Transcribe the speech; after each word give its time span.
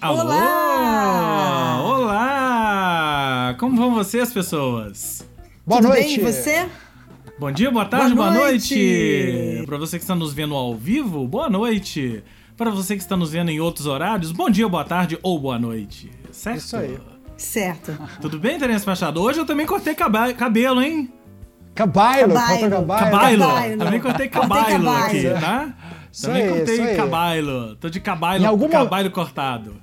Alô! 0.00 0.20
Olá! 0.20 1.82
Olá! 1.82 3.56
Como 3.58 3.76
vão 3.76 3.94
vocês, 3.94 4.32
pessoas? 4.32 5.26
Boa 5.66 5.80
Tudo 5.80 5.90
noite. 5.90 6.06
bem, 6.20 6.28
e 6.28 6.32
você? 6.32 6.68
Bom 7.38 7.50
dia, 7.50 7.70
boa 7.70 7.84
tarde, 7.84 8.14
boa, 8.14 8.30
Boa 8.30 8.40
noite! 8.40 8.74
noite! 8.74 9.66
Para 9.66 9.76
você 9.78 9.98
que 9.98 10.04
está 10.04 10.14
nos 10.14 10.32
vendo 10.32 10.54
ao 10.54 10.74
vivo, 10.74 11.26
boa 11.26 11.48
noite! 11.50 12.22
Para 12.56 12.70
você 12.70 12.94
que 12.96 13.02
está 13.02 13.16
nos 13.16 13.30
vendo 13.32 13.50
em 13.50 13.60
outros 13.60 13.86
horários, 13.86 14.30
bom 14.32 14.48
dia, 14.50 14.68
boa 14.68 14.84
tarde 14.84 15.18
ou 15.22 15.38
boa 15.38 15.58
noite. 15.58 16.10
Certo? 16.30 16.58
Isso 16.58 16.76
aí. 16.76 16.98
Certo. 17.36 17.96
Tudo 18.20 18.38
bem, 18.38 18.58
Terence 18.58 18.86
Machado? 18.86 19.20
Hoje 19.22 19.38
eu 19.40 19.46
também 19.46 19.66
cortei 19.66 19.94
cabelo, 19.94 20.82
hein? 20.82 21.12
Cabailo! 21.74 22.34
Cabailo. 22.34 23.78
Também 23.78 24.00
cortei 24.00 24.28
cabailo. 24.28 24.90
aqui, 24.90 25.22
tá? 25.40 25.74
Isso 26.10 26.26
também 26.26 26.42
aí, 26.42 26.48
cortei 26.48 26.96
cabailo. 26.96 27.76
Tô 27.76 27.88
de 27.88 28.00
cabailo, 28.00 28.44
Em 28.44 28.46
alguma- 28.48 28.70
cabailo 28.70 29.10
cortado. 29.10 29.76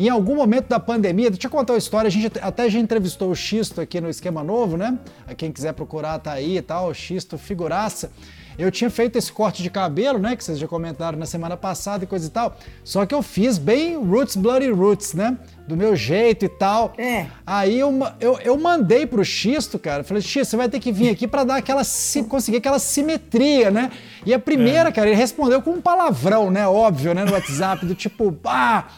Em 0.00 0.08
algum 0.08 0.34
momento 0.34 0.66
da 0.66 0.80
pandemia, 0.80 1.28
deixa 1.28 1.46
eu 1.46 1.50
contar 1.50 1.74
uma 1.74 1.78
história, 1.78 2.08
a 2.08 2.10
gente 2.10 2.32
até 2.40 2.70
já 2.70 2.78
entrevistou 2.78 3.30
o 3.30 3.36
Xisto 3.36 3.82
aqui 3.82 4.00
no 4.00 4.08
Esquema 4.08 4.42
Novo, 4.42 4.78
né? 4.78 4.98
Quem 5.36 5.52
quiser 5.52 5.74
procurar 5.74 6.18
tá 6.18 6.32
aí 6.32 6.56
e 6.56 6.62
tal, 6.62 6.88
o 6.88 6.94
Xisto 6.94 7.36
figuraça. 7.36 8.10
Eu 8.58 8.70
tinha 8.70 8.88
feito 8.88 9.18
esse 9.18 9.30
corte 9.30 9.62
de 9.62 9.68
cabelo, 9.68 10.18
né, 10.18 10.34
que 10.36 10.42
vocês 10.42 10.58
já 10.58 10.66
comentaram 10.66 11.18
na 11.18 11.26
semana 11.26 11.54
passada 11.54 12.04
e 12.04 12.06
coisa 12.06 12.26
e 12.26 12.30
tal, 12.30 12.56
só 12.82 13.04
que 13.04 13.14
eu 13.14 13.22
fiz 13.22 13.58
bem 13.58 13.94
roots, 14.02 14.36
bloody 14.36 14.70
roots, 14.70 15.12
né? 15.12 15.36
Do 15.68 15.76
meu 15.76 15.94
jeito 15.94 16.46
e 16.46 16.48
tal. 16.48 16.94
É. 16.96 17.26
Aí 17.46 17.78
eu, 17.78 17.92
eu, 18.18 18.38
eu 18.42 18.56
mandei 18.58 19.04
pro 19.04 19.22
Xisto, 19.22 19.78
cara, 19.78 20.02
falei, 20.02 20.22
Xisto, 20.22 20.52
você 20.52 20.56
vai 20.56 20.70
ter 20.70 20.80
que 20.80 20.90
vir 20.90 21.10
aqui 21.10 21.28
pra 21.28 21.44
dar 21.44 21.56
aquela, 21.56 21.82
conseguir 22.26 22.56
aquela 22.56 22.78
simetria, 22.78 23.70
né? 23.70 23.92
E 24.24 24.32
a 24.32 24.38
primeira, 24.38 24.90
cara, 24.90 25.08
ele 25.08 25.16
respondeu 25.16 25.60
com 25.60 25.72
um 25.72 25.80
palavrão, 25.82 26.50
né, 26.50 26.66
óbvio, 26.66 27.12
né, 27.12 27.22
no 27.22 27.32
WhatsApp, 27.32 27.84
do 27.84 27.94
tipo, 27.94 28.34
ah... 28.46 28.88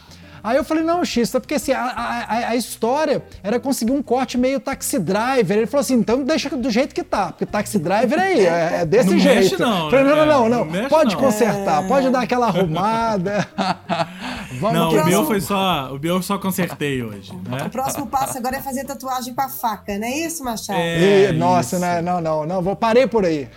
Aí 0.42 0.56
eu 0.56 0.64
falei, 0.64 0.82
não, 0.82 1.04
X, 1.04 1.34
é 1.34 1.40
porque 1.40 1.54
assim, 1.54 1.72
a, 1.72 1.82
a- 1.84 2.48
a 2.48 2.56
história 2.56 3.22
era 3.42 3.60
conseguir 3.60 3.92
um 3.92 4.02
corte 4.02 4.36
meio 4.36 4.58
taxi 4.60 4.98
driver. 4.98 5.56
Ele 5.56 5.66
falou 5.66 5.82
assim, 5.82 5.94
então 5.94 6.22
deixa 6.24 6.48
do 6.50 6.70
jeito 6.70 6.94
que 6.94 7.02
tá, 7.02 7.26
porque 7.28 7.46
taxi 7.46 7.78
driver 7.78 8.18
aí, 8.18 8.46
é, 8.46 8.80
é 8.80 8.86
desse 8.86 9.10
Não 9.10 9.18
jeito. 9.18 9.36
mexe 9.42 9.56
não, 9.58 9.90
falei, 9.90 10.04
não, 10.04 10.16
né? 10.16 10.24
não, 10.24 10.26
não, 10.26 10.48
Não 10.48 10.58
não, 10.58 10.64
mexe 10.64 10.88
pode 10.88 11.14
não. 11.14 11.20
consertar, 11.22 11.86
pode 11.86 12.10
dar 12.10 12.22
aquela 12.22 12.46
arrumada. 12.46 13.46
Vamos 14.60 14.78
Não, 14.78 14.88
que 14.90 14.94
o 14.96 14.98
próximo- 14.98 15.18
meu 15.18 15.26
foi 15.26 15.40
só. 15.40 15.94
O 15.94 15.98
meu 15.98 16.16
eu 16.16 16.22
só 16.22 16.38
consertei 16.38 17.02
hoje, 17.02 17.32
né? 17.48 17.64
O 17.66 17.70
próximo 17.70 18.06
passo 18.06 18.36
agora 18.38 18.56
é 18.56 18.60
fazer 18.62 18.84
tatuagem 18.84 19.34
com 19.34 19.40
a 19.40 19.48
faca, 19.48 19.98
não 19.98 20.06
é 20.06 20.10
isso, 20.18 20.44
Machado? 20.44 20.78
É. 20.78 21.30
Ih, 21.30 21.32
nossa, 21.32 21.76
isso. 21.76 21.84
né, 21.84 22.02
não, 22.02 22.20
não, 22.20 22.46
não, 22.46 22.62
vou 22.62 22.76
parei 22.76 23.06
por 23.06 23.24
aí. 23.24 23.48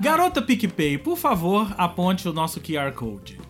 Garota 0.00 0.40
PicPay, 0.42 0.98
por 0.98 1.16
favor, 1.16 1.72
aponte 1.76 2.28
o 2.28 2.32
nosso 2.32 2.60
QR 2.60 2.92
Code. 2.92 3.40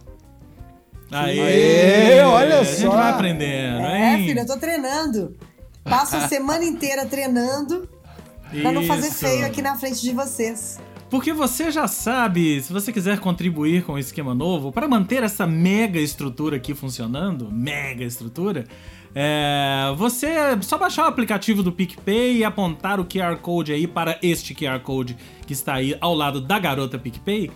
Aê, 1.12 1.40
Aê, 1.40 2.20
olha 2.22 2.60
a 2.60 2.64
gente 2.64 2.80
só. 2.82 2.90
vai 2.90 3.10
aprendendo, 3.10 3.80
É, 3.82 4.14
hein? 4.18 4.26
filho, 4.26 4.40
eu 4.40 4.46
tô 4.46 4.56
treinando. 4.56 5.36
Passo 5.84 6.16
a 6.16 6.20
semana 6.28 6.64
inteira 6.64 7.04
treinando 7.06 7.88
pra 8.62 8.72
não 8.72 8.82
fazer 8.84 9.08
Isso. 9.08 9.18
feio 9.18 9.44
aqui 9.46 9.60
na 9.62 9.76
frente 9.76 10.00
de 10.00 10.12
vocês. 10.12 10.78
Porque 11.10 11.32
você 11.32 11.70
já 11.70 11.86
sabe, 11.86 12.62
se 12.62 12.72
você 12.72 12.90
quiser 12.90 13.18
contribuir 13.20 13.84
com 13.84 13.92
o 13.92 13.98
esquema 13.98 14.34
novo, 14.34 14.72
para 14.72 14.88
manter 14.88 15.22
essa 15.22 15.46
mega 15.46 16.00
estrutura 16.00 16.56
aqui 16.56 16.74
funcionando, 16.74 17.50
mega 17.52 18.02
estrutura, 18.02 18.64
é, 19.14 19.92
você 19.98 20.26
é 20.26 20.58
só 20.62 20.78
baixar 20.78 21.04
o 21.04 21.08
aplicativo 21.08 21.62
do 21.62 21.70
PicPay 21.70 22.38
e 22.38 22.44
apontar 22.44 22.98
o 22.98 23.04
QR 23.04 23.36
Code 23.36 23.74
aí 23.74 23.86
para 23.86 24.18
este 24.22 24.54
QR 24.54 24.80
Code 24.80 25.14
que 25.46 25.52
está 25.52 25.74
aí 25.74 25.94
ao 26.00 26.14
lado 26.14 26.40
da 26.40 26.58
garota 26.58 26.98
PicPay. 26.98 27.50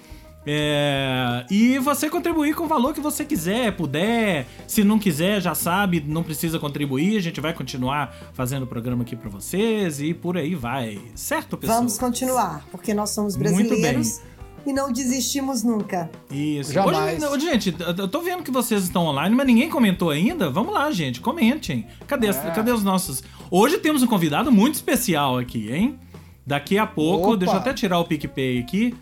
É, 0.49 1.45
e 1.51 1.77
você 1.81 2.09
contribuir 2.09 2.55
com 2.55 2.65
o 2.65 2.69
valor 2.69 2.95
que 2.95 3.01
você 3.01 3.25
quiser, 3.25 3.73
puder. 3.77 4.47
Se 4.69 4.85
não 4.85 4.97
quiser, 4.99 5.41
já 5.43 5.55
sabe, 5.57 6.03
não 6.07 6.23
precisa 6.23 6.59
contribuir. 6.59 7.17
A 7.17 7.21
gente 7.21 7.41
vai 7.41 7.53
continuar 7.53 8.15
fazendo 8.33 8.63
o 8.63 8.67
programa 8.67 9.03
aqui 9.03 9.17
para 9.17 9.29
vocês 9.29 10.01
e 10.01 10.15
por 10.15 10.37
aí 10.37 10.55
vai. 10.55 11.01
Certo, 11.17 11.57
pessoal? 11.57 11.79
Vamos 11.79 11.99
continuar, 11.99 12.65
porque 12.71 12.95
nós 12.95 13.11
somos 13.11 13.35
brasileiros 13.35 14.21
e 14.65 14.73
não 14.73 14.93
desistimos 14.93 15.63
nunca. 15.65 16.09
Isso. 16.31 16.73
Jamais. 16.73 17.23
Hoje, 17.25 17.47
gente, 17.51 17.75
eu 17.99 18.07
tô 18.09 18.21
vendo 18.21 18.43
que 18.45 18.51
vocês 18.51 18.85
estão 18.85 19.05
online, 19.07 19.35
mas 19.35 19.47
ninguém 19.47 19.69
comentou 19.69 20.11
ainda. 20.11 20.49
Vamos 20.49 20.73
lá, 20.73 20.91
gente, 20.93 21.21
comentem. 21.21 21.87
Cadê, 22.07 22.29
as- 22.29 22.45
É. 22.45 22.51
cadê 22.53 22.71
os 22.71 22.85
nossos. 22.85 23.23
Hoje 23.51 23.79
temos 23.79 24.03
um 24.03 24.07
convidado 24.07 24.51
muito 24.53 24.75
especial 24.75 25.39
aqui, 25.39 25.73
hein? 25.73 25.99
Daqui 26.47 26.79
a 26.79 26.87
pouco, 26.87 27.31
Opa. 27.31 27.37
deixa 27.39 27.55
eu 27.55 27.59
até 27.59 27.75
tirar 27.75 27.99
o 27.99 28.05
PicPay 28.05 28.61
aqui 28.61 28.95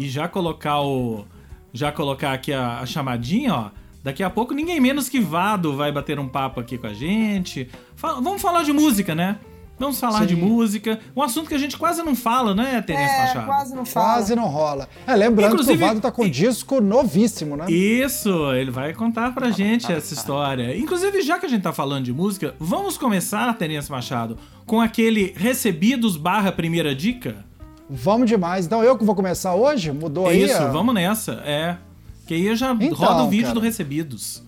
e 0.00 0.08
já 0.08 0.26
colocar 0.26 0.80
o. 0.80 1.24
Já 1.72 1.92
colocar 1.92 2.32
aqui 2.32 2.52
a, 2.52 2.80
a 2.80 2.86
chamadinha, 2.86 3.54
ó. 3.54 3.70
Daqui 4.02 4.22
a 4.22 4.30
pouco, 4.30 4.54
ninguém 4.54 4.80
menos 4.80 5.08
que 5.08 5.20
Vado 5.20 5.76
vai 5.76 5.92
bater 5.92 6.18
um 6.18 6.26
papo 6.26 6.58
aqui 6.58 6.76
com 6.78 6.86
a 6.88 6.94
gente. 6.94 7.68
Fa- 7.94 8.14
vamos 8.14 8.40
falar 8.42 8.64
de 8.64 8.72
música, 8.72 9.14
né? 9.14 9.36
Vamos 9.78 9.98
falar 10.00 10.20
Sim. 10.20 10.26
de 10.26 10.36
música. 10.36 10.98
Um 11.16 11.22
assunto 11.22 11.48
que 11.48 11.54
a 11.54 11.58
gente 11.58 11.76
quase 11.78 12.02
não 12.02 12.14
fala, 12.16 12.54
né, 12.54 12.82
Terence 12.82 13.14
É, 13.14 13.18
Machado? 13.18 13.46
quase 13.46 13.74
não 13.74 13.84
fala. 13.86 14.06
Quase 14.14 14.34
não 14.36 14.46
rola. 14.46 14.88
É, 15.06 15.14
lembrando 15.14 15.52
Inclusive- 15.52 15.78
que 15.78 15.84
o 15.84 15.86
Vado 15.86 16.00
tá 16.00 16.10
com 16.12 16.28
disco 16.28 16.80
novíssimo, 16.82 17.56
né? 17.56 17.64
Isso, 17.70 18.52
ele 18.52 18.70
vai 18.70 18.92
contar 18.92 19.32
pra 19.32 19.50
gente 19.50 19.90
essa 19.90 20.12
história. 20.12 20.76
Inclusive, 20.76 21.22
já 21.22 21.38
que 21.38 21.46
a 21.46 21.48
gente 21.48 21.62
tá 21.62 21.72
falando 21.72 22.04
de 22.04 22.12
música, 22.12 22.54
vamos 22.58 22.98
começar, 22.98 23.52
Terence 23.56 23.90
Machado, 23.90 24.36
com 24.66 24.80
aquele 24.80 25.32
recebidos 25.36 26.16
barra 26.16 26.50
primeira 26.52 26.94
dica? 26.94 27.44
Vamos 27.90 28.28
demais. 28.28 28.66
Então 28.66 28.82
eu 28.84 28.96
que 28.96 29.04
vou 29.04 29.14
começar 29.16 29.54
hoje? 29.54 29.90
Mudou 29.90 30.28
É 30.28 30.30
aí? 30.30 30.44
isso, 30.44 30.56
a- 30.62 30.68
vamos 30.68 30.94
nessa. 30.94 31.32
É. 31.44 31.76
Que 32.26 32.34
aí 32.34 32.54
já 32.54 32.72
Então, 32.72 32.96
roda 32.96 33.22
o 33.24 33.28
vídeo 33.28 33.46
cara. 33.46 33.54
do 33.54 33.60
recebidos. 33.60 34.42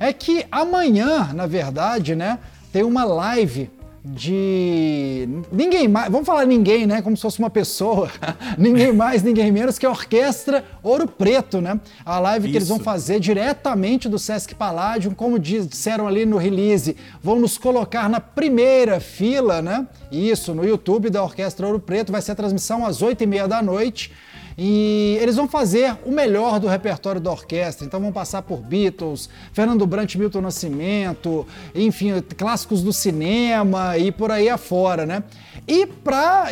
É 0.00 0.12
que 0.12 0.46
amanhã, 0.50 1.30
na 1.34 1.46
verdade, 1.46 2.14
né, 2.16 2.38
tem 2.72 2.82
uma 2.82 3.04
live 3.04 3.70
de 4.04 5.28
ninguém 5.52 5.86
mais, 5.86 6.10
vamos 6.10 6.26
falar 6.26 6.44
ninguém, 6.44 6.86
né, 6.86 7.00
como 7.00 7.16
se 7.16 7.22
fosse 7.22 7.38
uma 7.38 7.50
pessoa, 7.50 8.10
ninguém 8.58 8.92
mais, 8.92 9.22
ninguém 9.22 9.52
menos 9.52 9.78
que 9.78 9.86
a 9.86 9.90
Orquestra 9.90 10.64
Ouro 10.82 11.06
Preto, 11.06 11.60
né? 11.60 11.80
A 12.04 12.18
live 12.18 12.50
que 12.50 12.56
eles 12.56 12.66
vão 12.66 12.78
Isso. 12.78 12.84
fazer 12.84 13.20
diretamente 13.20 14.08
do 14.08 14.18
Sesc 14.18 14.56
Palladium, 14.56 15.14
como 15.14 15.38
disseram 15.38 16.08
ali 16.08 16.26
no 16.26 16.36
release, 16.36 16.96
vão 17.22 17.38
nos 17.38 17.56
colocar 17.56 18.08
na 18.08 18.18
primeira 18.18 18.98
fila, 18.98 19.62
né? 19.62 19.86
Isso, 20.10 20.52
no 20.52 20.64
YouTube 20.64 21.08
da 21.08 21.22
Orquestra 21.22 21.64
Ouro 21.66 21.78
Preto, 21.78 22.10
vai 22.10 22.20
ser 22.20 22.32
a 22.32 22.36
transmissão 22.36 22.84
às 22.84 23.02
oito 23.02 23.22
e 23.22 23.26
meia 23.26 23.46
da 23.46 23.62
noite. 23.62 24.10
E 24.56 25.18
eles 25.20 25.36
vão 25.36 25.48
fazer 25.48 25.96
o 26.04 26.10
melhor 26.10 26.60
do 26.60 26.66
repertório 26.66 27.20
da 27.20 27.30
orquestra. 27.30 27.86
Então 27.86 28.00
vão 28.00 28.12
passar 28.12 28.42
por 28.42 28.58
Beatles, 28.58 29.28
Fernando 29.52 29.86
Brant, 29.86 30.14
Milton 30.16 30.40
Nascimento, 30.40 31.46
enfim, 31.74 32.12
clássicos 32.36 32.82
do 32.82 32.92
cinema 32.92 33.96
e 33.98 34.12
por 34.12 34.30
aí 34.30 34.48
afora, 34.48 35.06
né? 35.06 35.22
E 35.66 35.86
para 35.86 36.48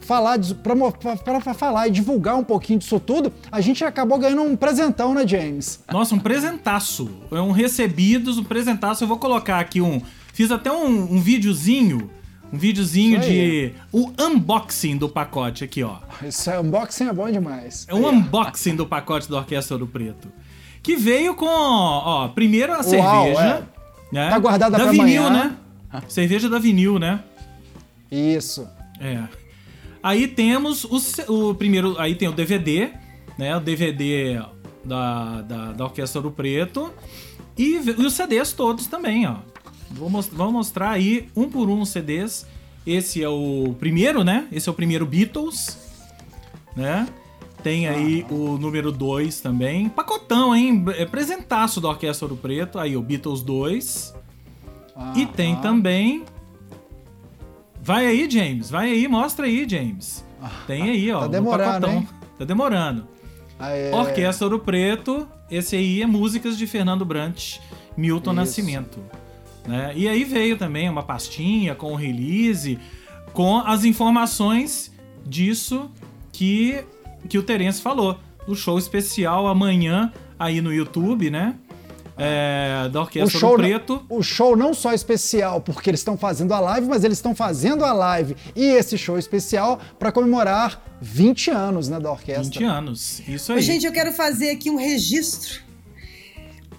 falar, 0.00 0.38
pra 1.42 1.54
falar 1.54 1.88
e 1.88 1.90
divulgar 1.90 2.36
um 2.36 2.44
pouquinho 2.44 2.78
disso 2.78 3.00
tudo, 3.00 3.32
a 3.50 3.60
gente 3.60 3.84
acabou 3.84 4.18
ganhando 4.18 4.42
um 4.42 4.56
presentão, 4.56 5.14
né, 5.14 5.26
James? 5.26 5.80
Nossa, 5.90 6.14
um 6.14 6.18
presentaço. 6.18 7.10
É 7.30 7.40
um 7.40 7.50
recebidos, 7.50 8.38
um 8.38 8.44
presentaço. 8.44 9.04
Eu 9.04 9.08
vou 9.08 9.18
colocar 9.18 9.58
aqui 9.58 9.80
um. 9.80 10.00
Fiz 10.32 10.50
até 10.50 10.70
um, 10.70 11.14
um 11.14 11.20
videozinho. 11.20 12.10
Um 12.52 12.58
videozinho 12.58 13.18
de. 13.20 13.72
O 13.90 14.12
unboxing 14.20 14.96
do 14.98 15.08
pacote 15.08 15.64
aqui, 15.64 15.82
ó. 15.82 15.96
Isso 16.22 16.50
é 16.50 16.60
unboxing 16.60 17.08
é 17.08 17.12
bom 17.12 17.30
demais. 17.30 17.86
É 17.88 17.94
um 17.94 18.06
unboxing 18.06 18.76
do 18.76 18.86
pacote 18.86 19.30
da 19.30 19.38
Orquestra 19.38 19.74
Ouro 19.76 19.86
Preto. 19.86 20.30
Que 20.82 20.96
veio 20.96 21.34
com, 21.34 21.46
ó, 21.46 22.28
primeiro 22.28 22.72
a 22.74 22.82
cerveja. 22.82 23.66
né? 24.12 24.28
Tá 24.28 24.38
guardada 24.38 24.76
da 24.76 24.84
pra 24.84 24.92
vinil, 24.92 25.24
amanhã. 25.26 25.56
né? 25.92 26.02
Cerveja 26.08 26.48
da 26.48 26.58
vinil, 26.58 26.98
né? 26.98 27.22
Isso. 28.10 28.68
É. 29.00 29.22
Aí 30.02 30.26
temos 30.28 30.84
o, 30.84 30.98
o 31.50 31.54
primeiro. 31.54 31.98
Aí 31.98 32.14
tem 32.14 32.28
o 32.28 32.32
DVD, 32.32 32.90
né? 33.38 33.56
O 33.56 33.60
DVD 33.60 34.42
da, 34.84 35.40
da, 35.42 35.72
da 35.72 35.84
Orquestra 35.84 36.20
Ouro 36.20 36.30
Preto. 36.32 36.92
E, 37.56 37.76
e 37.76 38.04
os 38.06 38.12
CDs 38.14 38.52
todos 38.52 38.86
também, 38.86 39.26
ó. 39.26 39.36
Vou 39.92 40.08
mos- 40.10 40.28
vamos 40.28 40.52
mostrar 40.52 40.90
aí 40.90 41.28
um 41.36 41.48
por 41.48 41.68
um 41.68 41.80
os 41.82 41.90
CDs. 41.90 42.46
Esse 42.86 43.22
é 43.22 43.28
o 43.28 43.74
primeiro, 43.78 44.24
né? 44.24 44.46
Esse 44.50 44.68
é 44.68 44.72
o 44.72 44.74
primeiro 44.74 45.06
Beatles, 45.06 45.78
né? 46.76 47.06
Tem 47.62 47.86
aí 47.86 48.26
o 48.28 48.58
número 48.58 48.90
2 48.90 49.40
também. 49.40 49.88
Pacotão, 49.88 50.54
hein? 50.56 50.84
É 50.96 51.06
presentaço 51.06 51.80
da 51.80 51.88
Orquestra 51.90 52.26
Ouro 52.26 52.36
Preto. 52.36 52.78
Aí 52.78 52.96
o 52.96 53.02
Beatles 53.02 53.40
2. 53.42 54.12
E 55.14 55.24
tem 55.26 55.52
Aham. 55.54 55.62
também. 55.62 56.24
Vai 57.80 58.06
aí, 58.06 58.28
James. 58.28 58.68
Vai 58.70 58.90
aí, 58.90 59.06
mostra 59.06 59.46
aí, 59.46 59.66
James. 59.68 60.24
Tem 60.66 60.82
aí, 60.90 61.10
ó. 61.12 61.20
Tá 61.20 61.26
demorando, 61.28 61.70
pacotão. 61.86 61.92
hein? 62.00 62.08
Tá 62.38 62.44
demorando. 62.44 63.06
Aê. 63.58 63.92
Orquestra 63.92 64.46
Ouro 64.46 64.58
Preto. 64.58 65.28
Esse 65.50 65.76
aí 65.76 66.02
é 66.02 66.06
músicas 66.06 66.58
de 66.58 66.66
Fernando 66.66 67.04
Brant, 67.04 67.58
Milton 67.96 68.30
Isso. 68.32 68.36
Nascimento. 68.40 68.98
Né? 69.66 69.92
E 69.94 70.08
aí 70.08 70.24
veio 70.24 70.56
também 70.56 70.88
uma 70.88 71.02
pastinha 71.02 71.74
com 71.74 71.92
o 71.92 71.96
release, 71.96 72.78
com 73.32 73.58
as 73.58 73.84
informações 73.84 74.92
disso 75.24 75.90
que, 76.32 76.84
que 77.28 77.38
o 77.38 77.42
Terence 77.42 77.80
falou. 77.80 78.18
O 78.46 78.54
show 78.54 78.78
especial 78.78 79.46
amanhã 79.46 80.12
aí 80.38 80.60
no 80.60 80.72
YouTube, 80.72 81.30
né? 81.30 81.54
é, 82.16 82.88
da 82.90 83.00
O 83.00 83.02
Orquestra 83.02 83.38
show, 83.38 83.56
do 83.56 83.62
Preto. 83.62 84.06
o 84.08 84.22
show 84.22 84.56
não 84.56 84.74
só 84.74 84.92
especial 84.92 85.60
porque 85.60 85.90
eles 85.90 86.00
estão 86.00 86.16
fazendo 86.16 86.52
a 86.52 86.60
live, 86.60 86.86
mas 86.86 87.04
eles 87.04 87.18
estão 87.18 87.34
fazendo 87.34 87.84
a 87.84 87.92
live 87.92 88.36
e 88.54 88.64
esse 88.64 88.98
show 88.98 89.18
especial 89.18 89.80
para 89.98 90.12
comemorar 90.12 90.82
20 91.00 91.50
anos 91.50 91.88
né, 91.88 91.98
da 91.98 92.10
orquestra. 92.10 92.60
20 92.60 92.64
anos. 92.64 93.22
Isso 93.26 93.52
aí. 93.52 93.62
Gente, 93.62 93.86
eu 93.86 93.92
quero 93.92 94.12
fazer 94.12 94.50
aqui 94.50 94.70
um 94.70 94.76
registro. 94.76 95.60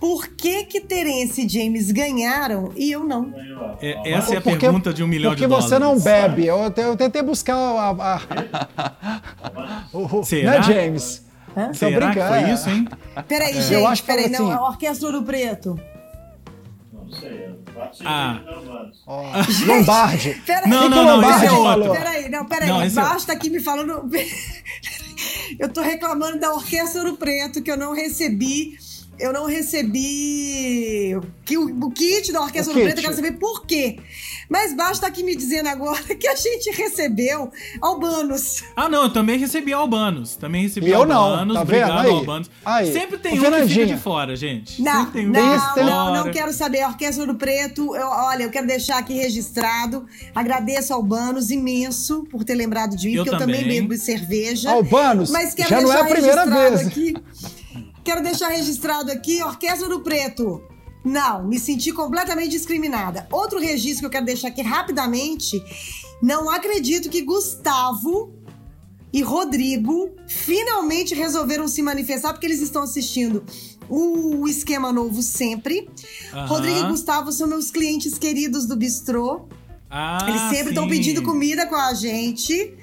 Por 0.04 0.28
que 0.28 0.66
que 0.66 0.82
Terence 0.82 1.46
e 1.46 1.48
James 1.48 1.90
ganharam 1.90 2.74
e 2.76 2.92
eu 2.92 3.06
não? 3.06 3.34
É- 3.82 4.12
essa 4.12 4.34
é 4.34 4.38
a 4.38 4.42
Porque- 4.42 4.60
pergunta 4.60 4.94
de 4.94 5.02
um 5.02 5.08
milhão 5.08 5.32
de 5.34 5.38
Porque 5.38 5.48
dólares. 5.48 5.70
você 5.70 5.80
não 5.80 5.98
bebe. 5.98 6.46
Eu, 6.46 6.58
eu 6.76 6.98
tentei 6.98 7.22
buscar 7.22 7.56
a. 7.56 8.16
a- 8.18 9.22
o, 9.94 10.22
Será? 10.26 10.52
Né, 10.60 10.62
James? 10.64 11.24
Tô 11.56 11.74
Será 11.74 12.12
que 12.12 12.20
foi 12.20 12.52
isso, 12.52 12.70
hein? 12.70 12.86
Peraí, 13.30 13.56
Eu 13.56 13.62
gente, 13.62 13.86
acho 13.86 14.02
que 14.02 14.08
peraí, 14.08 14.24
falou 14.30 14.40
não, 14.50 14.56
assim- 14.58 14.66
a 14.66 14.70
Orquestra 14.72 15.08
Ouro 15.08 15.24
Preto. 15.24 15.80
Não 16.92 17.10
sei, 17.10 17.30
cinco 17.94 18.04
Ah. 18.10 18.42
Ó, 19.08 19.24
Lombardi. 19.68 20.42
Peraí, 20.46 20.70
Não, 20.70 20.90
não, 20.90 21.06
não, 21.06 21.16
Lombardi 21.16 21.46
esse 21.46 21.56
é 21.56 21.58
outro. 21.58 21.92
Peraí, 21.94 22.30
não, 22.30 22.46
peraí. 22.46 22.68
Não, 22.68 22.84
esse 22.84 23.00
é- 23.00 23.02
Basta 23.02 23.32
aqui 23.32 23.50
me 23.50 23.62
falando. 23.62 24.04
eu 25.60 25.70
tô 25.72 25.82
reclamando 25.82 26.40
da 26.42 26.52
Orquestra 26.54 27.04
Ouro 27.04 27.16
Preto, 27.16 27.62
que 27.62 27.72
eu 27.72 27.78
não 27.78 27.94
recebi. 27.94 28.78
Eu 29.20 29.32
não 29.32 29.46
recebi 29.46 31.18
que 31.46 31.58
o, 31.58 31.86
o 31.86 31.92
kit 31.92 32.32
da 32.32 32.42
Orquestra 32.42 32.74
O 32.74 32.78
Ouro 32.78 32.86
Preto, 32.86 32.98
eu 33.00 33.04
quero 33.04 33.16
saber 33.16 33.34
por 33.34 33.66
quê. 33.66 33.98
Mas 34.50 34.76
basta 34.76 35.08
aqui 35.08 35.24
me 35.24 35.36
dizendo 35.36 35.68
agora 35.70 36.02
que 36.16 36.28
a 36.28 36.36
gente 36.36 36.72
recebeu 36.72 37.50
Albanos. 37.82 38.64
Ah, 38.76 38.90
não, 38.90 39.04
eu 39.04 39.10
também 39.10 39.38
recebi 39.40 39.72
Albanos. 39.74 40.36
Também 40.36 40.64
recebi 40.64 40.90
eu 40.90 41.06
não, 41.06 41.18
Albanos. 41.18 41.54
tá 41.56 41.64
vendo? 41.64 41.84
Obrigado, 41.84 42.06
Aí, 42.08 42.12
Albanos. 42.12 42.52
aí. 42.66 42.94
Sempre 42.94 43.18
tem 43.18 43.40
Ô, 43.40 43.48
um 43.48 43.52
que 43.52 43.68
fica 43.74 43.86
de 43.86 43.98
fora, 43.98 44.36
gente. 44.36 44.82
Não, 44.82 45.06
Sempre 45.06 45.12
tem 45.14 45.30
um 45.30 45.32
não, 45.32 45.74
Tem 45.74 45.84
não, 45.86 46.14
não 46.16 46.32
quero 46.32 46.52
saber. 46.54 46.82
A 46.82 46.90
Orquestra 46.90 47.24
Ouro 47.24 47.36
Preto, 47.36 47.96
eu, 47.96 48.08
olha, 48.08 48.44
eu 48.44 48.50
quero 48.50 48.68
deixar 48.68 48.98
aqui 48.98 49.14
registrado. 49.14 50.06
Agradeço 50.36 50.94
ao 50.94 51.02
Banos 51.02 51.50
imenso 51.52 52.24
por 52.30 52.44
ter 52.44 52.56
lembrado 52.56 52.96
de 52.96 53.08
mim, 53.08 53.14
Eu 53.16 53.24
porque 53.24 53.36
eu 53.36 53.40
também 53.40 53.62
também. 53.62 53.82
bebo 53.82 53.96
cerveja. 53.98 54.72
Albanos, 54.72 55.30
Mas 55.32 55.54
quero 55.54 55.70
já 55.70 55.82
não 55.82 55.92
é 55.94 56.02
a 56.02 56.06
primeira 56.06 56.46
vez. 56.46 56.88
Aqui, 56.88 57.14
quero 58.04 58.22
deixar 58.22 58.50
registrado 58.50 59.12
aqui, 59.12 59.42
Orquestra 59.42 59.88
do 59.88 60.02
Preto. 60.02 60.62
Não, 61.04 61.46
me 61.46 61.60
senti 61.60 61.92
completamente 61.92 62.52
discriminada. 62.52 63.28
Outro 63.32 63.60
registro 63.60 64.02
que 64.02 64.06
eu 64.06 64.10
quero 64.10 64.26
deixar 64.26 64.50
aqui 64.50 64.62
rapidamente. 64.62 65.62
Não 66.22 66.50
acredito 66.50 67.10
que 67.10 67.22
Gustavo 67.22 68.34
e 69.12 69.22
Rodrigo 69.22 70.16
finalmente 70.28 71.14
resolveram 71.14 71.68
se 71.68 71.82
manifestar 71.82 72.32
porque 72.32 72.48
eles 72.48 72.62
estão 72.62 72.84
assistindo 72.84 73.44
o 73.90 74.48
esquema 74.48 74.94
novo 74.94 75.22
sempre. 75.22 75.90
Aham. 76.32 76.46
Rodrigo 76.46 76.80
e 76.80 76.88
Gustavo 76.88 77.32
são 77.32 77.48
meus 77.48 77.70
clientes 77.70 78.18
queridos 78.18 78.66
do 78.66 78.76
Bistrô. 78.76 79.48
Ah, 79.90 80.26
Eles 80.28 80.42
sempre 80.58 80.70
estão 80.70 80.88
pedindo 80.88 81.22
comida 81.22 81.68
com 81.68 81.76
a 81.76 81.94
gente. 81.94 82.74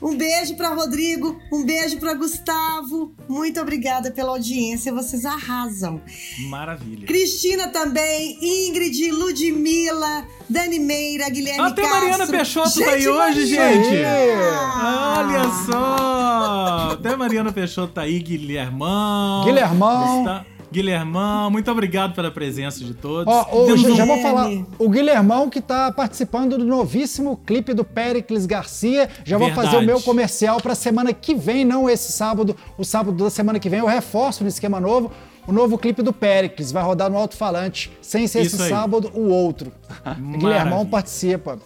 Um 0.00 0.16
beijo 0.16 0.56
para 0.56 0.70
Rodrigo, 0.74 1.38
um 1.52 1.64
beijo 1.64 1.98
para 1.98 2.14
Gustavo. 2.14 3.14
Muito 3.28 3.60
obrigada 3.60 4.10
pela 4.10 4.30
audiência, 4.30 4.92
vocês 4.92 5.24
arrasam. 5.24 6.00
Maravilha. 6.48 7.06
Cristina 7.06 7.68
também, 7.68 8.38
Ingrid, 8.40 9.10
Ludmila, 9.10 10.26
Dani 10.48 10.78
Meira, 10.78 11.28
Guilherme 11.28 11.60
Ah, 11.62 11.70
tem 11.70 11.84
Castro. 11.84 12.00
Mariana 12.08 12.26
Peixoto 12.26 12.70
gente, 12.70 12.84
tá 12.84 12.90
aí 12.92 13.08
hoje, 13.08 13.56
Mariana! 13.56 13.84
gente. 13.84 14.04
Ah! 14.04 15.14
Olha 15.18 15.50
só! 15.66 16.92
Até 16.94 17.16
Mariana 17.16 17.52
Peixoto 17.52 17.92
tá 17.94 18.02
aí, 18.02 18.18
Guilhermão. 18.20 19.44
Guilhermão. 19.44 20.20
Está- 20.20 20.46
Guilhermão, 20.72 21.50
muito 21.50 21.70
obrigado 21.70 22.14
pela 22.14 22.30
presença 22.30 22.84
de 22.84 22.94
todos. 22.94 23.32
Ó, 23.32 23.44
Temos 23.66 23.80
já, 23.82 23.90
já 23.90 24.04
vou 24.04 24.18
falar. 24.22 24.48
Guilherme. 24.48 24.66
O 24.78 24.88
Guilhermão 24.88 25.50
que 25.50 25.60
tá 25.60 25.90
participando 25.90 26.56
do 26.56 26.64
novíssimo 26.64 27.36
clipe 27.44 27.74
do 27.74 27.84
Pericles 27.84 28.46
Garcia. 28.46 29.08
Já 29.24 29.36
vou 29.36 29.48
Verdade. 29.48 29.68
fazer 29.68 29.82
o 29.82 29.86
meu 29.86 30.00
comercial 30.00 30.60
pra 30.60 30.74
semana 30.74 31.12
que 31.12 31.34
vem, 31.34 31.64
não 31.64 31.90
esse 31.90 32.12
sábado. 32.12 32.54
O 32.78 32.84
sábado 32.84 33.22
da 33.24 33.30
semana 33.30 33.58
que 33.58 33.68
vem 33.68 33.80
eu 33.80 33.86
reforço 33.86 34.44
no 34.44 34.48
esquema 34.48 34.78
novo. 34.78 35.10
O 35.46 35.52
novo 35.52 35.76
clipe 35.76 36.02
do 36.02 36.12
Pericles 36.12 36.70
vai 36.70 36.82
rodar 36.82 37.10
no 37.10 37.16
alto-falante, 37.16 37.90
sem 38.00 38.26
ser 38.28 38.42
Isso 38.42 38.54
esse 38.56 38.64
aí. 38.64 38.70
sábado, 38.70 39.10
o 39.14 39.28
outro. 39.28 39.72
Guilhermão 40.38 40.86
participa. 40.86 41.58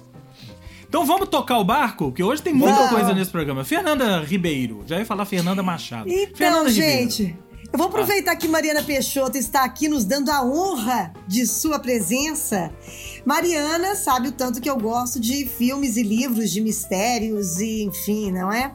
Então 0.89 1.05
vamos 1.05 1.29
tocar 1.29 1.59
o 1.59 1.65
barco, 1.65 2.13
que 2.13 2.23
hoje 2.23 2.41
tem 2.41 2.55
muita 2.55 2.77
Vamos. 2.77 2.91
coisa 2.91 3.13
nesse 3.13 3.29
programa. 3.31 3.65
Fernanda 3.65 4.21
Ribeiro. 4.21 4.85
Já 4.87 4.97
ia 4.99 5.05
falar 5.05 5.25
Fernanda 5.25 5.61
Machado. 5.61 6.09
Então, 6.09 6.37
Fernanda 6.37 6.71
Ribeiro. 6.71 7.37
Eu 7.75 7.79
vou 7.79 7.89
aproveitar 7.89 8.37
que 8.37 8.47
Mariana 8.47 8.85
Peixoto 8.85 9.37
está 9.37 9.65
aqui 9.65 9.89
nos 9.89 10.05
dando 10.05 10.31
a 10.31 10.45
honra 10.45 11.13
de 11.27 11.45
sua 11.45 11.77
presença. 11.77 12.73
Mariana 13.27 13.97
sabe 13.97 14.29
o 14.29 14.33
tanto 14.33 14.61
que 14.61 14.71
eu 14.71 14.77
gosto 14.79 15.19
de 15.19 15.45
filmes 15.45 15.97
e 15.97 16.05
livros 16.05 16.53
de 16.53 16.61
mistérios 16.61 17.59
e 17.59 17.83
enfim, 17.83 18.31
não 18.31 18.53
é? 18.53 18.73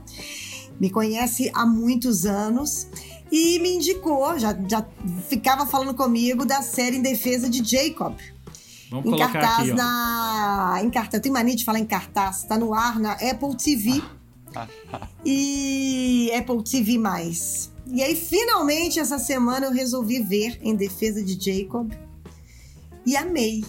Me 0.77 0.89
conhece 0.89 1.49
há 1.55 1.65
muitos 1.65 2.25
anos 2.25 2.89
e 3.31 3.57
me 3.59 3.75
indicou, 3.75 4.37
já, 4.37 4.53
já 4.67 4.85
ficava 5.29 5.65
falando 5.65 5.93
comigo 5.93 6.45
da 6.45 6.61
série 6.61 6.97
Em 6.97 7.01
Defesa 7.01 7.49
de 7.49 7.63
Jacob. 7.63 8.17
Vamos 8.91 9.05
Em 9.05 9.11
colocar 9.11 9.31
cartaz 9.31 9.59
aqui, 9.59 9.71
ó. 9.71 9.75
na. 9.75 10.79
Em 10.83 10.89
cartaz, 10.89 11.13
eu 11.13 11.21
tenho 11.21 11.33
mania 11.33 11.55
de 11.55 11.63
falar 11.63 11.79
em 11.79 11.85
cartaz, 11.85 12.43
tá 12.43 12.57
no 12.57 12.73
ar 12.73 12.99
na 12.99 13.13
Apple 13.13 13.55
TV. 13.55 14.03
e 15.23 16.29
Apple 16.37 16.61
TV. 16.63 16.97
E 17.91 18.03
aí, 18.03 18.15
finalmente, 18.15 18.99
essa 18.99 19.17
semana 19.17 19.65
eu 19.65 19.71
resolvi 19.71 20.21
ver 20.21 20.59
Em 20.61 20.75
Defesa 20.75 21.23
de 21.23 21.33
Jacob. 21.39 21.91
E 23.05 23.15
amei. 23.15 23.63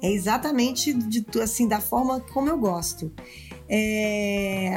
É 0.00 0.10
exatamente 0.10 0.92
de, 0.92 1.24
assim, 1.40 1.68
da 1.68 1.80
forma 1.80 2.20
como 2.20 2.48
eu 2.48 2.58
gosto. 2.58 3.12
É, 3.68 4.70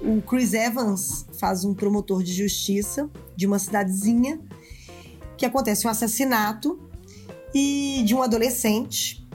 O 0.00 0.22
Chris 0.22 0.54
Evans 0.54 1.26
faz 1.38 1.64
um 1.64 1.74
promotor 1.74 2.22
de 2.22 2.32
justiça 2.32 3.10
de 3.36 3.46
uma 3.46 3.58
cidadezinha 3.58 4.40
que 5.36 5.44
acontece 5.44 5.86
um 5.86 5.90
assassinato 5.90 6.80
e 7.54 8.02
de 8.06 8.14
um 8.14 8.22
adolescente. 8.22 9.25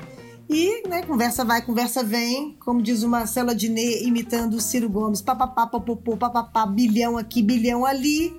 E, 0.49 0.87
né, 0.87 1.03
conversa 1.03 1.45
vai, 1.45 1.61
conversa 1.61 2.03
vem, 2.03 2.57
como 2.59 2.81
diz 2.81 3.03
o 3.03 3.07
Marcelo 3.07 3.51
Adnet 3.51 4.03
imitando 4.05 4.55
o 4.55 4.61
Ciro 4.61 4.89
Gomes, 4.89 5.21
papapá, 5.21 5.65
popopô, 5.65 6.17
papapá, 6.17 6.65
bilhão 6.65 7.17
aqui, 7.17 7.41
bilhão 7.41 7.85
ali, 7.85 8.35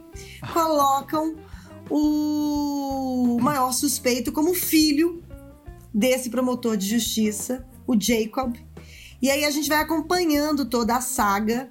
colocam 0.52 1.36
o 1.88 3.38
maior 3.40 3.72
suspeito 3.72 4.30
como 4.30 4.54
filho 4.54 5.22
desse 5.92 6.28
promotor 6.28 6.76
de 6.76 6.86
justiça, 6.86 7.66
o 7.86 7.98
Jacob. 7.98 8.56
E 9.20 9.30
aí 9.30 9.44
a 9.44 9.50
gente 9.50 9.68
vai 9.68 9.78
acompanhando 9.78 10.64
toda 10.64 10.96
a 10.96 11.00
saga 11.00 11.70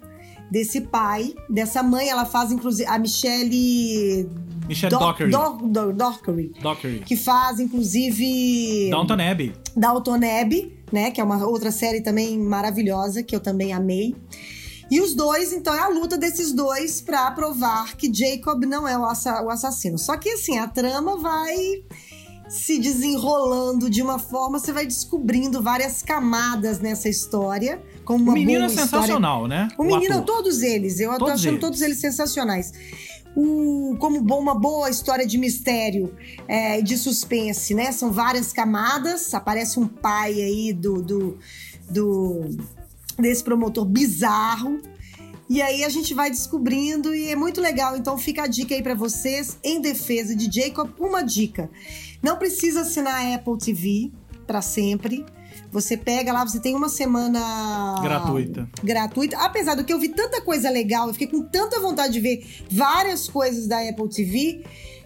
desse 0.51 0.81
pai, 0.81 1.33
dessa 1.49 1.81
mãe, 1.81 2.09
ela 2.09 2.25
faz 2.25 2.51
inclusive 2.51 2.87
a 2.89 2.99
Michelle 2.99 4.27
Michelle 4.67 4.91
Doc- 4.91 5.01
Dockery. 5.01 5.31
Doc- 5.31 5.61
Doc- 5.63 5.95
Dockery, 5.95 6.51
Dockery. 6.61 6.99
que 6.99 7.15
faz 7.15 7.59
inclusive 7.59 8.89
Downton 8.91 9.17
Abbey. 9.31 9.53
Dalton 9.75 10.15
Abbey, 10.41 10.77
né, 10.91 11.11
que 11.11 11.19
é 11.19 11.23
uma 11.23 11.45
outra 11.45 11.71
série 11.71 12.01
também 12.01 12.37
maravilhosa 12.39 13.23
que 13.23 13.35
eu 13.35 13.39
também 13.39 13.73
amei. 13.73 14.15
E 14.89 14.99
os 14.99 15.15
dois, 15.15 15.53
então, 15.53 15.73
é 15.73 15.79
a 15.79 15.87
luta 15.87 16.17
desses 16.17 16.51
dois 16.51 16.99
pra 16.99 17.31
provar 17.31 17.95
que 17.95 18.13
Jacob 18.13 18.65
não 18.65 18.85
é 18.85 18.97
o, 18.97 19.05
assa- 19.05 19.41
o 19.41 19.49
assassino. 19.49 19.97
Só 19.97 20.17
que 20.17 20.29
assim, 20.31 20.59
a 20.59 20.67
trama 20.67 21.17
vai 21.17 21.55
se 22.49 22.77
desenrolando 22.77 23.89
de 23.89 24.01
uma 24.01 24.19
forma, 24.19 24.59
você 24.59 24.73
vai 24.73 24.85
descobrindo 24.85 25.61
várias 25.61 26.03
camadas 26.03 26.79
nessa 26.81 27.07
história. 27.07 27.81
Como 28.11 28.23
uma 28.23 28.31
O 28.31 28.35
menino 28.35 28.65
é 28.65 28.67
boa 28.67 28.67
história 28.67 28.89
sensacional, 28.89 29.47
né? 29.47 29.67
o 29.77 29.83
menino, 29.83 30.15
ator. 30.15 30.35
todos 30.35 30.61
eles, 30.61 30.99
eu 30.99 31.11
tô 31.11 31.19
Todos 31.19 31.33
achando 31.33 31.53
eles. 31.53 31.61
todos 31.61 31.81
eles 31.81 31.97
sensacionais. 31.97 32.73
O, 33.35 33.95
como 33.99 34.21
bom, 34.21 34.41
uma 34.41 34.53
boa 34.59 34.89
história 34.89 35.25
de 35.25 35.37
mistério 35.37 36.13
é, 36.47 36.79
e 36.79 36.83
de 36.83 36.97
suspense, 36.97 37.73
né? 37.73 37.91
São 37.93 38.11
várias 38.11 38.51
camadas. 38.51 39.33
Aparece 39.33 39.79
um 39.79 39.87
pai 39.87 40.33
aí 40.33 40.73
do, 40.73 41.01
do, 41.01 41.37
do 41.89 42.49
desse 43.17 43.41
promotor 43.43 43.85
bizarro. 43.85 44.81
E 45.49 45.61
aí 45.61 45.83
a 45.83 45.89
gente 45.89 46.13
vai 46.13 46.29
descobrindo 46.29 47.15
e 47.15 47.29
é 47.29 47.35
muito 47.35 47.61
legal. 47.61 47.95
Então 47.95 48.17
fica 48.17 48.43
a 48.43 48.47
dica 48.47 48.75
aí 48.75 48.83
pra 48.83 48.95
vocês 48.95 49.57
em 49.63 49.79
defesa 49.79 50.35
de 50.35 50.49
Jacob. 50.53 50.89
Uma 50.99 51.21
dica: 51.21 51.69
não 52.21 52.35
precisa 52.37 52.81
assinar 52.81 53.15
a 53.15 53.35
Apple 53.35 53.57
TV 53.57 54.11
pra 54.45 54.61
sempre. 54.61 55.25
Você 55.71 55.95
pega 55.95 56.33
lá, 56.33 56.45
você 56.45 56.59
tem 56.59 56.75
uma 56.75 56.89
semana 56.89 57.95
Gratuita. 58.01 58.67
gratuita. 58.83 59.37
Apesar 59.37 59.75
do 59.75 59.83
que 59.85 59.93
eu 59.93 59.99
vi 59.99 60.09
tanta 60.09 60.41
coisa 60.41 60.69
legal, 60.69 61.07
eu 61.07 61.13
fiquei 61.13 61.27
com 61.27 61.41
tanta 61.43 61.79
vontade 61.79 62.13
de 62.13 62.19
ver 62.19 62.45
várias 62.69 63.29
coisas 63.29 63.67
da 63.67 63.79
Apple 63.79 64.09
TV 64.09 64.63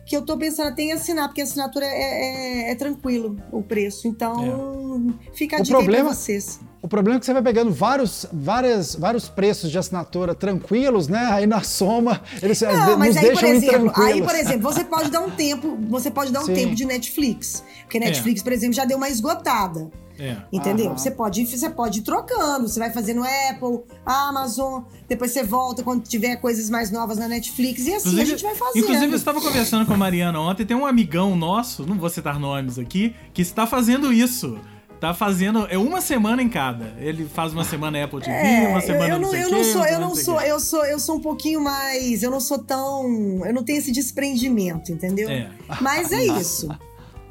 que 0.08 0.16
eu 0.16 0.22
tô 0.24 0.38
pensando 0.38 0.68
até 0.68 0.84
em 0.84 0.92
assinar, 0.92 1.28
porque 1.28 1.42
a 1.42 1.44
assinatura 1.44 1.84
é, 1.86 2.68
é- 2.68 2.72
é 2.72 2.76
tranquilo 2.76 3.38
o 3.52 3.64
preço. 3.64 4.08
Então, 4.08 5.14
fica 5.34 5.58
a 5.58 5.60
O 5.60 5.64
dica 5.64 5.78
aí 5.78 5.84
problema- 5.84 6.10
pra 6.10 6.16
vocês. 6.16 6.60
O 6.82 6.88
problema 6.88 7.18
é 7.18 7.20
que 7.20 7.26
você 7.26 7.34
vai 7.34 7.42
pegando 7.42 7.72
vários, 7.72 8.28
várias, 8.32 8.94
vários 8.96 9.28
preços 9.28 9.72
de 9.72 9.78
assinatura 9.80 10.36
tranquilos, 10.36 11.08
né? 11.08 11.28
Aí 11.32 11.48
na 11.48 11.64
soma, 11.64 12.22
eles 12.42 12.62
Não, 12.62 12.90
nos 12.90 12.98
mas 13.00 13.18
aí, 13.18 13.34
por 13.34 13.44
exemplo, 13.44 13.92
aí, 13.96 14.22
por 14.22 14.36
exemplo, 14.36 14.62
você 14.62 14.84
pode 14.84 15.10
dar 15.10 15.22
um 15.22 15.32
tempo, 15.32 15.76
você 15.90 16.12
pode 16.12 16.32
dar 16.32 16.42
um 16.42 16.46
Sim. 16.46 16.54
tempo 16.54 16.76
de 16.76 16.86
Netflix. 16.86 17.64
Porque 17.82 18.00
Netflix, 18.00 18.44
por 18.44 18.54
exemplo, 18.54 18.76
já 18.76 18.86
deu 18.86 18.98
uma 18.98 19.10
esgotada. 19.10 19.90
É. 20.20 20.38
Entendeu? 20.52 20.88
Aham. 20.88 20.98
Você 20.98 21.12
pode 21.12 21.42
ir, 21.42 21.46
você 21.46 21.70
pode 21.70 22.00
ir 22.00 22.02
trocando. 22.04 22.68
Você 22.68 22.80
vai 22.80 22.92
fazendo 22.92 23.22
Apple, 23.24 23.82
Amazon, 24.06 24.84
depois 25.08 25.32
você 25.32 25.44
volta 25.44 25.84
quando 25.84 26.04
tiver 26.04 26.36
coisas 26.38 26.70
mais 26.70 26.90
novas 26.92 27.18
na 27.18 27.28
Netflix. 27.28 27.86
E 27.88 27.94
assim 27.94 28.22
a 28.22 28.26
gente 28.26 28.44
vai 28.44 28.56
fazendo. 28.56 28.84
inclusive, 28.84 29.12
eu 29.12 29.18
estava 29.18 29.42
conversando 29.42 29.86
com 29.86 29.94
a 29.94 29.98
Mariana 29.98 30.40
ontem, 30.40 30.66
tem 30.66 30.76
um 30.78 30.86
amigão 30.86 31.36
nosso, 31.36 31.86
não 31.86 31.98
vou 31.98 32.10
citar 32.10 32.40
nomes 32.40 32.80
aqui, 32.80 33.14
que 33.34 33.42
está 33.42 33.68
fazendo 33.68 34.12
isso. 34.14 34.58
Tá 35.00 35.14
fazendo. 35.14 35.68
É 35.70 35.78
uma 35.78 36.00
semana 36.00 36.42
em 36.42 36.48
cada. 36.48 36.94
Ele 36.98 37.26
faz 37.26 37.52
uma 37.52 37.66
semana 37.66 38.02
Apple 38.02 38.22
TV, 38.22 38.32
É, 38.32 38.68
uma 38.70 38.78
eu, 38.78 38.82
semana 38.82 39.08
eu 39.10 39.20
não, 39.20 39.30
sei 39.30 39.44
eu 39.44 39.50
não 39.52 39.58
quê, 39.60 39.64
sou, 39.66 39.86
eu 39.86 40.00
não 40.00 40.16
sou, 40.16 40.42
eu 40.42 40.60
sou, 40.60 40.86
eu 40.86 41.00
sou 41.00 41.16
um 41.18 41.20
pouquinho 41.20 41.60
mais, 41.62 42.24
eu 42.24 42.32
não 42.32 42.40
sou 42.40 42.58
tão, 42.60 43.46
eu 43.46 43.54
não 43.54 43.62
tenho 43.62 43.78
esse 43.78 43.92
desprendimento, 43.92 44.94
entendeu? 44.94 45.30
É. 45.30 45.50
Mas 45.82 46.14
é 46.14 46.24
isso. 46.40 46.70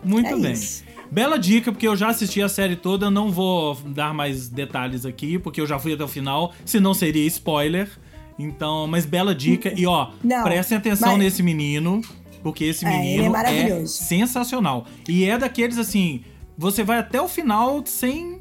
Muito 0.05 0.29
É 0.29 0.37
bem. 0.37 0.53
isso. 0.53 0.85
Bela 1.15 1.39
dica, 1.39 1.71
porque 1.71 1.87
eu 1.87 1.97
já 1.97 2.09
assisti 2.09 2.43
a 2.43 2.49
série 2.49 2.75
toda, 2.75 3.09
não 3.09 3.31
vou 3.31 3.77
dar 3.87 4.13
mais 4.13 4.49
detalhes 4.49 5.07
aqui, 5.07 5.39
porque 5.39 5.61
eu 5.61 5.67
já 5.67 5.79
fui 5.79 5.93
até 5.95 6.03
o 6.03 6.09
final, 6.09 6.53
senão 6.65 6.93
seria 6.93 7.25
spoiler. 7.29 7.89
Então, 8.37 8.89
mas 8.89 9.07
bela 9.07 9.33
dica. 9.33 9.73
E 9.79 9.87
ó, 9.87 10.11
Não, 10.25 10.43
prestem 10.43 10.77
atenção 10.77 11.11
mas- 11.11 11.19
nesse 11.21 11.41
menino, 11.41 12.01
porque 12.43 12.65
esse 12.65 12.85
É, 12.85 12.89
é 12.89 12.99
menino 12.99 13.25
é, 13.27 13.29
maravilhoso. 13.29 13.93
sensacional. 13.93 14.87
E 15.09 15.25
é 15.25 15.39
daqueles 15.39 15.79
assim, 15.79 16.25
você 16.59 16.83
vai 16.83 16.99
até 16.99 17.21
o 17.23 17.29
final 17.29 17.81
sem 17.87 18.41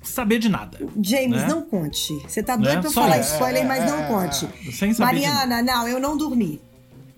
saber 0.00 0.38
de 0.38 0.48
nada. 0.48 0.78
James, 1.02 1.42
Né? 1.42 1.48
não 1.48 1.62
conte. 1.62 2.12
Você 2.28 2.44
tá 2.44 2.56
Né? 2.56 2.62
doido 2.62 2.80
pra 2.82 2.90
Só 2.90 3.02
falar 3.02 3.18
spoiler, 3.18 3.66
mas 3.66 3.82
É, 3.82 3.86
não 3.90 4.04
conte. 4.06 4.46
Sem 4.72 4.94
saber 4.94 5.18
de. 5.18 5.26
Mariana, 5.26 5.60
não, 5.62 5.88
eu 5.88 5.98
não 5.98 6.16
dormi. 6.16 6.60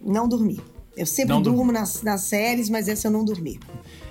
Não 0.02 0.26
dormi. 0.26 0.58
Eu 0.96 1.04
sempre 1.04 1.34
Não 1.34 1.42
durmo 1.42 1.58
dormi. 1.58 1.72
nas, 1.74 2.02
nas 2.02 2.22
séries, 2.22 2.70
mas 2.70 2.88
essa 2.88 3.08
eu 3.08 3.10
não 3.10 3.22
dormi. 3.26 3.60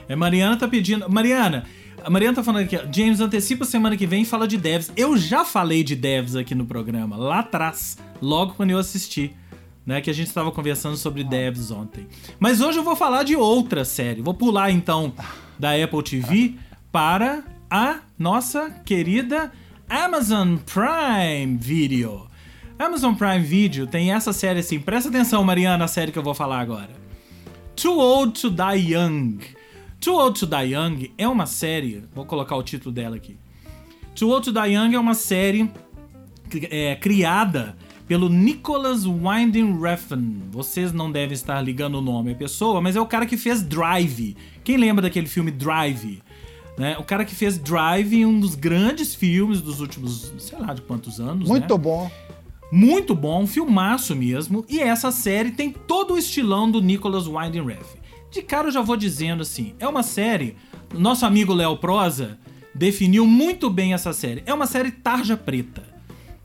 É, 0.07 0.15
Mariana 0.15 0.57
tá 0.57 0.67
pedindo. 0.67 1.09
Mariana, 1.09 1.65
a 2.03 2.09
Mariana 2.09 2.35
tá 2.35 2.43
falando 2.43 2.63
aqui, 2.63 2.77
ó, 2.77 2.81
James, 2.91 3.19
antecipa 3.19 3.65
semana 3.65 3.97
que 3.97 4.05
vem 4.05 4.21
e 4.21 4.25
fala 4.25 4.47
de 4.47 4.57
devs. 4.57 4.91
Eu 4.95 5.17
já 5.17 5.43
falei 5.43 5.83
de 5.83 5.95
devs 5.95 6.35
aqui 6.35 6.53
no 6.53 6.65
programa, 6.65 7.17
lá 7.17 7.39
atrás, 7.39 7.97
logo 8.21 8.53
quando 8.53 8.71
eu 8.71 8.77
assisti. 8.77 9.33
Né, 9.85 10.01
que 10.01 10.09
a 10.09 10.13
gente 10.13 10.25
estava 10.25 10.51
conversando 10.51 10.97
sobre 10.97 11.23
devs 11.23 11.69
ontem. 11.69 12.07
Mas 12.39 12.59
hoje 12.59 12.79
eu 12.79 12.83
vou 12.83 12.95
falar 12.95 13.21
de 13.21 13.35
outra 13.35 13.85
série. 13.85 14.19
Vou 14.19 14.33
pular 14.33 14.71
então 14.71 15.13
da 15.59 15.75
Apple 15.75 16.01
TV 16.01 16.55
para 16.91 17.43
a 17.69 17.99
nossa 18.17 18.71
querida 18.83 19.51
Amazon 19.87 20.57
Prime 20.57 21.57
Video. 21.57 22.27
Amazon 22.79 23.13
Prime 23.13 23.41
Video 23.41 23.85
tem 23.85 24.11
essa 24.11 24.33
série 24.33 24.59
assim. 24.59 24.79
Presta 24.79 25.09
atenção, 25.09 25.43
Mariana, 25.43 25.85
a 25.85 25.87
série 25.87 26.11
que 26.11 26.17
eu 26.17 26.23
vou 26.23 26.33
falar 26.33 26.59
agora. 26.59 26.89
Too 27.75 27.97
Old 27.97 28.41
to 28.41 28.49
Die 28.49 28.93
Young. 28.93 29.37
Too 29.99 30.15
Old 30.15 30.39
to 30.39 30.45
Die 30.45 30.73
Young 30.73 31.11
é 31.17 31.27
uma 31.27 31.45
série. 31.45 32.03
Vou 32.13 32.25
colocar 32.25 32.55
o 32.55 32.63
título 32.63 32.93
dela 32.93 33.15
aqui. 33.15 33.37
Too 34.15 34.29
Old 34.29 34.45
to 34.45 34.53
Die 34.53 34.73
Young 34.73 34.93
é 34.93 34.99
uma 34.99 35.13
série 35.13 35.69
é, 36.69 36.95
criada 36.95 37.75
pelo 38.07 38.29
Nicholas 38.29 39.05
Winding 39.05 39.79
Refn. 39.79 40.41
Vocês 40.51 40.93
não 40.93 41.11
devem 41.11 41.33
estar 41.33 41.61
ligando 41.61 41.95
o 41.95 42.01
nome 42.01 42.31
à 42.31 42.35
pessoa, 42.35 42.79
mas 42.79 42.95
é 42.95 43.01
o 43.01 43.05
cara 43.05 43.25
que 43.25 43.35
fez 43.35 43.63
Drive. 43.63 44.35
Quem 44.63 44.77
lembra 44.77 45.01
daquele 45.01 45.27
filme 45.27 45.51
Drive? 45.51 46.21
Né? 46.77 46.97
O 46.97 47.03
cara 47.03 47.25
que 47.25 47.33
fez 47.33 47.57
Drive, 47.57 48.25
um 48.25 48.39
dos 48.39 48.53
grandes 48.53 49.15
filmes 49.15 49.61
dos 49.61 49.79
últimos, 49.79 50.33
sei 50.37 50.59
lá 50.59 50.73
de 50.73 50.81
quantos 50.81 51.19
anos. 51.19 51.47
Muito 51.47 51.75
né? 51.75 51.83
bom. 51.83 52.11
Muito 52.71 53.15
bom, 53.15 53.43
um 53.43 53.47
filmaço 53.47 54.15
mesmo. 54.15 54.65
E 54.67 54.79
essa 54.79 55.11
série 55.11 55.51
tem 55.51 55.71
todo 55.71 56.13
o 56.13 56.17
estilão 56.17 56.69
do 56.69 56.81
Nicholas 56.81 57.27
Winding 57.27 57.65
Refn. 57.65 58.04
De 58.35 58.41
cara 58.41 58.67
eu 58.67 58.71
já 58.71 58.81
vou 58.81 58.97
dizendo 58.97 59.43
assim, 59.43 59.75
é 59.79 59.87
uma 59.87 60.03
série. 60.03 60.57
Nosso 60.93 61.25
amigo 61.25 61.53
Léo 61.53 61.77
Prosa 61.77 62.37
definiu 62.73 63.25
muito 63.25 63.69
bem 63.69 63.93
essa 63.93 64.11
série. 64.11 64.43
É 64.45 64.53
uma 64.53 64.67
série 64.67 64.91
tarja 64.91 65.37
preta. 65.37 65.83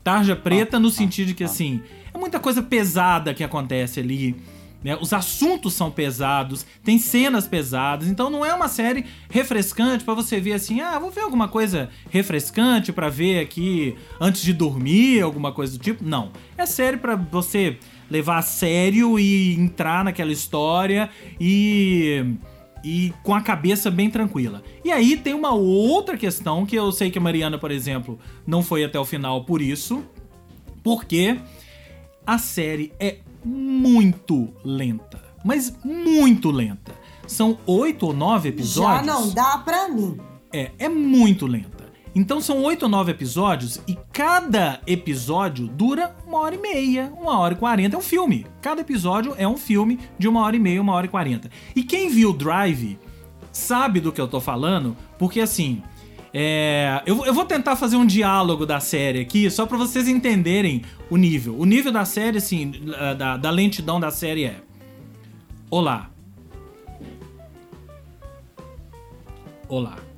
Tarja 0.01 0.33
preta 0.33 0.79
no 0.79 0.89
sentido 0.89 1.27
de 1.27 1.33
que 1.33 1.43
assim, 1.43 1.81
é 2.13 2.17
muita 2.17 2.39
coisa 2.39 2.63
pesada 2.63 3.33
que 3.33 3.43
acontece 3.43 3.99
ali. 3.99 4.37
né? 4.81 4.97
Os 5.01 5.11
assuntos 5.11 5.73
são 5.73 5.91
pesados, 5.91 6.65
tem 6.81 6.97
cenas 6.97 7.45
pesadas, 7.45 8.07
então 8.07 8.29
não 8.29 8.45
é 8.45 8.53
uma 8.53 8.69
série 8.69 9.05
refrescante 9.29 10.05
pra 10.05 10.13
você 10.13 10.39
ver 10.39 10.53
assim, 10.53 10.79
ah, 10.79 10.97
vou 10.97 11.11
ver 11.11 11.21
alguma 11.21 11.49
coisa 11.49 11.89
refrescante 12.09 12.93
pra 12.93 13.09
ver 13.09 13.41
aqui 13.41 13.95
antes 14.17 14.41
de 14.43 14.53
dormir, 14.53 15.19
alguma 15.21 15.51
coisa 15.51 15.77
do 15.77 15.83
tipo. 15.83 16.05
Não, 16.05 16.31
é 16.57 16.65
série 16.65 16.95
pra 16.95 17.17
você 17.17 17.77
levar 18.11 18.39
a 18.39 18.41
sério 18.41 19.17
e 19.17 19.55
entrar 19.55 20.03
naquela 20.03 20.31
história 20.31 21.09
e 21.39 22.35
e 22.83 23.13
com 23.23 23.33
a 23.33 23.41
cabeça 23.41 23.91
bem 23.91 24.09
tranquila. 24.09 24.63
E 24.83 24.91
aí 24.91 25.15
tem 25.15 25.33
uma 25.35 25.53
outra 25.53 26.17
questão 26.17 26.65
que 26.65 26.75
eu 26.75 26.91
sei 26.91 27.11
que 27.11 27.19
a 27.19 27.21
Mariana, 27.21 27.57
por 27.57 27.71
exemplo, 27.71 28.19
não 28.45 28.63
foi 28.63 28.83
até 28.83 28.99
o 28.99 29.05
final 29.05 29.45
por 29.45 29.61
isso, 29.61 30.03
porque 30.83 31.39
a 32.25 32.39
série 32.39 32.91
é 32.99 33.19
muito 33.45 34.51
lenta, 34.65 35.23
mas 35.45 35.77
muito 35.83 36.49
lenta. 36.49 36.93
São 37.27 37.57
oito 37.67 38.07
ou 38.07 38.13
nove 38.13 38.49
episódios. 38.49 39.05
Já 39.05 39.13
não 39.13 39.29
dá 39.29 39.59
pra 39.59 39.87
mim. 39.87 40.17
É, 40.51 40.71
é 40.79 40.89
muito 40.89 41.45
lenta. 41.45 41.80
Então 42.13 42.41
são 42.41 42.61
oito 42.63 42.83
ou 42.83 42.89
nove 42.89 43.11
episódios 43.11 43.79
e 43.87 43.97
cada 44.11 44.81
episódio 44.85 45.67
dura 45.67 46.13
uma 46.27 46.39
hora 46.39 46.55
e 46.55 46.57
meia, 46.57 47.11
uma 47.17 47.39
hora 47.39 47.53
e 47.53 47.57
quarenta. 47.57 47.95
É 47.95 47.99
um 47.99 48.01
filme. 48.01 48.45
Cada 48.61 48.81
episódio 48.81 49.33
é 49.37 49.47
um 49.47 49.57
filme 49.57 49.97
de 50.19 50.27
uma 50.27 50.41
hora 50.41 50.55
e 50.55 50.59
meia, 50.59 50.81
uma 50.81 50.93
hora 50.93 51.05
e 51.05 51.09
quarenta. 51.09 51.49
E 51.75 51.83
quem 51.83 52.09
viu 52.09 52.33
Drive 52.33 52.99
sabe 53.51 53.99
do 54.01 54.11
que 54.11 54.19
eu 54.19 54.27
tô 54.27 54.41
falando, 54.41 54.95
porque 55.17 55.39
assim. 55.39 55.81
é, 56.33 57.01
eu, 57.05 57.25
eu 57.25 57.33
vou 57.33 57.45
tentar 57.45 57.75
fazer 57.75 57.95
um 57.95 58.05
diálogo 58.05 58.65
da 58.65 58.79
série 58.79 59.19
aqui, 59.21 59.49
só 59.49 59.65
pra 59.65 59.77
vocês 59.77 60.07
entenderem 60.07 60.81
o 61.09 61.15
nível. 61.15 61.57
O 61.57 61.65
nível 61.65 61.91
da 61.91 62.03
série, 62.05 62.37
assim, 62.37 62.71
da, 63.17 63.37
da 63.37 63.49
lentidão 63.49 63.99
da 63.99 64.11
série 64.11 64.45
é. 64.45 64.61
Olá. 65.69 66.09
Olá. 69.69 70.10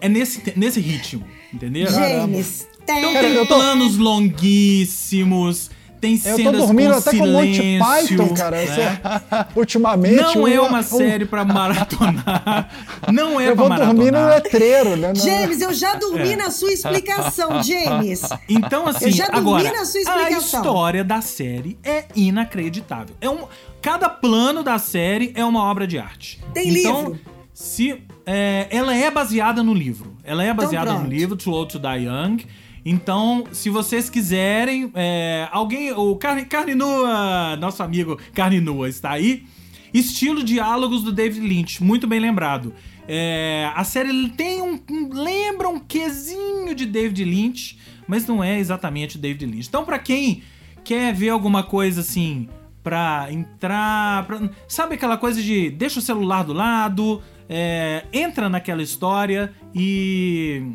É 0.00 0.08
nesse, 0.08 0.42
nesse 0.56 0.80
ritmo, 0.80 1.24
entendeu? 1.52 1.90
James, 1.90 2.66
tem. 2.86 2.98
Então 2.98 3.12
Cara, 3.12 3.26
tem 3.26 3.36
eu 3.36 3.46
tô- 3.46 3.54
planos 3.56 3.96
longuíssimos, 3.98 5.70
tem 6.00 6.12
Eu 6.14 6.36
cenas 6.36 6.38
tô 6.60 6.66
dormindo 6.66 6.92
com 6.92 6.98
até 6.98 7.10
com 7.18 7.26
Monty 7.26 7.54
silêncio, 7.56 8.16
Python, 8.18 8.34
cara. 8.34 8.56
né? 8.56 8.64
Esse- 8.64 9.46
Ultimamente. 9.58 10.14
Não 10.14 10.46
é 10.46 10.60
um- 10.60 10.66
uma 10.68 10.78
um- 10.78 10.82
série 10.84 11.24
pra 11.24 11.44
maratonar. 11.44 12.68
Não 13.12 13.40
é 13.40 13.48
Eu 13.48 13.56
pra 13.56 13.66
vou 13.68 13.76
dormir 13.76 14.12
no 14.12 14.18
maratonar. 14.18 14.34
letreiro, 14.44 14.96
né? 14.96 15.12
James, 15.16 15.60
eu 15.60 15.74
já 15.74 15.94
É. 15.94 15.96
dormi 15.98 16.36
na 16.36 16.50
sua 16.52 16.72
explicação, 16.72 17.60
James. 17.62 18.22
Então, 18.48 18.86
assim, 18.86 19.06
Eu 19.06 19.10
já 19.12 19.26
dormi 19.28 19.40
agora, 19.66 19.72
na 19.78 19.84
sua 19.84 19.98
a 19.98 20.02
explicação. 20.02 20.60
história 20.60 21.02
da 21.02 21.20
série 21.20 21.76
é 21.82 22.04
inacreditável. 22.14 23.16
É 23.20 23.28
um, 23.28 23.46
cada 23.82 24.08
plano 24.08 24.62
da 24.62 24.78
série 24.78 25.32
é 25.34 25.44
uma 25.44 25.64
obra 25.64 25.86
de 25.86 25.98
arte. 25.98 26.40
Tem 26.54 26.68
então, 26.78 26.98
livro? 27.08 27.20
Se, 27.52 28.00
é, 28.30 28.68
ela 28.70 28.94
é 28.94 29.10
baseada 29.10 29.62
no 29.62 29.72
livro. 29.74 30.16
Ela 30.22 30.44
é 30.44 30.52
baseada 30.52 30.92
no 30.92 30.98
pronto. 31.00 31.10
livro, 31.12 31.36
Too 31.36 31.52
Old 31.52 31.72
to 31.72 31.78
Die 31.78 32.04
Young. 32.04 32.44
Então, 32.84 33.44
se 33.52 33.70
vocês 33.70 34.08
quiserem, 34.08 34.90
é, 34.94 35.48
alguém, 35.50 35.92
o 35.92 36.14
Carne, 36.16 36.44
Carne 36.44 36.74
Nua, 36.74 37.56
nosso 37.56 37.82
amigo 37.82 38.18
Carne 38.34 38.60
Nua 38.60 38.88
está 38.88 39.10
aí. 39.12 39.44
Estilo 39.92 40.42
diálogos 40.44 41.02
do 41.02 41.10
David 41.12 41.40
Lynch, 41.46 41.82
muito 41.82 42.06
bem 42.06 42.20
lembrado. 42.20 42.74
É, 43.06 43.70
a 43.74 43.84
série 43.84 44.28
tem 44.30 44.60
um, 44.62 44.78
um- 44.90 45.08
lembra 45.12 45.68
um 45.68 45.78
quesinho 45.78 46.74
de 46.74 46.84
David 46.84 47.24
Lynch, 47.24 47.78
mas 48.06 48.26
não 48.26 48.44
é 48.44 48.58
exatamente 48.58 49.16
David 49.18 49.46
Lynch. 49.46 49.66
Então, 49.68 49.84
pra 49.84 49.98
quem 49.98 50.42
quer 50.84 51.12
ver 51.14 51.30
alguma 51.30 51.62
coisa 51.62 52.02
assim 52.02 52.48
pra 52.88 53.26
entrar, 53.30 54.26
pra- 54.26 54.48
sabe 54.66 54.94
aquela 54.94 55.18
coisa 55.18 55.42
de 55.42 55.68
deixa 55.68 55.98
o 55.98 56.02
celular 56.02 56.42
do 56.42 56.54
lado, 56.54 57.22
é, 57.46 58.06
entra 58.14 58.48
naquela 58.48 58.82
história 58.82 59.52
e, 59.74 60.72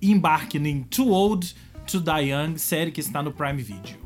embarque 0.00 0.56
em 0.56 0.82
Too 0.84 1.10
Old 1.10 1.54
to 1.86 2.00
Die 2.00 2.30
Young, 2.30 2.56
série 2.56 2.90
que 2.90 3.00
está 3.00 3.22
no 3.22 3.30
Prime 3.30 3.60
Video. 3.62 4.03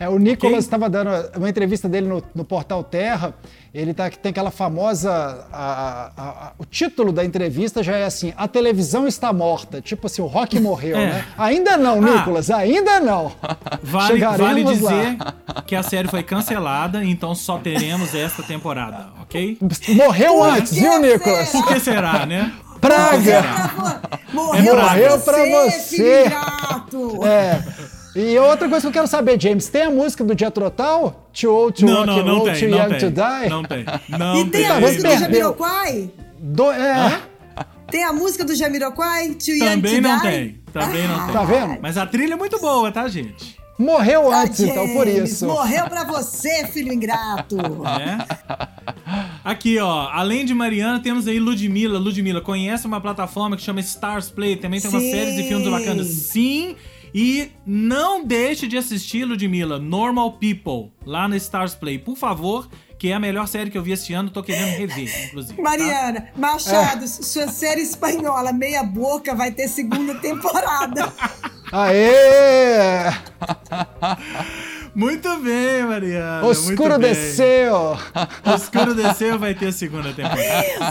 É, 0.00 0.08
o 0.08 0.18
Nicolas 0.18 0.64
estava 0.64 0.88
dando 0.88 1.10
uma 1.36 1.50
entrevista 1.50 1.86
dele 1.86 2.08
no, 2.08 2.22
no 2.34 2.42
Portal 2.42 2.82
Terra. 2.82 3.34
Ele 3.72 3.92
tá, 3.92 4.08
tem 4.08 4.30
aquela 4.30 4.50
famosa. 4.50 5.10
a- 5.52 6.10
a- 6.16 6.22
a- 6.22 6.52
o 6.58 6.64
título 6.64 7.12
da 7.12 7.22
entrevista 7.22 7.82
já 7.82 7.96
é 7.98 8.04
assim: 8.06 8.32
A 8.34 8.48
televisão 8.48 9.06
está 9.06 9.30
morta. 9.30 9.80
Tipo 9.82 10.06
assim, 10.06 10.22
o 10.22 10.26
rock 10.26 10.58
morreu, 10.58 10.96
É. 10.96 11.06
né? 11.06 11.24
Ainda 11.36 11.76
não, 11.76 11.98
Ah. 11.98 12.00
Nicolas, 12.16 12.50
ainda 12.50 12.98
não. 12.98 13.30
Vale, 13.82 14.06
Chegaremos 14.14 14.78
vale 14.80 14.80
lá. 14.80 14.90
dizer 14.90 15.18
que 15.66 15.76
a 15.76 15.82
série 15.82 16.08
foi 16.08 16.22
cancelada, 16.22 17.04
então 17.04 17.34
só 17.34 17.58
teremos 17.58 18.14
esta 18.14 18.42
temporada, 18.42 19.08
ok? 19.20 19.58
Morreu 19.90 20.34
Por 20.36 20.48
antes, 20.48 20.72
viu, 20.72 20.90
será? 20.92 20.98
Nicolas? 20.98 21.48
Por 21.50 21.66
que 21.66 21.78
será, 21.78 22.24
né? 22.26 22.52
Praga! 22.80 23.18
Você 23.18 23.32
tá 23.42 23.68
falando- 23.68 24.00
Morreu, 24.32 24.76
Morreu 24.76 25.18
pra 25.20 25.34
pra 25.34 25.44
você, 25.44 25.70
você. 25.70 25.96
filho 25.96 26.26
ingrato. 26.26 27.26
É. 27.26 27.62
E 28.14 28.36
outra 28.38 28.68
coisa 28.68 28.82
que 28.82 28.86
eu 28.88 28.92
quero 28.92 29.06
saber, 29.06 29.40
James, 29.40 29.68
tem 29.68 29.82
a 29.82 29.90
música 29.90 30.24
do 30.24 30.36
Jethro 30.38 30.68
Tull? 30.70 31.14
Too 31.32 31.54
old 31.54 31.78
to 31.78 31.86
Não, 31.86 31.94
rock 31.98 32.06
não, 32.08 32.18
and 32.18 32.22
roll, 32.32 32.52
too 32.52 32.68
não 32.68 32.78
young 32.78 32.88
tem. 32.88 32.98
to 32.98 33.10
die? 33.10 33.48
Não 33.48 33.62
tem. 33.64 33.84
Não 34.18 34.36
E 34.40 34.44
tem 34.50 34.66
a 34.66 34.68
Tá, 34.68 34.74
tem. 34.74 34.82
música 34.88 35.08
do. 35.08 35.18
Jamiroquai? 35.20 36.10
Do- 36.38 36.70
é, 36.72 37.20
Tem 37.90 38.04
a 38.04 38.12
música 38.12 38.44
do 38.44 38.54
Jamiroquai? 38.54 39.28
Too 39.34 39.54
Young 39.54 39.64
Também 39.80 39.94
to 39.96 40.00
não 40.08 40.16
Die? 40.20 40.22
tem. 40.30 40.60
Também 40.72 41.08
não 41.08 41.24
tem. 41.26 41.32
Tá 41.34 41.44
vendo? 41.44 41.78
Mas 41.82 41.96
a 41.96 42.06
trilha 42.06 42.34
é 42.34 42.36
muito 42.36 42.58
boa, 42.60 42.90
tá, 42.90 43.06
gente? 43.08 43.58
Morreu 43.78 44.30
Ah, 44.30 44.42
antes, 44.42 44.60
então, 44.60 44.86
por 44.92 45.06
James, 45.06 45.30
isso. 45.32 45.46
Morreu 45.46 45.86
pra 45.86 46.04
você, 46.04 46.66
filho 46.66 46.92
ingrato. 46.92 47.56
É. 48.00 49.20
Aqui, 49.42 49.78
ó, 49.78 50.08
além 50.12 50.44
de 50.44 50.54
Mariana, 50.54 51.00
temos 51.00 51.26
aí 51.26 51.38
Ludmilla. 51.40 51.98
Ludmilla, 51.98 52.40
conhece 52.40 52.86
uma 52.86 53.00
plataforma 53.00 53.56
que 53.56 53.62
chama 53.62 53.80
Stars 53.80 54.30
Play? 54.30 54.56
Também 54.56 54.80
tem 54.80 54.90
uma 54.90 55.00
Sim. 55.00 55.10
série 55.10 55.34
de 55.36 55.42
filmes 55.48 55.68
bacanas. 55.68 56.06
Sim. 56.06 56.76
E 57.14 57.50
não 57.66 58.24
deixe 58.24 58.66
de 58.68 58.76
assistir, 58.76 59.24
Ludmilla, 59.24 59.78
Normal 59.78 60.32
People, 60.34 60.92
lá 61.04 61.26
no 61.28 61.34
Stars 61.36 61.74
Play. 61.74 61.98
Por 61.98 62.16
favor, 62.16 62.68
que 62.98 63.08
é 63.08 63.14
a 63.14 63.18
melhor 63.20 63.48
série 63.48 63.70
que 63.70 63.78
eu 63.78 63.82
vi 63.82 63.92
esse 63.92 64.12
ano. 64.12 64.30
Tô 64.30 64.42
querendo 64.42 64.76
rever, 64.76 65.08
inclusive. 65.28 65.56
tá? 65.56 65.62
Mariana, 65.62 66.28
Machado, 66.36 67.06
sua 67.08 67.48
série 67.48 67.82
espanhola 67.82 68.52
Meia 68.52 68.82
Boca 68.84 69.34
vai 69.34 69.50
ter 69.50 69.68
segunda 69.68 70.14
temporada. 70.16 71.12
Aê! 71.72 73.10
Muito 75.00 75.36
bem, 75.38 75.82
Mariana. 75.84 76.42
O 76.42 76.46
muito 76.46 76.60
escuro 76.70 76.98
bem. 76.98 77.12
desceu! 77.14 77.74
O 78.44 78.54
escuro 78.54 78.94
desceu 78.94 79.38
vai 79.38 79.54
ter 79.54 79.68
a 79.68 79.72
segunda 79.72 80.12
temporada. 80.12 80.42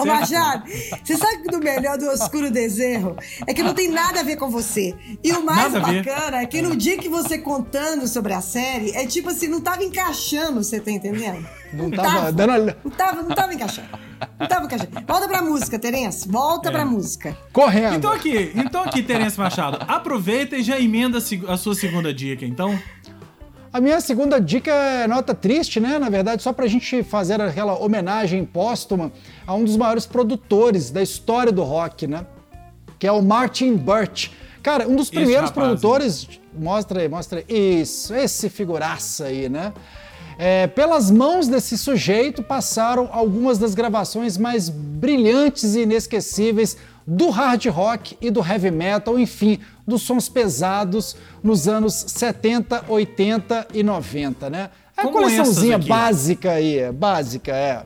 Ô, 0.02 0.06
Machado, 0.06 0.64
você 1.04 1.16
sabe 1.16 1.44
que 1.44 1.56
o 1.56 1.60
melhor 1.60 1.98
do 1.98 2.08
Oscuro 2.10 2.50
Deserro 2.50 3.16
é 3.46 3.54
que 3.54 3.62
não 3.62 3.74
tem 3.76 3.90
nada 3.90 4.22
a 4.22 4.24
ver 4.24 4.36
com 4.38 4.50
você. 4.50 4.96
E 5.24 5.32
o 5.32 5.46
mais 5.46 5.72
Nada 5.74 5.80
bacana 5.80 6.42
é 6.42 6.46
que 6.48 6.62
no 6.62 6.76
dia 6.76 6.98
que 6.98 7.08
você 7.08 7.38
contando 7.38 8.08
sobre 8.08 8.34
a 8.34 8.42
série, 8.42 8.92
é 8.96 9.06
tipo 9.06 9.30
assim, 9.30 9.48
não 9.48 9.62
tava 9.62 9.84
encaixando, 9.84 10.64
você 10.64 10.80
tá 10.80 10.90
entendendo? 10.90 11.46
Não 11.72 11.92
tava 11.92 12.32
dando 12.32 12.52
a- 12.52 12.76
Não 12.84 12.92
tava, 12.92 13.22
não 13.22 13.36
tava 13.36 13.54
encaixando. 13.54 13.88
Não 14.40 14.48
tava 14.48 14.66
encaixando. 14.66 14.92
Volta 15.08 15.28
pra 15.28 15.42
música, 15.44 15.78
Terence. 15.78 16.28
Volta 16.28 16.70
É. 16.70 16.72
pra 16.72 16.84
música. 16.84 17.38
Correndo. 17.54 17.96
Então 17.96 18.12
aqui, 18.12 18.52
então 18.56 18.82
aqui, 18.84 19.04
Terence 19.04 19.38
Machado, 19.40 19.78
aproveita 19.88 20.58
e 20.58 20.64
já 20.64 20.80
emenda 20.80 21.20
a 21.48 21.58
sua 21.58 21.76
segunda 21.76 22.12
dica, 22.14 22.44
então. 22.46 22.78
A 23.72 23.80
minha 23.80 24.02
segunda 24.02 24.42
dica 24.42 24.72
é 24.72 25.08
nota 25.08 25.36
triste, 25.36 25.80
né? 25.80 26.00
Na 26.00 26.10
verdade, 26.10 26.42
só 26.42 26.52
pra 26.52 26.66
gente 26.66 27.04
fazer 27.04 27.40
aquela 27.40 27.78
homenagem 27.78 28.44
póstuma 28.44 29.12
a 29.46 29.54
um 29.54 29.64
dos 29.64 29.78
maiores 29.78 30.08
produtores 30.08 30.90
da 30.90 31.04
história 31.04 31.52
do 31.52 31.62
rock, 31.62 32.08
né? 32.08 32.26
Que 32.98 33.06
é 33.06 33.12
o 33.12 33.22
Martin 33.22 33.76
Birch. 33.76 34.32
Cara, 34.64 34.88
um 34.88 34.96
dos 34.96 35.12
primeiros 35.12 35.52
rapaz, 35.52 35.68
produtores. 35.68 36.28
Mostra 36.58 37.02
aí, 37.02 37.08
mostra 37.08 37.44
aí. 37.48 37.82
Isso, 37.82 38.14
esse 38.16 38.50
figuraça 38.50 39.26
aí, 39.26 39.48
né? 39.48 39.72
É, 40.40 40.68
pelas 40.68 41.12
mãos 41.12 41.48
desse 41.48 41.78
sujeito 41.78 42.42
passaram 42.42 43.08
algumas 43.12 43.60
das 43.60 43.76
gravações 43.76 44.38
mais 44.38 44.68
brilhantes 44.68 45.76
e 45.76 45.82
inesquecíveis 45.82 46.78
do 47.06 47.30
hard 47.30 47.66
rock 47.66 48.18
e 48.22 48.32
do 48.32 48.40
heavy 48.40 48.72
metal, 48.72 49.20
enfim, 49.20 49.60
dos 49.90 50.04
sons 50.04 50.30
pesados 50.30 51.16
nos 51.44 51.68
anos 51.68 51.94
70, 51.94 52.86
80 52.88 53.68
e 53.74 53.84
90, 53.84 54.50
né? 54.50 54.70
É 54.96 55.02
a 55.02 55.04
Como 55.04 55.18
coleçãozinha 55.18 55.78
básica 55.78 56.52
aí, 56.52 56.78
é, 56.78 56.92
básica, 56.92 57.52
é. 57.52 57.84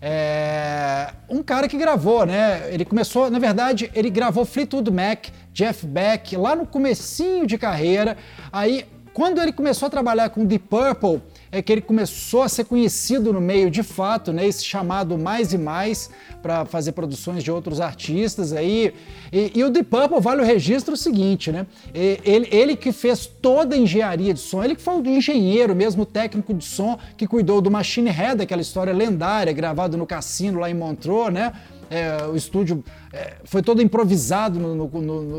É, 0.00 1.12
um 1.28 1.42
cara 1.42 1.68
que 1.68 1.76
gravou, 1.76 2.26
né? 2.26 2.68
Ele 2.72 2.84
começou, 2.84 3.30
na 3.30 3.38
verdade, 3.38 3.90
ele 3.94 4.10
gravou 4.10 4.44
Fleetwood 4.44 4.90
Mac, 4.90 5.26
Jeff 5.52 5.86
Beck, 5.86 6.36
lá 6.36 6.54
no 6.54 6.66
comecinho 6.66 7.46
de 7.46 7.56
carreira. 7.56 8.16
Aí, 8.52 8.84
quando 9.12 9.40
ele 9.40 9.52
começou 9.52 9.86
a 9.86 9.90
trabalhar 9.90 10.30
com 10.30 10.44
Deep 10.44 10.66
Purple, 10.68 11.22
é 11.56 11.62
que 11.62 11.72
ele 11.72 11.80
começou 11.80 12.42
a 12.42 12.48
ser 12.50 12.64
conhecido 12.64 13.32
no 13.32 13.40
meio 13.40 13.70
de 13.70 13.82
fato, 13.82 14.30
né? 14.30 14.46
Esse 14.46 14.62
chamado 14.62 15.16
mais 15.16 15.54
e 15.54 15.58
mais 15.58 16.10
para 16.42 16.66
fazer 16.66 16.92
produções 16.92 17.42
de 17.42 17.50
outros 17.50 17.80
artistas 17.80 18.52
aí. 18.52 18.92
E, 19.32 19.52
e 19.54 19.64
o 19.64 19.70
Deep 19.70 19.88
Purple 19.88 20.20
vale 20.20 20.42
o 20.42 20.44
registro 20.44 20.92
o 20.92 20.96
seguinte, 20.98 21.50
né? 21.50 21.66
Ele, 21.94 22.46
ele 22.52 22.76
que 22.76 22.92
fez 22.92 23.24
toda 23.24 23.74
a 23.74 23.78
engenharia 23.78 24.34
de 24.34 24.40
som, 24.40 24.62
ele 24.62 24.76
que 24.76 24.82
foi 24.82 25.00
o 25.00 25.06
engenheiro 25.06 25.74
mesmo, 25.74 26.02
o 26.02 26.06
técnico 26.06 26.52
de 26.52 26.64
som 26.64 26.98
que 27.16 27.26
cuidou 27.26 27.62
do 27.62 27.70
Machine 27.70 28.10
Head, 28.10 28.42
aquela 28.42 28.60
história 28.60 28.92
lendária 28.92 29.50
gravado 29.52 29.96
no 29.96 30.06
cassino 30.06 30.60
lá 30.60 30.68
em 30.68 30.74
Montreux, 30.74 31.32
né? 31.32 31.54
É, 31.90 32.24
o 32.26 32.34
estúdio 32.36 32.82
é, 33.12 33.34
foi 33.44 33.62
todo 33.62 33.80
improvisado 33.82 34.58
no- 34.58 34.74
no- 34.74 34.86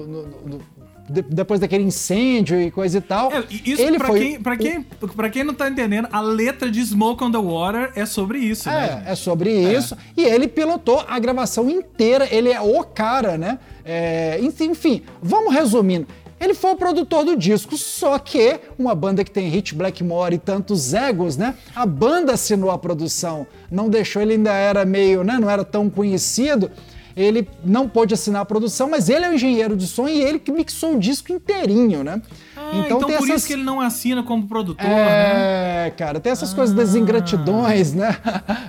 no- 0.08 0.62
de- 1.10 1.22
depois 1.22 1.60
daquele 1.60 1.84
incêndio 1.86 2.60
e 2.62 2.70
coisa 2.70 2.98
e 2.98 3.02
tal. 3.02 3.32
É, 3.32 3.44
isso, 3.50 3.82
ele 3.82 3.98
pra, 3.98 4.08
foi 4.08 4.20
quem, 4.20 4.42
pra, 4.42 4.58
quem, 4.58 4.82
pra 5.16 5.30
quem 5.30 5.44
não 5.44 5.54
tá 5.54 5.70
entendendo, 5.70 6.08
a 6.12 6.20
letra 6.20 6.70
de 6.70 6.84
Smoke 6.86 7.24
on 7.24 7.32
the 7.32 7.38
Water 7.38 7.92
é 7.96 8.06
sobre 8.06 8.40
isso, 8.40 8.68
né? 8.70 9.04
É, 9.08 9.12
é 9.12 9.16
sobre 9.16 9.50
isso. 9.52 9.96
E 10.18 10.24
ele 10.26 10.48
pilotou 10.48 11.04
a 11.08 11.18
gravação 11.20 11.70
inteira, 11.70 12.28
ele 12.30 12.52
é 12.52 12.60
o 12.60 12.84
cara, 12.84 13.38
né? 13.38 13.58
É, 13.86 14.38
enfim, 14.42 15.04
vamos 15.22 15.54
resumindo. 15.54 16.08
Ele 16.40 16.54
foi 16.54 16.72
o 16.72 16.76
produtor 16.76 17.26
do 17.26 17.36
disco, 17.36 17.76
só 17.78 18.20
que 18.20 18.60
uma 18.78 18.94
banda 18.94 19.24
que 19.24 19.32
tem 19.32 19.48
Hit 19.50 19.74
Blackmore 19.74 20.36
e 20.36 20.38
tantos 20.38 20.94
egos, 20.94 21.36
né? 21.36 21.56
A 21.76 21.86
banda 21.86 22.34
assinou 22.34 22.70
a 22.70 22.78
produção, 22.78 23.48
não 23.72 23.90
deixou, 23.90 24.22
ele 24.22 24.34
ainda 24.34 24.52
era 24.54 24.86
meio, 24.86 25.24
né? 25.24 25.38
Não 25.40 25.50
era 25.50 25.64
tão 25.64 25.90
conhecido. 25.90 26.70
Ele 27.16 27.50
não 27.66 27.90
pôde 27.90 28.14
assinar 28.14 28.44
a 28.44 28.46
produção, 28.46 28.88
mas 28.92 29.10
ele 29.10 29.26
é 29.26 29.30
o 29.32 29.34
engenheiro 29.34 29.76
de 29.76 29.88
som 29.88 30.08
e 30.08 30.22
ele 30.22 30.38
que 30.38 30.52
mixou 30.52 30.94
o 30.94 31.00
disco 31.00 31.32
inteirinho, 31.34 32.04
né? 32.04 32.22
Ah, 32.56 32.74
então, 32.86 33.00
por 33.00 33.10
essas- 33.12 33.30
isso 33.38 33.48
que 33.48 33.54
ele 33.54 33.64
não 33.64 33.82
assina 33.82 34.22
como 34.22 34.48
produtor, 34.48 34.86
né? 34.88 35.88
é, 35.88 35.94
cara, 35.98 36.20
tem 36.20 36.32
essas 36.32 36.54
coisas 36.54 36.76
das 36.76 36.94
ingratidões, 36.94 37.92
né? 37.94 38.16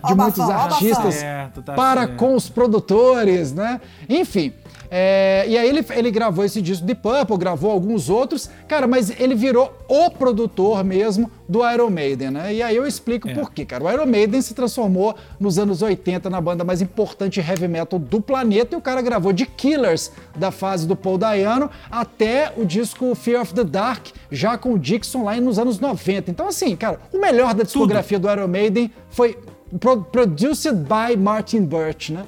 De 0.06 0.12
Ó, 0.12 0.16
muitos 0.16 0.38
ó, 0.40 0.50
artistas 0.50 0.96
Bafão. 0.96 1.12
Certo, 1.12 1.60
tá 1.62 1.74
para 1.74 2.00
certo. 2.06 2.16
com 2.16 2.34
os 2.34 2.48
produtores, 2.48 3.52
né? 3.52 3.82
Enfim. 4.08 4.54
É, 4.90 5.44
e 5.48 5.56
aí 5.58 5.68
ele, 5.68 5.84
ele 5.90 6.10
gravou 6.10 6.44
esse 6.44 6.62
disco 6.62 6.86
de 6.86 6.94
Purple, 6.94 7.36
gravou 7.36 7.70
alguns 7.70 8.08
outros, 8.08 8.48
cara, 8.66 8.86
mas 8.86 9.10
ele 9.20 9.34
virou 9.34 9.72
o 9.88 10.10
produtor 10.10 10.82
mesmo 10.82 11.30
do 11.48 11.68
Iron 11.70 11.90
Maiden, 11.90 12.30
né? 12.30 12.54
E 12.54 12.62
aí 12.62 12.76
eu 12.76 12.86
explico 12.86 13.28
É. 13.28 13.34
por 13.34 13.52
quê, 13.52 13.64
cara. 13.64 13.84
O 13.84 13.90
Iron 13.90 14.06
Maiden 14.06 14.40
se 14.42 14.54
transformou 14.54 15.14
nos 15.38 15.58
anos 15.58 15.82
80 15.82 16.28
na 16.30 16.40
banda 16.40 16.64
mais 16.64 16.80
importante 16.82 17.40
heavy 17.40 17.68
metal 17.68 17.98
do 17.98 18.20
planeta 18.20 18.74
e 18.74 18.78
o 18.78 18.80
cara 18.82 19.00
gravou 19.02 19.32
de 19.32 19.46
Killers 19.46 20.10
da 20.36 20.50
fase 20.50 20.86
do 20.86 20.94
Paul 20.96 21.18
Dayano 21.18 21.70
até 21.90 22.52
o 22.56 22.64
disco 22.64 23.14
Fear 23.14 23.42
of 23.42 23.54
the 23.54 23.64
Dark, 23.64 24.06
já 24.30 24.56
com 24.58 24.72
o 24.74 24.78
Dixon 24.78 25.24
lá 25.24 25.36
nos 25.40 25.58
anos 25.58 25.78
90. 25.80 26.30
Então 26.30 26.48
assim, 26.48 26.74
cara, 26.76 26.98
o 27.12 27.18
melhor 27.18 27.54
da 27.54 27.64
discografia 27.64 28.18
do 28.18 28.30
Iron 28.30 28.48
Maiden 28.48 28.90
foi 29.10 29.38
pro- 29.80 30.02
produced 30.02 30.72
by 30.74 31.16
Martin 31.16 31.62
Birch, 31.64 32.12
né? 32.12 32.24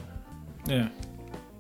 É. 0.69 0.87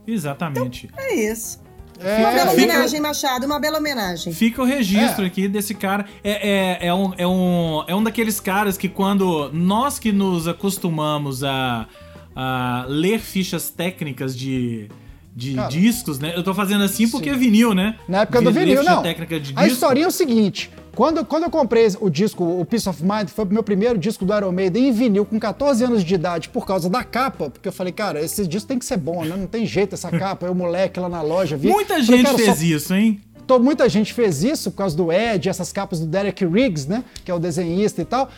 Exatamente. 0.06 0.88
É 0.96 1.14
isso. 1.14 1.60
É, 2.02 2.18
uma 2.18 2.30
bela 2.30 2.50
fica- 2.52 2.62
homenagem, 2.62 3.00
Machado, 3.00 3.44
uma 3.46 3.60
bela 3.60 3.78
homenagem. 3.78 4.32
Fica 4.32 4.62
o 4.62 4.64
registro 4.64 5.22
É. 5.22 5.26
aqui 5.26 5.46
desse 5.48 5.74
cara. 5.74 6.06
É, 6.24 6.48
é, 6.84 6.86
é, 6.86 6.94
um, 6.94 7.12
é, 7.18 7.26
um, 7.26 7.84
é 7.86 7.94
um 7.94 8.02
daqueles 8.02 8.40
caras 8.40 8.78
que 8.78 8.88
quando 8.88 9.50
nós 9.52 9.98
que 9.98 10.10
nos 10.10 10.48
acostumamos 10.48 11.44
a, 11.44 11.86
a 12.34 12.86
ler 12.88 13.20
fichas 13.20 13.68
técnicas 13.68 14.34
de, 14.34 14.88
de 15.36 15.56
Cara, 15.56 15.68
discos, 15.68 16.18
né? 16.18 16.32
Eu 16.34 16.42
tô 16.42 16.54
fazendo 16.54 16.82
assim 16.84 17.06
porque 17.06 17.28
é 17.28 17.34
vinil, 17.34 17.74
né? 17.74 17.96
Na 18.08 18.22
época 18.22 18.40
do 18.40 18.50
vinil, 18.50 18.78
ficha 18.78 18.90
não. 18.94 19.02
técnica 19.02 19.38
de 19.38 19.52
A 19.54 19.62
disco. 19.64 19.74
historinha 19.74 20.06
é 20.06 20.08
o 20.08 20.12
seguinte: 20.12 20.70
quando, 20.94 21.24
quando 21.24 21.44
eu 21.44 21.50
comprei 21.50 21.86
o 22.00 22.10
disco, 22.10 22.44
o 22.44 22.64
Peace 22.64 22.88
of 22.88 23.02
Mind, 23.02 23.28
foi 23.28 23.44
o 23.44 23.48
meu 23.48 23.62
primeiro 23.62 23.98
disco 23.98 24.24
do 24.24 24.34
Iron 24.36 24.52
Maiden 24.52 24.88
em 24.88 24.92
vinil, 24.92 25.24
com 25.24 25.38
14 25.38 25.84
anos 25.84 26.04
de 26.04 26.14
idade, 26.14 26.48
por 26.48 26.66
causa 26.66 26.88
da 26.90 27.02
capa, 27.04 27.48
porque 27.50 27.68
eu 27.68 27.72
falei, 27.72 27.92
cara, 27.92 28.20
esse 28.20 28.46
disco 28.46 28.68
tem 28.68 28.78
que 28.78 28.84
ser 28.84 28.96
bom, 28.96 29.24
né? 29.24 29.36
Não 29.36 29.46
tem 29.46 29.64
jeito 29.66 29.94
essa 29.94 30.10
capa. 30.10 30.50
O 30.50 30.54
moleque 30.54 30.98
lá 31.00 31.08
na 31.08 31.22
loja 31.22 31.56
vi. 31.56 31.68
Muita 31.68 31.94
falei, 31.94 32.04
gente 32.04 32.34
fez 32.36 32.58
só- 32.58 32.64
isso, 32.64 32.94
hein? 32.94 33.20
Então, 33.42 33.58
muita 33.58 33.88
gente 33.88 34.12
fez 34.14 34.44
isso 34.44 34.70
por 34.70 34.78
causa 34.78 34.96
do 34.96 35.10
Ed, 35.12 35.48
essas 35.48 35.72
capas 35.72 35.98
do 36.00 36.06
Derek 36.06 36.44
Riggs, 36.44 36.88
né? 36.88 37.02
Que 37.24 37.30
é 37.30 37.34
o 37.34 37.38
desenhista 37.38 38.00
e 38.00 38.04
tal. 38.04 38.28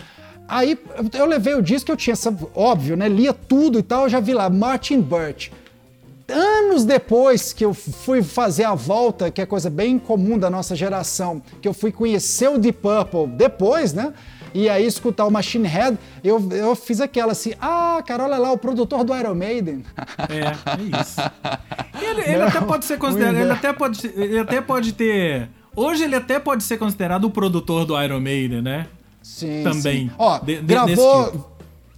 Aí 0.48 0.78
eu- 0.96 1.20
eu 1.20 1.26
levei 1.26 1.54
o 1.54 1.62
disco, 1.62 1.90
eu 1.92 1.96
tinha, 1.96 2.14
óbvio, 2.54 2.96
né? 2.96 3.08
Lia 3.08 3.32
tudo 3.32 3.78
e 3.78 3.82
tal, 3.82 4.04
eu 4.04 4.08
já 4.08 4.20
vi 4.20 4.32
lá, 4.34 4.48
Martin 4.50 5.00
Birch. 5.00 5.52
Anos 6.28 6.85
depois 6.85 7.52
que 7.52 7.64
eu 7.64 7.74
fui 7.74 8.22
fazer 8.22 8.64
a 8.64 8.74
volta, 8.74 9.30
que 9.30 9.40
é 9.40 9.46
coisa 9.46 9.68
bem 9.70 9.98
comum 9.98 10.38
da 10.38 10.48
nossa 10.50 10.74
geração, 10.76 11.42
que 11.61 11.68
eu 11.68 11.74
fui 11.74 11.90
conhecer 11.92 12.48
o 12.48 12.58
Deep 12.58 12.78
Purple 12.80 13.26
depois, 13.37 13.92
né? 13.92 14.12
E 14.54 14.68
aí 14.68 14.87
escutar 14.87 15.24
o 15.24 15.30
Machine 15.30 15.66
Head, 15.66 15.98
eu, 16.22 16.46
eu 16.52 16.76
fiz 16.76 17.00
aquela 17.00 17.32
assim, 17.32 17.52
ah, 17.61 18.02
cara, 18.06 18.24
olha 18.24 18.37
lá, 18.37 18.52
o 18.52 18.58
produtor 18.58 19.02
do 19.02 19.16
Iron 19.16 19.35
Maiden. 19.35 19.82
É, 20.28 20.40
é 20.98 21.00
isso. 21.00 21.20
Ele, 22.02 22.20
ele 22.32 22.42
até 22.42 22.61
pode 22.61 22.85
ser 22.85 22.98
considerado. 22.98 23.35
Muito 23.35 23.44
Ele 23.46 23.52
até, 23.52 23.72
pode, 23.72 24.06
ele 24.06 24.38
até 24.38 24.61
pode 24.61 24.92
ter. 24.92 25.48
Hoje 25.74 26.04
ele 26.04 26.16
até 26.16 26.38
pode 26.38 26.62
ser 26.64 26.76
considerado 26.76 27.24
o 27.24 27.30
produtor 27.30 27.87
do 27.87 27.98
Iron 28.02 28.20
Maiden, 28.20 28.61
né? 28.61 28.87
Sim, 29.22 29.62
Também. 29.62 30.08
sim. 30.08 30.11
Ó, 30.18 30.38
De- 30.40 30.56
de- 30.56 30.62
gravou. 30.62 31.51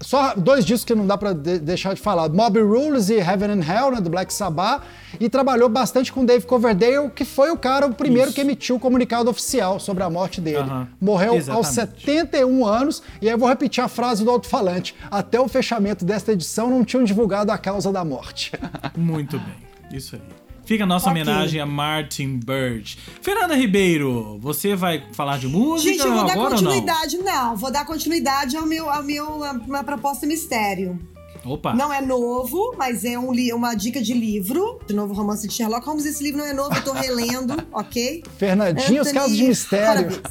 Só 0.05 0.35
dois 0.35 0.67
discos 0.67 0.85
que 0.85 0.95
não 0.95 1.07
dá 1.07 1.17
pra 1.17 1.33
de 1.33 1.59
deixar 1.59 1.95
de 1.95 2.01
falar: 2.01 2.29
Mob 2.29 2.61
Rules 2.61 3.09
e 3.09 3.15
Heaven 3.15 3.53
and 3.53 3.63
Hell, 3.63 3.91
né, 3.91 4.01
do 4.03 4.11
Black 4.11 4.33
Sabbath. 4.33 4.83
E 5.19 5.31
trabalhou 5.31 5.69
bastante 5.69 6.13
com 6.13 6.25
Dave 6.25 6.45
Coverdale, 6.45 7.09
que 7.09 7.25
foi 7.25 7.51
o 7.51 7.57
cara, 7.57 7.87
o 7.87 7.95
primeiro 7.95 8.27
Isso. 8.27 8.35
que 8.35 8.41
emitiu 8.43 8.77
o 8.77 8.81
comunicado 8.81 9.31
oficial 9.31 9.81
sobre 9.81 10.03
a 10.03 10.11
morte 10.11 10.41
dele. 10.41 10.69
Morreu 11.01 11.37
Exatamente. 11.37 11.67
aos 11.67 11.75
71 11.75 12.67
anos. 12.67 13.03
E 13.23 13.29
aí 13.29 13.33
eu 13.33 13.39
vou 13.39 13.49
repetir 13.49 13.83
a 13.83 13.89
frase 13.89 14.25
do 14.25 14.31
alto-falante: 14.31 14.95
até 15.11 15.41
o 15.41 15.49
fechamento 15.49 16.05
desta 16.05 16.33
edição 16.33 16.69
não 16.69 16.85
tinham 16.85 17.03
divulgado 17.03 17.51
a 17.51 17.57
causa 17.57 17.91
da 17.91 18.05
morte. 18.05 18.53
Muito 18.95 19.39
bem, 19.39 19.57
isso 19.91 20.17
aí. 20.17 20.44
Fica 20.65 20.85
a 20.85 20.87
nossa 20.87 21.11
Ok. 21.11 21.23
homenagem 21.23 21.61
a 21.61 21.67
Martin 21.67 22.39
Bird. 22.39 22.99
Fernanda 23.21 23.55
Ribeiro, 23.55 24.39
você 24.41 24.75
vai 24.75 25.05
falar 25.13 25.39
de 25.39 25.47
música 25.47 25.91
Gente, 25.93 26.01
eu 26.07 26.13
vou 26.15 26.25
dar 26.25 26.33
agora 26.33 26.57
ou 26.57 26.63
não? 26.63 26.71
continuidade. 26.73 27.19
Não? 27.19 27.57
vou 27.57 27.71
dar 27.71 27.85
continuidade 27.85 28.57
ao 28.57 28.67
meu, 28.67 28.89
ao 28.91 29.03
meu, 29.03 29.45
a 29.45 29.53
uma 29.53 29.85
proposta 29.85 30.27
mistério. 30.27 30.99
Opa, 31.45 31.75
Não 31.75 31.93
é 31.93 32.01
novo, 32.01 32.75
mas 32.79 33.05
é 33.05 33.19
um 33.19 33.31
li- 33.31 33.53
uma 33.53 33.75
dica 33.75 34.01
de 34.01 34.15
livro, 34.15 34.81
de 34.87 34.95
novo 34.95 35.13
romance 35.13 35.47
de 35.47 35.53
Sherlock 35.53 35.87
Holmes. 35.87 36.07
Esse 36.07 36.23
livro 36.23 36.39
não 36.39 36.47
é 36.47 36.55
novo, 36.55 36.75
eu 36.75 36.83
tô 36.83 36.93
relendo, 36.93 37.55
ok? 37.71 38.25
Fernandinho, 38.39 39.03
os 39.03 39.09
Anthony 39.09 39.13
casos 39.21 39.37
de 39.37 39.43
mistério. 39.49 40.23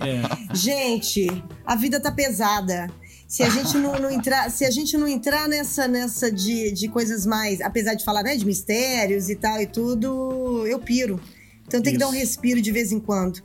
É. 0.00 0.54
Gente, 0.56 1.26
a 1.66 1.76
vida 1.76 2.00
tá 2.00 2.10
pesada. 2.10 2.88
Se 3.28 3.42
a 3.42 3.50
gente 3.50 3.76
não, 3.76 3.98
não 3.98 4.10
entrar, 4.10 4.50
se 4.50 4.64
a 4.64 4.70
gente 4.70 4.96
não 4.96 5.08
entrar 5.08 5.48
nessa 5.48 5.88
nessa 5.88 6.30
de, 6.30 6.70
de 6.72 6.88
coisas 6.88 7.26
mais, 7.26 7.60
apesar 7.60 7.94
de 7.94 8.04
falar 8.04 8.22
né, 8.22 8.36
de 8.36 8.44
mistérios 8.46 9.28
e 9.28 9.34
tal 9.34 9.60
e 9.60 9.66
tudo, 9.66 10.64
eu 10.66 10.78
piro. 10.78 11.20
Então 11.66 11.82
tem 11.82 11.94
que 11.94 11.98
dar 11.98 12.06
um 12.06 12.12
respiro 12.12 12.62
de 12.62 12.70
vez 12.70 12.92
em 12.92 13.00
quando. 13.00 13.42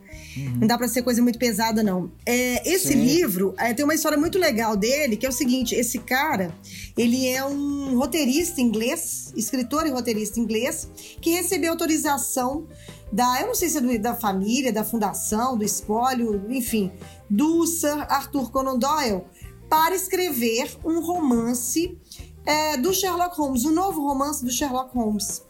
Não 0.60 0.67
dá 0.67 0.78
pra 0.78 0.88
ser 0.88 1.02
coisa 1.02 1.24
muito 1.24 1.39
pesada 1.39 1.82
não. 1.82 2.12
É, 2.24 2.70
esse 2.72 2.89
Sim. 2.89 3.04
livro 3.04 3.56
é, 3.58 3.74
tem 3.74 3.84
uma 3.84 3.96
história 3.96 4.15
muito 4.15 4.38
legal 4.38 4.78
dele, 4.78 5.17
que 5.17 5.26
é 5.26 5.30
o 5.30 5.32
seguinte: 5.32 5.74
esse 5.74 5.98
cara, 5.98 6.54
ele 6.96 7.28
é 7.28 7.44
um 7.44 7.98
roteirista 7.98 8.62
inglês, 8.62 9.34
escritor 9.36 9.88
e 9.88 9.89
roteirista 9.89 10.39
inglês, 10.39 10.88
que 11.20 11.32
recebeu 11.32 11.72
autorização 11.72 12.67
da, 13.12 13.41
eu 13.41 13.48
não 13.48 13.56
sei 13.56 13.70
se 13.70 13.78
é 13.80 13.82
do- 13.82 14.00
da 14.00 14.13
família, 14.13 14.72
da 14.72 14.84
fundação, 14.84 15.58
do 15.58 15.65
espólio, 15.65 16.46
enfim, 16.50 16.91
do 17.28 17.65
Sir 17.65 18.06
Arthur 18.08 18.52
Conan 18.52 18.78
Doyle 18.78 19.22
para 19.71 19.95
escrever 19.95 20.77
um 20.84 20.99
romance 20.99 21.97
é, 22.45 22.75
do 22.75 22.93
Sherlock 22.93 23.38
Holmes, 23.38 23.63
um 23.63 23.71
novo 23.71 24.05
romance 24.05 24.43
do 24.43 24.51
Sherlock 24.51 24.93
Holmes. 24.93 25.41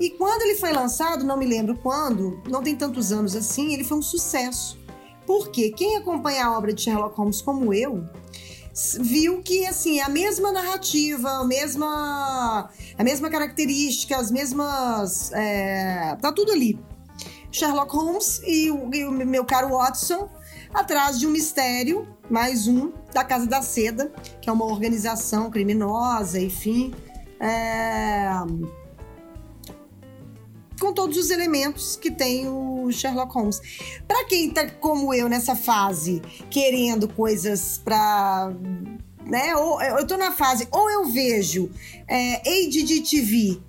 E 0.00 0.08
quando 0.08 0.40
ele 0.40 0.54
foi 0.54 0.72
lançado, 0.72 1.26
não 1.26 1.36
me 1.36 1.44
lembro 1.44 1.76
quando, 1.82 2.42
não 2.48 2.62
tem 2.62 2.74
tantos 2.74 3.12
anos 3.12 3.36
assim, 3.36 3.74
ele 3.74 3.84
foi 3.84 3.98
um 3.98 4.02
sucesso. 4.02 4.78
Porque 5.26 5.72
quem 5.72 5.94
acompanha 5.98 6.46
a 6.46 6.56
obra 6.56 6.72
de 6.72 6.80
Sherlock 6.80 7.14
Holmes 7.18 7.42
como 7.42 7.74
eu, 7.74 8.02
viu 8.98 9.42
que 9.42 9.66
assim, 9.66 10.00
a 10.00 10.08
mesma 10.08 10.50
narrativa, 10.52 11.28
a 11.28 11.44
mesma, 11.44 12.70
a 12.96 13.04
mesma 13.04 13.28
característica, 13.28 14.16
as 14.16 14.30
mesmas. 14.30 15.32
é, 15.34 16.16
tá 16.22 16.32
tudo 16.32 16.50
ali. 16.50 16.80
Sherlock 17.52 17.94
Holmes 17.94 18.40
e 18.42 18.70
o, 18.70 18.90
e 18.94 19.04
o 19.04 19.12
meu 19.12 19.44
caro 19.44 19.68
Watson 19.68 20.30
atrás 20.72 21.18
de 21.18 21.26
um 21.26 21.30
mistério, 21.30 22.06
mais 22.30 22.66
um, 22.66 22.92
da 23.12 23.24
Casa 23.24 23.46
da 23.46 23.62
Seda, 23.62 24.12
que 24.40 24.48
é 24.48 24.52
uma 24.52 24.64
organização 24.64 25.50
criminosa, 25.50 26.40
enfim. 26.40 26.94
é, 27.40 28.28
Com 30.80 30.92
todos 30.92 31.16
os 31.16 31.30
elementos 31.30 31.96
que 31.96 32.10
tem 32.10 32.48
o 32.48 32.90
Sherlock 32.92 33.32
Holmes. 33.34 33.60
Para 34.06 34.24
quem 34.26 34.50
tá 34.50 34.68
como 34.68 35.14
eu 35.14 35.28
nessa 35.28 35.56
fase, 35.56 36.20
querendo 36.50 37.08
coisas 37.08 37.80
pra. 37.82 38.52
Né? 39.24 39.56
Ou, 39.56 39.82
eu 39.82 40.06
tô 40.06 40.16
na 40.16 40.30
fase, 40.32 40.68
ou 40.70 40.88
eu 40.90 41.06
vejo 41.06 41.70
é, 42.06 42.40
TV 43.02 43.60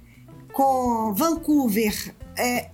com 0.54 1.14
Vancouver, 1.16 2.16
é, 2.38 2.70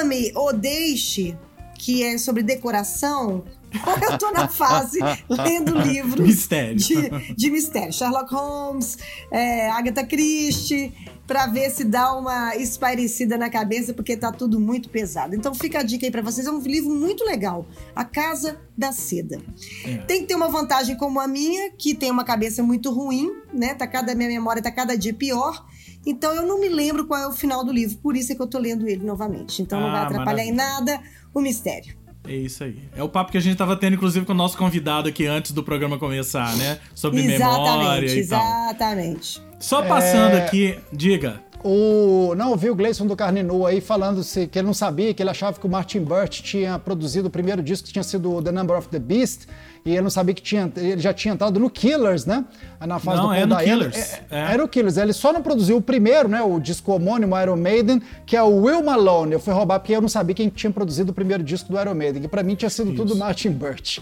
Ame 0.00 0.32
ou 0.34 0.52
Deixe, 0.52 1.36
que 1.78 2.02
é 2.02 2.18
sobre 2.18 2.42
decoração, 2.42 3.44
ou 3.86 3.98
eu 4.10 4.18
tô 4.18 4.30
na 4.32 4.48
fase 4.48 4.98
lendo 5.28 5.78
livros 5.78 6.26
Mistério. 6.26 6.76
de, 6.76 7.34
de 7.34 7.50
mistério. 7.50 7.92
Sherlock 7.92 8.34
Holmes, 8.34 8.98
é, 9.30 9.70
Agatha 9.70 10.04
Christie, 10.04 10.92
pra 11.26 11.46
ver 11.46 11.70
se 11.70 11.84
dá 11.84 12.14
uma 12.14 12.56
espairecida 12.56 13.36
na 13.36 13.50
cabeça, 13.50 13.92
porque 13.92 14.16
tá 14.16 14.32
tudo 14.32 14.58
muito 14.58 14.88
pesado. 14.88 15.34
Então 15.34 15.54
fica 15.54 15.80
a 15.80 15.82
dica 15.82 16.06
aí 16.06 16.10
pra 16.10 16.22
vocês, 16.22 16.46
é 16.46 16.50
um 16.50 16.58
livro 16.60 16.90
muito 16.90 17.24
legal. 17.24 17.66
A 17.94 18.04
Casa 18.04 18.58
da 18.76 18.92
Seda. 18.92 19.40
É. 19.84 19.98
Tem 19.98 20.22
que 20.22 20.26
ter 20.26 20.34
uma 20.34 20.48
vantagem 20.48 20.96
como 20.96 21.20
a 21.20 21.28
minha, 21.28 21.70
que 21.72 21.94
tem 21.94 22.10
uma 22.10 22.24
cabeça 22.24 22.62
muito 22.62 22.90
ruim, 22.90 23.30
né? 23.52 23.74
Tá 23.74 23.86
cada, 23.86 24.14
minha 24.14 24.28
memória 24.30 24.62
tá 24.62 24.70
cada 24.70 24.96
dia 24.96 25.12
pior. 25.12 25.66
Então 26.10 26.34
eu 26.34 26.46
não 26.46 26.58
me 26.58 26.68
lembro 26.68 27.06
qual 27.06 27.20
é 27.20 27.26
o 27.28 27.32
final 27.32 27.62
do 27.64 27.70
livro, 27.72 27.98
por 27.98 28.16
isso 28.16 28.32
é 28.32 28.34
que 28.34 28.40
eu 28.42 28.46
tô 28.46 28.58
lendo 28.58 28.88
ele 28.88 29.04
novamente. 29.04 29.60
Então 29.60 29.78
não 29.78 29.88
Ah, 29.88 29.92
vai 29.92 30.02
atrapalhar 30.04 30.44
em 30.44 30.52
maravilha. 30.54 30.94
nada 30.94 31.00
o 31.34 31.40
mistério. 31.40 31.94
É 32.26 32.34
isso 32.34 32.64
aí. 32.64 32.78
É 32.96 33.02
o 33.02 33.08
papo 33.08 33.30
que 33.32 33.38
a 33.38 33.40
gente 33.40 33.56
tava 33.56 33.74
tendo, 33.76 33.94
inclusive, 33.94 34.26
com 34.26 34.32
o 34.32 34.36
nosso 34.36 34.56
convidado 34.58 35.08
aqui 35.08 35.26
antes 35.26 35.52
do 35.52 35.62
programa 35.62 35.98
começar, 35.98 36.54
né? 36.56 36.78
Sobre 36.94 37.22
memória 37.22 38.04
exatamente, 38.06 38.18
e 38.20 38.26
tal. 38.26 38.40
exatamente. 38.42 39.42
Só 39.58 39.82
passando 39.82 40.34
É. 40.34 40.44
aqui, 40.44 40.78
diga. 40.92 41.42
O, 41.64 42.34
não, 42.36 42.50
eu 42.52 42.56
vi 42.56 42.70
o 42.70 42.74
Gleison 42.74 43.06
do 43.06 43.16
Carne 43.16 43.42
Nua 43.42 43.70
aí 43.70 43.80
falando 43.80 44.22
se, 44.22 44.46
que 44.46 44.58
ele 44.58 44.66
não 44.66 44.74
sabia, 44.74 45.12
que 45.12 45.22
ele 45.22 45.30
achava 45.30 45.58
que 45.58 45.66
o 45.66 45.68
Martin 45.68 46.00
Burt 46.00 46.40
tinha 46.40 46.78
produzido 46.78 47.28
o 47.28 47.30
primeiro 47.30 47.62
disco 47.62 47.86
que 47.88 47.92
tinha 47.92 48.02
sido 48.04 48.40
The 48.42 48.52
Number 48.52 48.76
of 48.78 48.88
the 48.88 48.98
Beast, 48.98 49.46
e 49.84 49.90
ele 49.92 50.02
não 50.02 50.10
sabia 50.10 50.34
que 50.34 50.42
tinha, 50.42 50.70
ele 50.76 51.00
já 51.00 51.12
tinha 51.14 51.34
entrado 51.34 51.58
no 51.58 51.68
Killers, 51.70 52.26
né? 52.26 52.44
Na 52.80 52.98
fase 52.98 53.16
Não, 53.22 53.28
do 53.28 53.34
é 53.34 53.46
no. 53.46 53.56
Killers, 53.56 53.96
É- 53.96 54.24
é. 54.30 54.40
Era 54.52 54.64
o 54.64 54.68
Killers, 54.68 54.96
ele 54.98 55.12
só 55.12 55.32
não 55.32 55.42
produziu 55.42 55.76
o 55.78 55.82
primeiro, 55.82 56.28
né? 56.28 56.42
O 56.42 56.60
disco 56.60 56.92
homônimo 56.92 57.36
Iron 57.40 57.56
Maiden, 57.56 58.02
que 58.26 58.36
é 58.36 58.42
o 58.42 58.62
Will 58.62 58.82
Malone. 58.84 59.32
Eu 59.32 59.40
fui 59.40 59.52
roubar 59.54 59.80
porque 59.80 59.94
eu 59.96 60.00
não 60.00 60.08
sabia 60.08 60.34
quem 60.34 60.48
tinha 60.48 60.70
produzido 60.70 61.10
o 61.10 61.14
primeiro 61.14 61.42
disco 61.42 61.72
do 61.72 61.80
Iron 61.80 61.94
Maiden, 61.94 62.22
que 62.22 62.28
pra 62.28 62.42
mim 62.42 62.54
tinha 62.54 62.70
sido 62.70 62.92
tudo 62.94 63.16
Martin 63.16 63.50
Burt. 63.50 63.98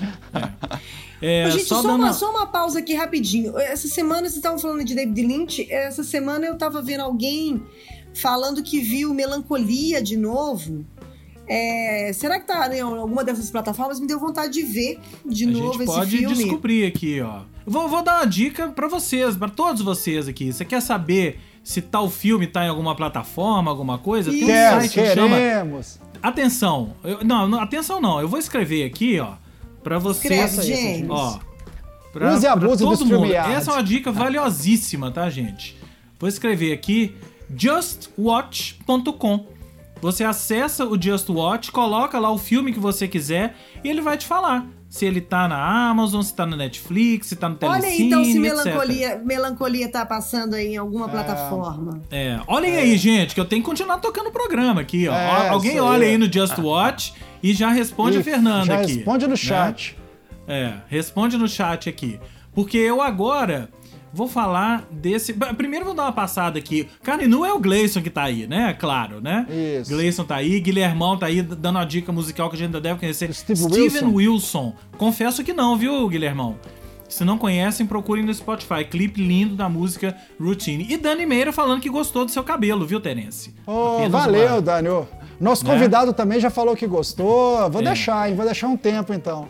É, 1.22 1.46
Ô, 1.46 1.50
gente, 1.50 1.64
só 1.64 1.76
só, 1.76 1.82
dando. 1.88 1.96
uma, 2.02 2.12
só 2.12 2.30
uma 2.30 2.46
pausa 2.46 2.78
aqui 2.80 2.94
rapidinho. 2.94 3.58
Essa 3.58 3.88
semana 3.88 4.22
vocês 4.22 4.36
estavam 4.36 4.58
falando 4.58 4.84
de 4.84 4.94
David 4.94 5.22
Lynch. 5.26 5.66
Essa 5.72 6.04
semana 6.04 6.44
eu 6.46 6.56
tava 6.58 6.82
vendo 6.82 7.00
alguém 7.00 7.45
falando 8.14 8.62
que 8.62 8.80
viu 8.80 9.12
Melancolia 9.14 10.02
de 10.02 10.16
novo. 10.16 10.84
É, 11.48 12.10
será 12.12 12.40
que 12.40 12.46
tá 12.46 12.74
em 12.76 12.80
alguma 12.80 13.22
dessas 13.22 13.50
plataformas? 13.50 14.00
Me 14.00 14.06
deu 14.06 14.18
vontade 14.18 14.52
de 14.52 14.62
ver 14.62 14.98
de 15.24 15.44
A 15.44 15.48
novo 15.50 15.72
gente 15.74 15.76
esse 15.82 15.86
pode 15.86 16.16
filme. 16.18 16.34
descobrir 16.34 16.86
aqui, 16.86 17.20
ó. 17.20 17.42
Vou, 17.64 17.88
vou 17.88 18.02
dar 18.02 18.16
uma 18.20 18.26
dica 18.26 18.68
pra 18.68 18.88
vocês, 18.88 19.36
pra 19.36 19.48
todos 19.48 19.82
vocês 19.82 20.26
aqui. 20.28 20.52
Você 20.52 20.64
quer 20.64 20.80
saber 20.82 21.38
se 21.62 21.80
tal 21.82 22.08
filme 22.10 22.46
tá 22.46 22.64
em 22.64 22.68
alguma 22.68 22.94
plataforma, 22.96 23.70
alguma 23.70 23.98
coisa? 23.98 24.30
Tem 24.30 24.44
um 24.44 24.46
site 24.46 24.92
que 24.94 25.14
chama. 25.14 25.36
Atenção, 26.22 26.94
eu- 27.04 27.22
não, 27.24 27.46
não, 27.46 27.60
atenção 27.60 28.00
não. 28.00 28.20
Eu 28.20 28.28
vou 28.28 28.38
escrever 28.38 28.84
aqui, 28.84 29.20
ó, 29.20 29.34
pra 29.84 29.98
vocês. 29.98 30.54
Escreve, 30.58 30.82
James. 30.82 31.10
Ó, 31.10 31.38
Use 32.34 32.44
e 32.44 32.48
abuse 32.48 32.78
do 32.82 32.90
todo 32.90 33.04
mundo. 33.06 33.32
Essa 33.32 33.70
é 33.70 33.74
uma 33.74 33.82
dica 33.82 34.10
valiosíssima, 34.10 35.10
tá, 35.12 35.28
gente? 35.28 35.76
Vou 36.18 36.28
escrever 36.28 36.72
aqui 36.72 37.14
justwatch.com. 37.54 39.46
Você 40.00 40.24
acessa 40.24 40.84
o 40.84 41.00
Just 41.00 41.28
Watch, 41.28 41.72
coloca 41.72 42.18
lá 42.18 42.30
o 42.30 42.38
filme 42.38 42.72
que 42.72 42.78
você 42.78 43.08
quiser 43.08 43.56
e 43.82 43.88
ele 43.88 44.00
vai 44.00 44.16
te 44.16 44.26
falar 44.26 44.66
se 44.88 45.04
ele 45.04 45.20
tá 45.20 45.48
na 45.48 45.88
Amazon, 45.90 46.22
se 46.22 46.34
tá 46.34 46.46
na 46.46 46.56
Netflix, 46.56 47.28
se 47.28 47.36
tá 47.36 47.48
no 47.48 47.58
Olha 47.62 47.80
Telecine, 47.80 48.02
aí, 48.02 48.06
então, 48.06 48.24
se 48.24 48.30
etc. 48.30 48.42
melancolia, 48.42 49.22
melancolia 49.24 49.88
tá 49.90 50.06
passando 50.06 50.54
aí 50.54 50.68
em 50.74 50.76
alguma 50.76 51.08
plataforma. 51.08 52.02
É, 52.10 52.40
olhem 52.46 52.76
aí, 52.76 52.96
gente, 52.96 53.34
que 53.34 53.40
eu 53.40 53.44
tenho 53.44 53.62
que 53.62 53.68
continuar 53.68 53.98
tocando 53.98 54.28
o 54.28 54.32
programa 54.32 54.80
aqui, 54.80 55.08
ó. 55.08 55.14
É, 55.14 55.48
Alguém 55.48 55.80
olha 55.80 56.06
aí 56.06 56.16
no 56.16 56.32
Just 56.32 56.56
Watch 56.58 57.14
e 57.42 57.52
já 57.52 57.70
responde 57.70 58.16
E 58.16 58.20
a 58.20 58.24
Fernanda 58.24 58.66
já 58.66 58.80
aqui. 58.80 58.94
responde 58.96 59.24
no 59.24 59.30
né? 59.30 59.36
chat. 59.36 59.98
É, 60.48 60.74
responde 60.88 61.36
no 61.36 61.48
chat 61.48 61.88
aqui. 61.88 62.18
Porque 62.54 62.78
eu 62.78 63.02
agora 63.02 63.68
vou 64.16 64.26
falar 64.26 64.84
desse. 64.90 65.32
Primeiro 65.56 65.84
vou 65.84 65.94
dar 65.94 66.04
uma 66.04 66.12
passada 66.12 66.58
aqui. 66.58 66.88
Carne 67.02 67.26
nu 67.26 67.44
é 67.44 67.52
o 67.52 67.58
Gleison 67.58 68.00
que 68.02 68.10
tá 68.10 68.22
aí, 68.24 68.46
né? 68.46 68.72
Claro, 68.78 69.20
né? 69.20 69.46
Isso. 69.80 69.90
Gleison 69.90 70.24
tá 70.24 70.36
aí, 70.36 70.58
Guilhermão 70.58 71.16
tá 71.18 71.26
aí 71.26 71.42
dando 71.42 71.76
uma 71.76 71.84
dica 71.84 72.10
musical 72.10 72.48
que 72.48 72.56
a 72.56 72.58
gente 72.58 72.66
ainda 72.68 72.80
deve 72.80 72.98
conhecer. 72.98 73.32
Steve 73.34 73.58
Steven 73.60 73.82
Wilson. 73.84 74.12
Wilson. 74.14 74.74
Confesso 74.96 75.44
que 75.44 75.52
não, 75.52 75.76
viu, 75.76 76.08
Guilhermão? 76.08 76.56
Se 77.08 77.22
não 77.24 77.38
conhecem, 77.38 77.86
procurem 77.86 78.24
no 78.24 78.34
Spotify. 78.34 78.84
Clipe 78.84 79.22
lindo 79.22 79.54
da 79.54 79.68
música 79.68 80.16
Routine. 80.40 80.86
E 80.90 80.96
Dani 80.96 81.24
Meira 81.24 81.52
falando 81.52 81.80
que 81.80 81.88
gostou 81.88 82.24
do 82.24 82.30
seu 82.32 82.42
cabelo, 82.42 82.84
viu, 82.84 82.98
Terence? 83.00 83.54
Apenas 83.66 84.10
valeu, 84.10 84.48
uma- 84.54 84.62
Dani. 84.62 84.88
Ô, 84.88 85.06
Nosso 85.38 85.64
Né? 85.66 85.72
convidado 85.74 86.12
também 86.14 86.40
já 86.40 86.48
falou 86.48 86.74
que 86.74 86.86
gostou. 86.86 87.70
Vou 87.70 87.82
É. 87.82 87.84
deixar, 87.84 88.28
hein? 88.28 88.34
Vou 88.34 88.44
deixar 88.46 88.68
um 88.68 88.76
tempo 88.76 89.12
então. 89.12 89.46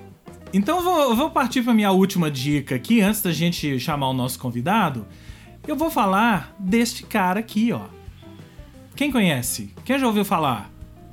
Então 0.57 0.79
eu 0.79 0.83
vou, 0.83 1.15
vou 1.15 1.31
partir 1.31 1.61
para 1.61 1.75
minha 1.75 1.91
última 1.91 2.31
dica 2.31 2.77
aqui, 2.77 3.03
antes 3.03 3.21
da 3.21 3.31
gente 3.31 3.79
chamar 3.79 4.09
o 4.09 4.15
nosso 4.15 4.39
convidado. 4.39 5.07
Eu 5.69 5.77
vou 5.77 5.91
falar 5.91 6.57
deste 6.59 7.03
cara 7.03 7.41
aqui, 7.41 7.73
ó. 7.73 7.83
Quem 8.95 9.13
conhece? 9.13 9.75
Quem 9.85 9.99
já 9.99 10.07
ouviu 10.07 10.25
falar 10.25 10.71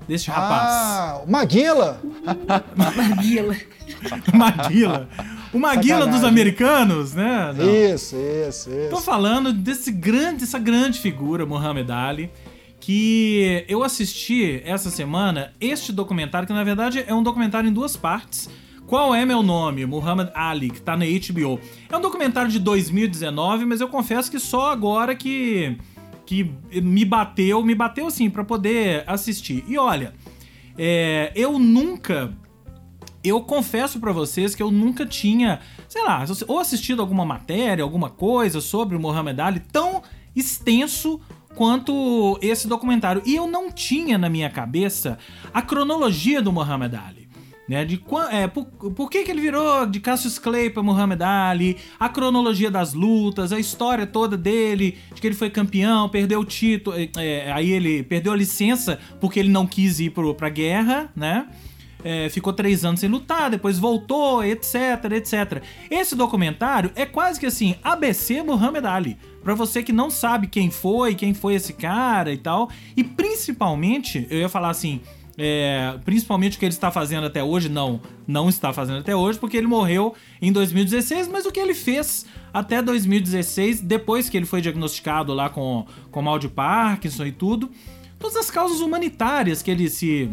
deste 0.08 0.30
rapaz? 0.30 0.70
Ah, 0.72 1.22
o 1.28 1.30
Maguila. 1.30 2.02
Maguila. 2.74 3.58
Maguila. 4.34 5.10
O 5.52 5.60
Maguila 5.60 6.00
Sacanagem. 6.00 6.22
dos 6.22 6.24
americanos, 6.24 7.14
né? 7.14 7.54
Não. 7.54 7.70
Isso, 7.70 8.16
isso, 8.16 8.70
isso. 8.70 8.90
Tô 8.90 9.02
falando 9.02 9.52
desse 9.52 9.92
grande, 9.92 10.46
dessa 10.46 10.58
grande 10.58 11.00
figura, 11.00 11.46
Muhammad 11.46 11.90
Ali, 11.92 12.32
que 12.80 13.66
eu 13.68 13.84
assisti 13.84 14.62
essa 14.64 14.90
semana 14.90 15.52
este 15.60 15.92
documentário, 15.92 16.48
que 16.48 16.54
na 16.54 16.64
verdade 16.64 17.04
é 17.06 17.14
um 17.14 17.22
documentário 17.22 17.70
em 17.70 17.74
duas 17.74 17.98
partes. 17.98 18.50
Qual 18.94 19.16
é 19.16 19.26
meu 19.26 19.42
nome? 19.42 19.88
Muhammad 19.88 20.30
Ali, 20.36 20.70
que 20.70 20.80
tá 20.80 20.96
na 20.96 21.04
HBO. 21.04 21.60
É 21.90 21.98
um 21.98 22.00
documentário 22.00 22.52
de 22.52 22.60
2019, 22.60 23.66
mas 23.66 23.82
eu 23.82 23.88
confesso 23.88 24.30
que 24.30 24.38
só 24.38 24.72
agora 24.72 25.16
que 25.16 25.80
que 26.28 26.52
me 26.76 27.04
bateu, 27.04 27.64
me 27.64 27.74
bateu 27.74 28.06
assim 28.06 28.30
pra 28.30 28.44
poder 28.44 29.04
assistir. 29.08 29.66
E 29.68 29.80
olha, 29.80 30.14
é, 30.78 31.32
eu 31.36 31.58
nunca 31.58 32.38
eu 33.24 33.42
confesso 33.42 34.00
pra 34.00 34.12
vocês 34.12 34.54
que 34.54 34.62
eu 34.62 34.70
nunca 34.70 35.08
tinha, 35.08 35.60
sei 35.90 36.04
lá, 36.04 36.24
ou 36.48 36.60
assistido 36.60 37.02
alguma 37.02 37.26
matéria, 37.26 37.84
alguma 37.84 38.12
coisa 38.12 38.62
sobre 38.62 38.96
o 38.96 39.00
Muhammad 39.00 39.40
Ali 39.40 39.60
tão 39.60 40.04
extenso 40.36 41.20
quanto 41.56 42.38
esse 42.44 42.68
documentário. 42.68 43.24
E 43.26 43.36
eu 43.36 43.48
não 43.48 43.72
tinha 43.72 44.20
na 44.20 44.30
minha 44.30 44.52
cabeça 44.52 45.18
a 45.52 45.64
cronologia 45.64 46.44
do 46.44 46.52
Muhammad 46.52 46.94
Ali. 46.94 47.23
Né, 47.66 47.86
de 47.86 48.04
é, 48.30 48.46
por, 48.46 48.66
por 48.66 49.10
que, 49.10 49.24
que 49.24 49.32
ele 49.32 49.40
virou 49.40 49.86
de 49.86 50.02
Cassius 50.02 50.38
Clay 50.38 50.70
para 50.70 50.84
Muhammad 50.84 51.22
Ali, 51.22 51.78
a 51.98 52.10
cronologia 52.10 52.70
das 52.70 52.94
lutas, 52.94 53.54
a 53.54 53.60
história 53.60 54.06
toda 54.06 54.36
dele, 54.36 54.98
de 55.16 55.22
que 55.22 55.28
ele 55.28 55.36
foi 55.36 55.50
campeão, 55.50 56.10
perdeu 56.10 56.42
o 56.42 56.46
título, 56.46 56.98
é, 56.98 57.10
é, 57.16 57.52
aí 57.54 57.72
ele 57.72 58.04
perdeu 58.04 58.34
a 58.34 58.36
licença 58.36 59.00
porque 59.22 59.40
ele 59.40 59.48
não 59.48 59.66
quis 59.66 60.02
ir 60.02 60.10
pro, 60.10 60.36
pra 60.36 60.50
guerra, 60.50 61.10
né? 61.16 61.48
É, 62.04 62.28
ficou 62.28 62.52
três 62.52 62.84
anos 62.84 63.00
sem 63.00 63.10
lutar, 63.10 63.50
depois 63.50 63.80
voltou, 63.80 64.44
etc, 64.44 64.76
etc. 65.14 65.64
Esse 65.90 66.16
documentário 66.16 66.92
é 66.96 67.06
quase 67.06 67.40
que 67.40 67.46
assim, 67.46 67.76
ABC 67.82 68.44
Muhammad 68.44 68.84
Ali. 68.86 69.18
Pra 69.42 69.56
você 69.56 69.82
que 69.82 69.94
não 69.94 70.10
sabe 70.10 70.48
quem 70.48 70.70
foi, 70.70 71.16
quem 71.16 71.34
foi 71.34 71.56
esse 71.56 71.74
cara 71.74 72.34
e 72.34 72.38
tal. 72.38 72.70
E 72.96 73.04
principalmente, 73.04 74.28
eu 74.30 74.40
ia 74.40 74.50
falar 74.50 74.70
assim, 74.70 75.02
é, 75.38 75.98
principalmente 76.06 76.58
o 76.58 76.60
que 76.60 76.66
ele 76.66 76.74
está 76.74 76.92
fazendo 76.92 77.26
até 77.26 77.44
hoje, 77.44 77.68
não, 77.68 78.00
não 78.28 78.50
está 78.50 78.72
fazendo 78.72 79.00
até 79.00 79.16
hoje, 79.16 79.40
porque 79.40 79.58
ele 79.58 79.68
morreu 79.68 80.14
em 80.42 80.52
2016, 80.52 81.28
mas 81.28 81.46
o 81.46 81.52
que 81.52 81.60
ele 81.60 81.74
fez 81.74 82.26
até 82.54 82.82
2016, 82.82 83.82
depois 83.82 84.30
que 84.30 84.38
ele 84.38 84.46
foi 84.46 84.62
diagnosticado 84.62 85.34
lá 85.34 85.50
com, 85.50 85.86
com 86.12 86.22
mal 86.22 86.38
de 86.38 86.48
Parkinson 86.48 87.26
e 87.26 87.32
tudo. 87.32 87.72
Todas 88.20 88.38
as 88.38 88.52
causas 88.52 88.80
humanitárias 88.80 89.62
que 89.62 89.72
ele 89.72 89.90
se 89.90 90.30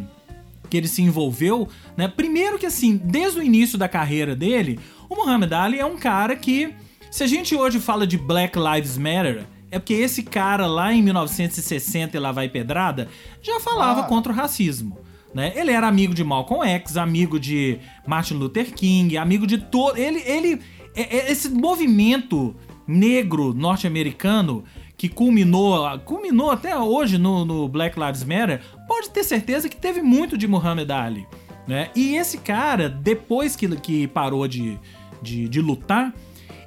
que 0.68 0.76
ele 0.76 0.86
se 0.86 1.02
envolveu, 1.02 1.68
né? 1.96 2.06
Primeiro 2.06 2.56
que 2.56 2.64
assim, 2.64 2.96
desde 2.96 3.40
o 3.40 3.42
início 3.42 3.76
da 3.76 3.88
carreira 3.88 4.36
dele, 4.36 4.78
o 5.08 5.16
Muhammad 5.16 5.52
Ali 5.52 5.80
é 5.80 5.84
um 5.84 5.96
cara 5.96 6.36
que, 6.36 6.72
se 7.10 7.24
a 7.24 7.26
gente 7.26 7.56
hoje 7.56 7.80
fala 7.80 8.06
de 8.06 8.16
Black 8.16 8.56
Lives 8.56 8.96
Matter, 8.96 9.44
é 9.70 9.78
porque 9.78 9.94
esse 9.94 10.22
cara 10.22 10.66
lá 10.66 10.92
em 10.92 11.02
1960 11.02 12.16
e 12.16 12.20
lá 12.20 12.33
vai 12.33 12.48
pedrada, 12.48 13.09
já 13.42 13.59
falava 13.61 14.00
Ah. 14.00 14.04
contra 14.04 14.33
o 14.33 14.35
racismo. 14.37 14.98
Né? 15.33 15.52
Ele 15.54 15.70
era 15.70 15.87
amigo 15.87 16.12
de 16.12 16.24
Malcolm 16.24 16.66
X, 16.68 16.96
amigo 16.96 17.38
de 17.38 17.78
Martin 18.06 18.35
Luther 18.35 18.74
King, 18.74 19.16
amigo 19.16 19.46
de 19.46 19.59
todo. 19.59 19.96
Ele, 19.96 20.18
ele, 20.26 20.61
é- 20.96 21.18
é- 21.18 21.30
esse 21.33 21.48
movimento 21.48 22.54
negro 22.87 23.54
norte-americano 23.54 24.64
que 24.96 25.09
culminou, 25.09 25.87
culminou 26.00 26.50
até 26.50 26.76
hoje 26.76 27.16
no, 27.16 27.44
no 27.44 27.68
Black 27.68 27.98
Lives 27.98 28.24
Matter, 28.24 28.61
pode 28.88 29.11
ter 29.11 29.22
certeza 29.24 29.68
que 29.68 29.76
teve 29.76 30.02
muito 30.02 30.37
de 30.37 30.48
Muhammad 30.48 30.90
Ali. 30.90 31.24
Né? 31.68 31.90
E 31.94 32.16
esse 32.16 32.38
cara, 32.38 32.88
depois 32.88 33.54
que, 33.54 33.68
que 33.76 34.09
parou 34.09 34.48
de, 34.48 34.76
de, 35.22 35.48
de 35.48 35.61
lutar, 35.61 36.12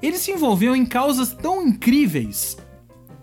ele 0.01 0.17
se 0.17 0.31
envolveu 0.31 0.73
em 0.73 0.85
causas 0.85 1.33
tão 1.33 1.67
incríveis 1.67 2.57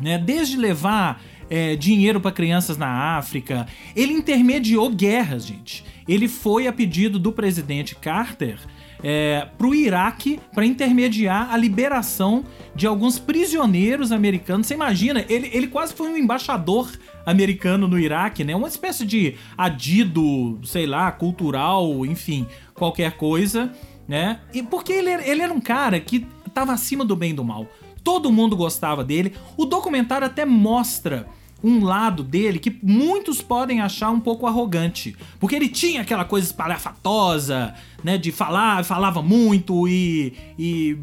né? 0.01 0.19
Desde 0.19 0.57
levar 0.57 1.23
é, 1.49 1.75
dinheiro 1.77 2.21
para 2.21 2.31
crianças 2.31 2.77
na 2.77 3.17
África, 3.17 3.67
ele 3.95 4.13
intermediou 4.13 4.89
guerras, 4.91 5.47
gente. 5.47 5.85
Ele 6.09 6.29
foi 6.29 6.67
a 6.67 6.73
pedido 6.73 7.19
do 7.19 7.33
presidente 7.33 7.95
Carter 7.95 8.59
é, 9.03 9.47
para 9.57 9.67
o 9.67 9.75
Iraque 9.75 10.41
para 10.53 10.65
intermediar 10.65 11.53
a 11.53 11.57
liberação 11.57 12.45
de 12.75 12.87
alguns 12.87 13.19
prisioneiros 13.19 14.13
americanos. 14.13 14.67
Você 14.67 14.75
imagina? 14.75 15.25
Ele, 15.29 15.51
ele 15.53 15.67
quase 15.67 15.95
foi 15.95 16.09
um 16.09 16.17
embaixador 16.17 16.91
americano 17.27 17.89
no 17.89 17.99
Iraque, 17.99 18.45
né? 18.45 18.55
Uma 18.55 18.69
espécie 18.69 19.05
de 19.05 19.35
adido, 19.57 20.61
sei 20.65 20.87
lá, 20.87 21.11
cultural, 21.13 22.05
enfim, 22.07 22.47
qualquer 22.75 23.13
coisa, 23.13 23.73
né? 24.07 24.41
E 24.53 24.63
porque 24.63 24.93
ele, 24.93 25.11
ele 25.11 25.43
era 25.43 25.53
um 25.53 25.61
cara 25.61 25.99
que 26.01 26.27
tava 26.53 26.73
acima 26.73 27.05
do 27.05 27.17
bem 27.17 27.31
e 27.31 27.35
do 27.35 27.45
mal. 27.45 27.67
Todo 28.03 28.33
mundo 28.33 28.57
gostava 28.57 29.05
dele. 29.05 29.35
O 29.57 29.65
documentário 29.65 30.27
até 30.27 30.45
mostra 30.45 31.27
um 31.63 31.85
lado 31.85 32.23
dele 32.23 32.59
que 32.59 32.79
muitos 32.83 33.43
podem 33.43 33.81
achar 33.81 34.11
um 34.11 34.21
pouco 34.21 34.47
arrogante. 34.47 35.17
Porque 35.39 35.55
ele 35.55 35.69
tinha 35.69 36.01
aquela 36.01 36.25
coisa 36.25 36.47
espalhafatosa, 36.47 37.75
né? 38.03 38.17
De 38.17 38.33
falar, 38.33 38.85
falava 38.85 39.23
muito 39.23 39.87
e, 39.87 40.35
e 40.59 40.99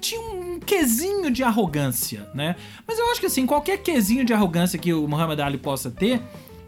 tinha 0.00 0.20
um 0.20 0.60
quesinho 0.60 1.30
de 1.30 1.42
arrogância, 1.42 2.28
né? 2.34 2.56
Mas 2.86 2.98
eu 2.98 3.10
acho 3.10 3.20
que 3.20 3.26
assim, 3.26 3.46
qualquer 3.46 3.78
quesinho 3.78 4.24
de 4.24 4.32
arrogância 4.32 4.78
que 4.78 4.92
o 4.92 5.08
Muhammad 5.08 5.40
Ali 5.40 5.58
possa 5.58 5.90
ter, 5.90 6.20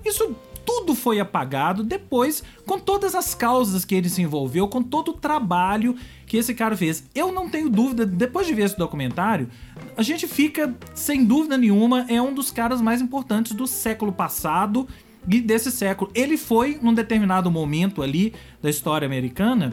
isso 0.05 0.35
tudo 0.75 0.95
foi 0.97 1.21
apagado 1.21 1.85
depois 1.85 2.43
com 2.67 2.81
todas 2.81 3.15
as 3.15 3.33
causas 3.33 3.85
que 3.85 3.95
ele 3.95 4.09
se 4.09 4.21
envolveu, 4.21 4.67
com 4.67 4.83
todo 4.83 5.13
o 5.13 5.15
trabalho 5.15 5.95
que 6.27 6.37
esse 6.37 6.53
cara 6.53 6.77
fez. 6.77 7.05
Eu 7.15 7.31
não 7.31 7.49
tenho 7.49 7.71
dúvida, 7.71 8.05
depois 8.05 8.45
de 8.45 8.55
ver 8.55 8.65
esse 8.65 8.77
documentário, 8.77 9.49
a 9.97 10.03
gente 10.03 10.27
fica, 10.27 10.75
sem 10.93 11.25
dúvida 11.25 11.57
nenhuma, 11.57 12.07
é 12.09 12.21
um 12.21 12.35
dos 12.35 12.51
caras 12.51 12.81
mais 12.81 13.01
importantes 13.01 13.53
do 13.53 13.69
século 13.69 14.11
passado 14.11 14.89
e 15.29 15.41
desse 15.41 15.71
século. 15.71 16.11
Ele 16.13 16.37
foi, 16.37 16.77
num 16.83 16.93
determinado 16.93 17.49
momento 17.53 18.03
ali 18.03 18.35
da 18.61 18.69
história 18.69 19.07
americana, 19.07 19.73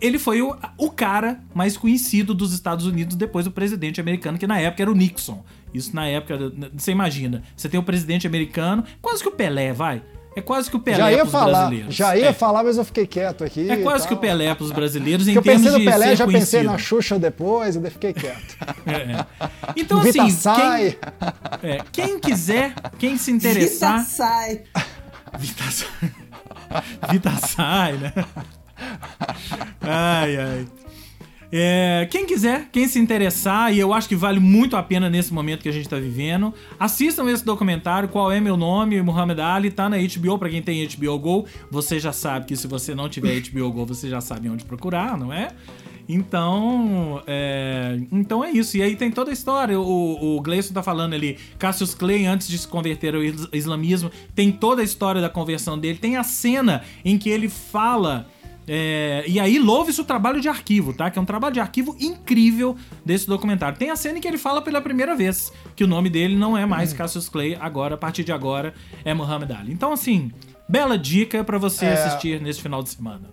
ele 0.00 0.18
foi 0.18 0.40
o, 0.40 0.56
o 0.78 0.90
cara 0.90 1.44
mais 1.54 1.76
conhecido 1.76 2.32
dos 2.32 2.54
Estados 2.54 2.86
Unidos 2.86 3.16
depois 3.16 3.44
do 3.44 3.50
presidente 3.50 4.00
americano, 4.00 4.38
que 4.38 4.46
na 4.46 4.58
época 4.58 4.82
era 4.82 4.90
o 4.90 4.94
Nixon. 4.94 5.44
Isso 5.74 5.94
na 5.94 6.06
época, 6.06 6.38
você 6.72 6.92
imagina, 6.92 7.42
você 7.54 7.68
tem 7.68 7.78
o 7.78 7.82
presidente 7.82 8.26
americano, 8.26 8.82
quase 9.02 9.22
que 9.22 9.28
o 9.28 9.32
Pelé, 9.32 9.74
vai. 9.74 10.02
É 10.38 10.40
quase 10.40 10.70
que 10.70 10.76
o 10.76 10.80
Pelé 10.80 10.98
já 10.98 11.10
ia 11.10 11.18
pros 11.18 11.32
falar, 11.32 11.50
brasileiros. 11.50 11.94
já 11.94 12.16
ia 12.16 12.26
é. 12.26 12.32
falar, 12.32 12.62
mas 12.62 12.76
eu 12.78 12.84
fiquei 12.84 13.06
quieto 13.06 13.42
aqui. 13.42 13.68
É 13.68 13.76
quase 13.78 14.04
e 14.04 14.08
que 14.08 14.14
o. 14.14 14.16
Pelé 14.18 14.54
pros 14.54 14.70
brasileiros 14.70 15.26
em 15.26 15.34
Porque 15.34 15.48
eu 15.48 15.52
termos 15.52 15.64
pensei 15.66 15.78
no 15.78 15.84
de 15.84 15.90
Pelé, 15.90 16.16
já 16.16 16.26
pensei 16.26 16.60
conhecido. 16.60 16.64
na 16.64 16.78
Xuxa 16.78 17.18
depois, 17.18 17.74
e 17.76 17.78
daí 17.80 17.90
fiquei 17.90 18.12
quieto. 18.12 18.56
É, 18.86 18.92
é. 18.92 19.26
Então, 19.76 20.00
Vita 20.00 20.22
assim, 20.22 20.30
sai. 20.30 20.96
quem, 21.60 21.70
é, 21.70 21.78
quem 21.92 22.18
quiser, 22.20 22.74
quem 22.98 23.18
se 23.18 23.32
Vida 23.32 23.48
interessar... 23.50 24.04
sai. 24.04 24.62
Vita 25.38 25.64
sai. 25.70 26.10
Vita 27.10 27.30
sai, 27.36 27.92
né? 27.94 28.12
Ai, 29.80 30.36
ai. 30.36 30.66
É, 31.50 32.06
quem 32.10 32.26
quiser, 32.26 32.68
quem 32.70 32.86
se 32.86 32.98
interessar, 32.98 33.72
e 33.72 33.78
eu 33.78 33.94
acho 33.94 34.06
que 34.06 34.14
vale 34.14 34.38
muito 34.38 34.76
a 34.76 34.82
pena 34.82 35.08
nesse 35.08 35.32
momento 35.32 35.62
que 35.62 35.68
a 35.68 35.72
gente 35.72 35.88
tá 35.88 35.96
vivendo, 35.96 36.52
assistam 36.78 37.28
esse 37.30 37.42
documentário, 37.44 38.08
Qual 38.10 38.30
é 38.30 38.38
Meu 38.38 38.56
Nome, 38.56 39.00
Muhammad 39.00 39.38
Ali, 39.40 39.70
tá 39.70 39.88
na 39.88 39.96
HBO, 39.96 40.38
pra 40.38 40.50
quem 40.50 40.60
tem 40.60 40.86
HBO 40.86 41.18
Go, 41.18 41.46
você 41.70 41.98
já 41.98 42.12
sabe 42.12 42.44
que 42.46 42.54
se 42.56 42.66
você 42.66 42.94
não 42.94 43.08
tiver 43.08 43.40
HBO 43.40 43.72
Go, 43.72 43.86
você 43.86 44.10
já 44.10 44.20
sabe 44.20 44.50
onde 44.50 44.64
procurar, 44.64 45.16
não 45.16 45.32
é? 45.32 45.48
Então, 46.06 47.22
é, 47.26 47.98
então 48.10 48.42
é 48.42 48.50
isso. 48.50 48.76
E 48.78 48.82
aí 48.82 48.96
tem 48.96 49.10
toda 49.10 49.30
a 49.30 49.32
história. 49.32 49.78
O, 49.78 50.36
o 50.36 50.40
Gleison 50.40 50.72
tá 50.72 50.82
falando 50.82 51.12
ali, 51.12 51.36
Cassius 51.58 51.94
Clay, 51.94 52.24
antes 52.24 52.48
de 52.48 52.56
se 52.56 52.66
converter 52.66 53.14
ao 53.14 53.22
is- 53.22 53.46
islamismo, 53.52 54.10
tem 54.34 54.50
toda 54.50 54.80
a 54.80 54.84
história 54.84 55.20
da 55.20 55.28
conversão 55.28 55.78
dele. 55.78 55.98
Tem 55.98 56.16
a 56.16 56.24
cena 56.24 56.82
em 57.04 57.18
que 57.18 57.28
ele 57.28 57.48
fala. 57.48 58.26
É, 58.68 59.24
e 59.26 59.40
aí 59.40 59.58
louve-se 59.58 60.00
o 60.00 60.04
trabalho 60.04 60.40
de 60.40 60.48
arquivo, 60.48 60.92
tá? 60.92 61.10
Que 61.10 61.18
é 61.18 61.22
um 61.22 61.24
trabalho 61.24 61.54
de 61.54 61.60
arquivo 61.60 61.96
incrível 61.98 62.76
desse 63.04 63.26
documentário. 63.26 63.78
Tem 63.78 63.90
a 63.90 63.96
cena 63.96 64.18
em 64.18 64.20
que 64.20 64.28
ele 64.28 64.38
fala 64.38 64.60
pela 64.62 64.80
primeira 64.80 65.16
vez 65.16 65.52
que 65.74 65.82
o 65.82 65.86
nome 65.86 66.10
dele 66.10 66.36
não 66.36 66.56
é 66.56 66.66
mais 66.66 66.92
Cassius 66.92 67.28
Clay, 67.28 67.56
agora, 67.60 67.94
a 67.94 67.98
partir 67.98 68.24
de 68.24 68.32
agora, 68.32 68.74
é 69.04 69.14
Muhammad 69.14 69.50
Ali. 69.52 69.72
Então, 69.72 69.92
assim, 69.92 70.30
bela 70.68 70.98
dica 70.98 71.42
pra 71.42 71.58
você 71.58 71.86
É. 71.86 71.92
assistir 71.94 72.40
nesse 72.40 72.60
final 72.60 72.82
de 72.82 72.90
semana. 72.90 73.30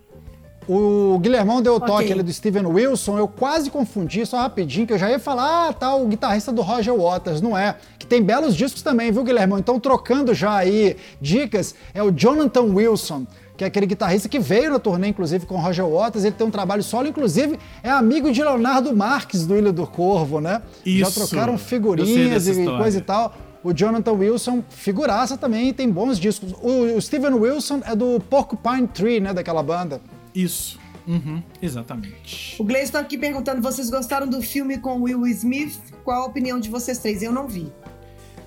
O 0.68 1.20
Guilhermão 1.20 1.62
deu 1.62 1.76
o 1.76 1.80
toque 1.80 1.92
Ok. 2.06 2.12
ali 2.12 2.24
do 2.24 2.34
Steven 2.34 2.66
Wilson, 2.66 3.20
eu 3.20 3.28
quase 3.28 3.70
confundi, 3.70 4.26
só 4.26 4.40
rapidinho, 4.40 4.88
que 4.88 4.94
eu 4.94 4.98
já 4.98 5.12
ia 5.12 5.20
falar, 5.20 5.68
ah, 5.70 5.74
tá, 5.74 5.94
o 5.94 6.08
guitarrista 6.08 6.52
do 6.52 6.64
Roger 6.64 6.96
Waters, 6.96 7.40
não 7.40 7.56
é? 7.56 7.76
Que 8.00 8.08
tem 8.08 8.20
belos 8.20 8.56
discos 8.56 8.82
também, 8.82 9.12
viu, 9.12 9.24
Guilhermão? 9.24 9.60
Então, 9.60 9.80
trocando 9.80 10.34
já 10.34 10.56
aí 10.56 10.98
dicas, 11.22 11.76
é 11.94 12.02
o 12.02 12.10
Jonathan 12.10 12.64
Wilson, 12.64 13.28
que 13.58 13.64
é 13.64 13.68
aquele 13.68 13.86
guitarrista 13.86 14.28
que 14.28 14.40
veio 14.40 14.70
na 14.72 14.80
turnê, 14.80 15.08
inclusive, 15.08 15.46
com 15.46 15.56
o 15.56 15.58
Roger 15.60 15.86
Waters, 15.88 16.26
ele 16.26 16.36
tem 16.36 16.46
um 16.46 16.52
trabalho 16.52 16.84
solo, 16.84 17.08
inclusive, 17.08 17.58
é 17.82 17.90
amigo 17.90 18.32
de 18.32 18.42
Leonardo 18.42 18.96
Marques, 18.96 19.46
do 19.48 19.56
Ilha 19.58 19.72
do 19.72 19.88
Corvo, 19.88 20.40
né? 20.42 20.62
Já 20.86 21.08
Isso. 21.08 21.20
trocaram 21.28 21.54
Eu 21.54 21.60
sei 21.60 21.68
figurinhas 21.68 22.48
e 22.48 22.52
história. 22.52 22.78
coisa 22.80 22.98
e 22.98 23.02
tal. 23.02 23.34
O 23.64 23.74
Jonathan 23.74 24.12
Wilson, 24.12 24.64
figuraça 24.70 25.38
também, 25.38 25.74
tem 25.74 25.90
bons 25.90 26.20
discos. 26.20 26.52
O, 26.62 26.98
o 26.98 27.02
Steven 27.02 27.34
Wilson 27.34 27.82
é 27.86 27.96
do 27.96 28.20
Porcupine 28.30 28.88
Tree, 28.88 29.20
né, 29.20 29.34
daquela 29.34 29.64
banda. 29.64 30.00
Isso. 30.36 30.78
Uhum, 31.08 31.42
exatamente. 31.62 32.56
O 32.60 32.64
Gleison 32.64 32.92
tá 32.94 33.00
aqui 33.00 33.18
perguntando: 33.18 33.62
vocês 33.62 33.90
gostaram 33.90 34.28
do 34.28 34.42
filme 34.42 34.78
com 34.80 35.02
Will 35.04 35.26
Smith? 35.28 35.80
Qual 36.04 36.24
a 36.24 36.26
opinião 36.26 36.60
de 36.60 36.70
vocês 36.70 36.98
três? 37.00 37.22
Eu 37.22 37.32
não 37.32 37.48
vi. 37.48 37.72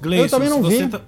Gleison, 0.01 0.25
Eu 0.25 0.29
também 0.31 0.49
não 0.51 0.57
se 0.59 0.62
você 0.62 0.85
vi. 0.85 0.88
tá, 0.90 1.01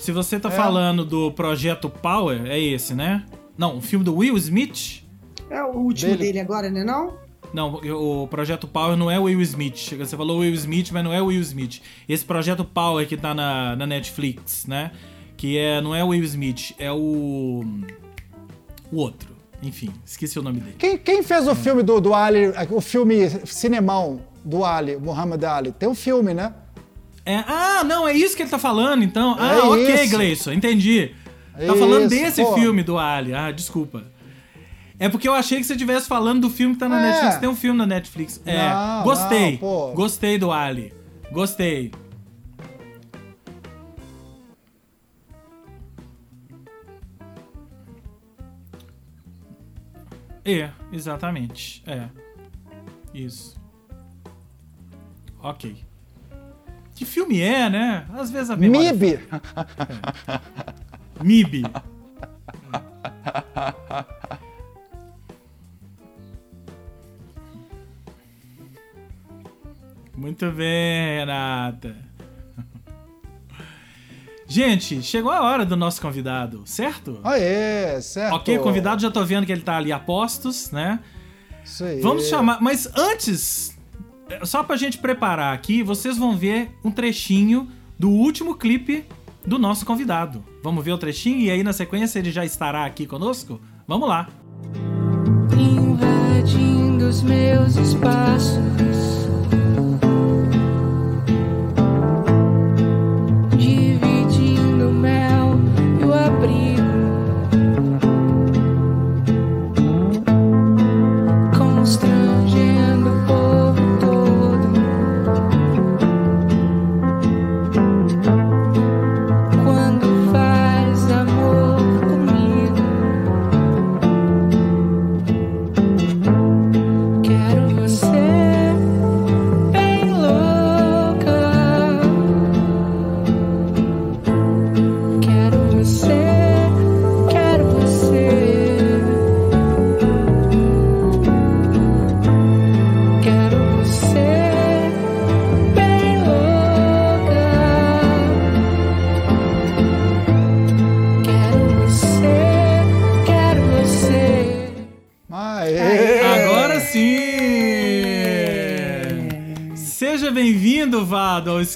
se 0.00 0.12
você 0.12 0.38
tá 0.40 0.48
É. 0.48 0.52
falando 0.52 1.04
do 1.04 1.30
projeto 1.32 1.88
Power, 1.90 2.42
é 2.46 2.58
esse, 2.60 2.94
né? 2.94 3.24
Não, 3.60 3.76
o 3.76 3.80
filme 3.82 4.02
do 4.02 4.16
Will 4.16 4.38
Smith? 4.38 5.02
É 5.50 5.62
o 5.62 5.76
último 5.76 6.12
Dele. 6.12 6.24
dele, 6.24 6.40
agora, 6.40 6.70
né? 6.70 6.82
Não? 6.82 7.12
Não, 7.52 7.74
o 7.74 8.26
projeto 8.26 8.66
Power 8.66 8.96
não 8.96 9.10
é 9.10 9.18
o 9.18 9.24
Will 9.24 9.42
Smith. 9.42 9.92
Você 9.98 10.16
falou 10.16 10.38
Will 10.38 10.54
Smith, 10.54 10.90
mas 10.92 11.04
não 11.04 11.12
é 11.12 11.20
o 11.20 11.26
Will 11.26 11.42
Smith. 11.42 11.82
Esse 12.08 12.24
projeto 12.24 12.64
Power 12.64 13.06
que 13.06 13.18
tá 13.18 13.34
na, 13.34 13.76
na 13.76 13.86
Netflix, 13.86 14.64
né? 14.66 14.92
Que 15.36 15.58
é, 15.58 15.78
não 15.82 15.94
é 15.94 16.02
o 16.02 16.08
Will 16.08 16.24
Smith, 16.24 16.72
é 16.78 16.90
o. 16.90 17.62
O 18.90 18.96
outro. 18.96 19.28
Enfim, 19.62 19.90
esqueci 20.06 20.38
o 20.38 20.42
nome 20.42 20.60
dele. 20.60 20.76
Quem, 20.78 20.96
quem 20.96 21.22
fez 21.22 21.46
o 21.46 21.54
filme 21.54 21.82
do, 21.82 22.00
do 22.00 22.14
Ali, 22.14 22.50
o 22.70 22.80
filme 22.80 23.28
cinemão 23.44 24.22
do 24.42 24.64
Ali, 24.64 24.96
Muhammad 24.96 25.44
Ali? 25.44 25.72
Tem 25.72 25.86
um 25.86 25.94
filme, 25.94 26.32
né? 26.32 26.54
É, 27.26 27.44
ah, 27.46 27.84
não, 27.84 28.08
é 28.08 28.14
isso 28.14 28.34
que 28.34 28.42
ele 28.42 28.50
tá 28.50 28.58
falando, 28.58 29.04
então. 29.04 29.36
Ah, 29.38 29.54
É 29.54 29.62
ok, 29.62 29.94
isso. 30.04 30.16
Gleison, 30.16 30.52
entendi. 30.52 31.10
Tá 31.66 31.74
falando 31.74 32.00
Isso, 32.02 32.08
desse 32.24 32.42
pô. 32.42 32.54
filme 32.54 32.82
do 32.82 32.98
Ali. 32.98 33.34
Ah, 33.34 33.50
desculpa. 33.50 34.04
É 34.98 35.08
porque 35.08 35.26
eu 35.28 35.34
achei 35.34 35.58
que 35.58 35.64
você 35.64 35.72
estivesse 35.72 36.06
falando 36.06 36.42
do 36.42 36.50
filme 36.50 36.74
que 36.74 36.80
tá 36.80 36.88
na 36.88 37.00
É. 37.00 37.10
Netflix. 37.10 37.36
Tem 37.38 37.48
um 37.48 37.56
filme 37.56 37.78
na 37.78 37.86
Netflix. 37.86 38.40
É, 38.44 38.68
Não, 38.68 39.02
gostei. 39.02 39.52
não, 39.52 39.58
pô. 39.58 39.92
Gostei 39.92 40.38
do 40.38 40.50
Ali. 40.52 40.92
Gostei. 41.32 41.90
É, 50.44 50.70
exatamente. 50.92 51.82
É. 51.86 52.08
Isso. 53.12 53.58
Ok. 55.42 55.76
Que 56.94 57.04
filme 57.04 57.40
é, 57.40 57.68
né? 57.70 58.06
Às 58.12 58.30
vezes 58.30 58.50
a 58.50 58.56
memória... 58.56 58.92
MIB. 58.92 59.20
MIB. 61.22 61.62
Muito 70.16 70.50
bem, 70.52 71.18
Renata. 71.18 71.96
Gente, 74.46 75.00
chegou 75.02 75.30
a 75.30 75.42
hora 75.42 75.64
do 75.64 75.76
nosso 75.76 76.02
convidado, 76.02 76.62
certo? 76.66 77.20
Aê, 77.22 78.02
certo. 78.02 78.34
Ok, 78.34 78.58
o 78.58 78.62
convidado 78.62 79.00
já 79.00 79.10
tô 79.10 79.24
vendo 79.24 79.46
que 79.46 79.52
ele 79.52 79.62
tá 79.62 79.76
ali 79.76 79.92
a 79.92 79.98
postos, 79.98 80.72
né? 80.72 80.98
Isso 81.64 81.84
aí. 81.84 82.00
Vamos 82.00 82.26
chamar, 82.28 82.60
mas 82.60 82.90
antes, 82.96 83.78
só 84.42 84.62
pra 84.62 84.76
gente 84.76 84.98
preparar 84.98 85.54
aqui, 85.54 85.82
vocês 85.82 86.18
vão 86.18 86.36
ver 86.36 86.76
um 86.84 86.90
trechinho 86.90 87.70
do 87.98 88.10
último 88.10 88.56
clipe 88.56 89.06
do 89.46 89.58
nosso 89.58 89.84
convidado. 89.86 90.44
Vamos 90.62 90.84
ver 90.84 90.92
o 90.92 90.98
trechinho 90.98 91.40
e 91.40 91.50
aí 91.50 91.62
na 91.62 91.72
sequência 91.72 92.18
ele 92.18 92.30
já 92.30 92.44
estará 92.44 92.84
aqui 92.84 93.06
conosco? 93.06 93.60
Vamos 93.86 94.08
lá. 94.08 94.28
invadindo 95.56 97.08
os 97.08 97.22
meus 97.22 97.76
espaços. 97.76 99.09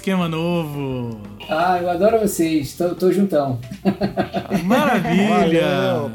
Esquema 0.05 0.29
Novo. 0.29 1.19
Ah, 1.49 1.79
eu 1.81 1.89
adoro 1.89 2.19
vocês, 2.19 2.73
tô, 2.73 2.93
tô 2.93 3.11
juntão. 3.11 3.59
Maravilha! 4.63 5.29
Valeu. 5.95 6.11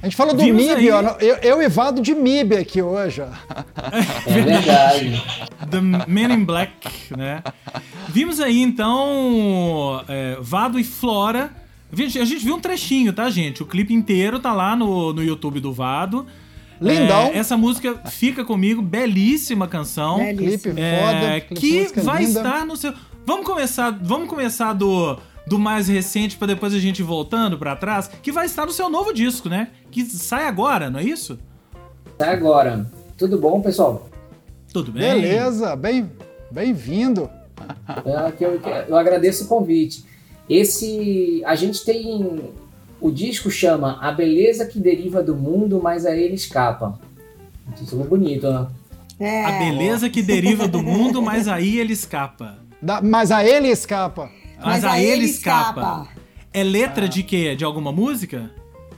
A 0.00 0.06
gente 0.06 0.16
falou 0.16 0.32
do 0.34 0.42
Vimos 0.42 0.62
MIB, 0.64 0.74
aí- 0.78 0.90
ó. 0.90 1.02
Eu, 1.20 1.36
eu 1.42 1.60
e 1.62 1.68
Vado 1.68 2.00
de 2.00 2.14
MIB 2.14 2.56
aqui 2.56 2.80
hoje, 2.80 3.20
ó. 3.20 3.26
É 4.26 4.40
verdade. 4.40 5.22
The 5.70 5.78
Men 6.10 6.32
in 6.32 6.44
Black, 6.46 6.72
né? 7.14 7.42
Vimos 8.08 8.40
aí 8.40 8.62
então 8.62 10.02
é, 10.08 10.38
Vado 10.40 10.80
e 10.80 10.84
Flora. 10.84 11.50
A 11.92 11.96
gente 12.24 12.42
viu 12.42 12.54
um 12.54 12.60
trechinho, 12.60 13.12
tá, 13.12 13.28
gente? 13.28 13.62
O 13.62 13.66
clipe 13.66 13.92
inteiro 13.92 14.38
tá 14.38 14.54
lá 14.54 14.74
no, 14.74 15.12
no 15.12 15.22
YouTube 15.22 15.60
do 15.60 15.70
Vado. 15.70 16.26
Lindão. 16.80 17.24
É, 17.34 17.36
essa 17.38 17.56
música 17.58 18.00
fica 18.06 18.42
comigo, 18.42 18.80
belíssima 18.80 19.66
canção. 19.68 20.16
Belíssima. 20.16 20.74
Clipe 20.74 20.80
É, 20.80 21.40
foda. 21.44 21.60
que 21.60 21.80
música 21.80 22.00
vai 22.02 22.24
linda. 22.24 22.40
estar 22.40 22.64
no 22.64 22.74
seu. 22.74 22.94
Vamos 23.28 23.44
começar, 23.44 23.90
vamos 23.90 24.26
começar 24.26 24.72
do, 24.72 25.18
do 25.46 25.58
mais 25.58 25.86
recente 25.86 26.34
pra 26.38 26.46
depois 26.46 26.72
a 26.72 26.78
gente 26.78 27.00
ir 27.00 27.02
voltando 27.02 27.58
pra 27.58 27.76
trás, 27.76 28.08
que 28.08 28.32
vai 28.32 28.46
estar 28.46 28.64
no 28.64 28.72
seu 28.72 28.88
novo 28.88 29.12
disco, 29.12 29.50
né? 29.50 29.68
Que 29.90 30.02
sai 30.02 30.46
agora, 30.46 30.88
não 30.88 30.98
é 30.98 31.04
isso? 31.04 31.38
Tá 32.16 32.30
agora. 32.30 32.90
Tudo 33.18 33.38
bom, 33.38 33.60
pessoal? 33.60 34.08
Tudo 34.72 34.92
bem? 34.92 35.20
Beleza, 35.20 35.76
bem, 35.76 36.10
bem-vindo. 36.50 37.28
É, 38.06 38.32
eu, 38.42 38.58
eu 38.88 38.96
agradeço 38.96 39.44
o 39.44 39.46
convite. 39.46 40.06
Esse. 40.48 41.42
A 41.44 41.54
gente 41.54 41.84
tem. 41.84 42.50
O 42.98 43.10
disco 43.10 43.50
chama 43.50 43.98
A 44.00 44.10
Beleza 44.10 44.64
que 44.64 44.80
Deriva 44.80 45.22
do 45.22 45.36
Mundo, 45.36 45.78
mas 45.82 46.06
a 46.06 46.16
ele 46.16 46.34
escapa. 46.34 46.98
Um 47.68 47.72
título 47.72 48.04
bonito, 48.04 48.50
né? 48.50 48.68
É. 49.20 49.44
A 49.44 49.58
beleza 49.58 50.08
que 50.08 50.22
deriva 50.22 50.66
do 50.66 50.82
mundo, 50.82 51.20
mas 51.20 51.46
aí 51.46 51.78
ele 51.78 51.92
escapa. 51.92 52.66
Da- 52.80 53.00
mas 53.02 53.30
a 53.30 53.44
ele 53.44 53.68
escapa. 53.68 54.30
Mas, 54.62 54.84
a 54.84 55.00
ele 55.00 55.24
escapa. 55.24 56.08
É 56.52 56.62
letra 56.62 57.08
de 57.08 57.22
quê? 57.22 57.54
De 57.54 57.64
alguma 57.64 57.92
música? 57.92 58.50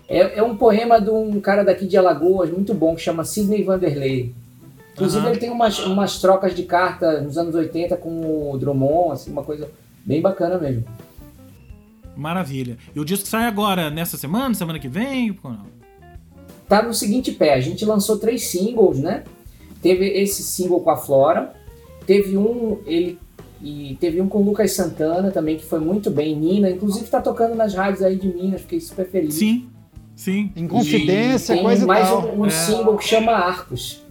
É, 0.08 0.38
é 0.38 0.42
um 0.42 0.56
poema 0.56 1.00
de 1.00 1.10
um 1.10 1.40
cara 1.40 1.62
daqui 1.62 1.86
de 1.86 1.96
Alagoas, 1.96 2.50
muito 2.50 2.72
bom, 2.74 2.94
que 2.94 3.00
chama 3.02 3.24
Sidney 3.24 3.62
Vanderlei. 3.62 4.34
Inclusive, 4.92 5.26
ele 5.28 5.38
tem 5.38 5.50
umas, 5.50 5.78
umas 5.78 6.20
trocas 6.20 6.54
de 6.54 6.64
carta 6.64 7.20
nos 7.20 7.38
anos 7.38 7.54
80 7.54 7.96
com 7.96 8.50
o 8.52 8.58
Drummond, 8.58 9.12
assim, 9.12 9.30
uma 9.30 9.42
coisa 9.42 9.70
bem 10.04 10.20
bacana 10.20 10.58
mesmo. 10.58 10.84
Maravilha. 12.16 12.76
E 12.94 13.00
o 13.00 13.04
disco 13.04 13.26
sai 13.26 13.44
agora, 13.44 13.88
nessa 13.88 14.16
semana, 14.16 14.54
semana 14.54 14.78
que 14.78 14.88
vem? 14.88 15.38
Tá 16.68 16.82
no 16.82 16.92
seguinte 16.92 17.32
pé, 17.32 17.54
a 17.54 17.60
gente 17.60 17.84
lançou 17.84 18.18
três 18.18 18.46
singles, 18.46 18.98
né? 18.98 19.24
Teve 19.80 20.06
esse 20.06 20.42
single 20.42 20.80
com 20.80 20.90
a 20.90 20.96
Flora, 20.96 21.54
teve 22.06 22.36
um 22.36 22.78
ele 22.84 23.18
e 23.62 23.96
teve 24.00 24.20
um 24.20 24.28
com 24.28 24.38
o 24.38 24.42
Lucas 24.44 24.72
Santana 24.72 25.30
também 25.30 25.56
que 25.56 25.64
foi 25.64 25.80
muito 25.80 26.10
bem, 26.10 26.34
Nina, 26.36 26.70
inclusive 26.70 27.06
tá 27.06 27.20
tocando 27.20 27.54
nas 27.54 27.74
rádios 27.74 28.02
aí 28.02 28.16
de 28.16 28.28
Minas, 28.28 28.62
fiquei 28.62 28.80
super 28.80 29.06
feliz. 29.08 29.34
Sim, 29.34 29.68
sim. 30.16 30.50
Em 30.56 30.66
confidência, 30.66 31.52
E 31.52 31.56
tem 31.56 31.64
coisa 31.64 31.84
e 31.84 31.86
mais 31.86 32.08
tal. 32.08 32.28
um, 32.28 32.40
um 32.40 32.46
É. 32.46 32.50
single 32.50 32.96
que 32.96 33.04
chama 33.04 33.32
Arcos. 33.32 34.02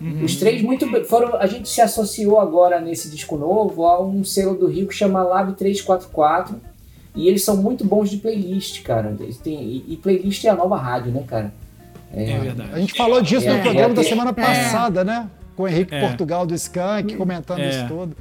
Uhum. 0.00 0.24
Os 0.24 0.36
três 0.36 0.60
muito 0.62 0.90
bem- 0.90 1.04
foram. 1.04 1.36
A 1.36 1.46
gente 1.46 1.68
se 1.68 1.80
associou 1.80 2.40
agora 2.40 2.80
nesse 2.80 3.08
disco 3.08 3.36
novo 3.36 3.84
a 3.86 4.02
um 4.04 4.24
selo 4.24 4.54
do 4.56 4.66
Rio 4.66 4.88
que 4.88 4.94
chama 4.94 5.22
Lab 5.22 5.52
344. 5.54 6.60
E 7.14 7.28
eles 7.28 7.44
são 7.44 7.56
muito 7.58 7.84
bons 7.84 8.10
de 8.10 8.16
playlist, 8.16 8.82
cara. 8.82 9.14
Eles 9.20 9.36
têm, 9.36 9.62
e, 9.62 9.84
e 9.92 9.96
playlist 9.96 10.42
é 10.44 10.48
a 10.48 10.54
nova 10.56 10.76
rádio, 10.76 11.12
né, 11.12 11.22
cara? 11.26 11.52
É 12.12 12.38
verdade. 12.38 12.70
A 12.72 12.78
gente 12.80 12.94
falou 12.94 13.20
disso 13.22 13.46
É, 13.46 13.52
no 13.56 13.62
programa 13.62 13.90
é, 13.92 13.94
da 13.94 14.00
é. 14.00 14.04
semana 14.04 14.32
passada, 14.32 15.04
né? 15.04 15.28
Com 15.54 15.62
o 15.64 15.68
Henrique 15.68 15.94
É. 15.94 16.00
Portugal 16.00 16.46
do 16.46 16.54
Skank 16.54 17.14
comentando 17.16 17.60
É. 17.60 17.68
isso 17.70 17.86
tudo. 17.86 18.16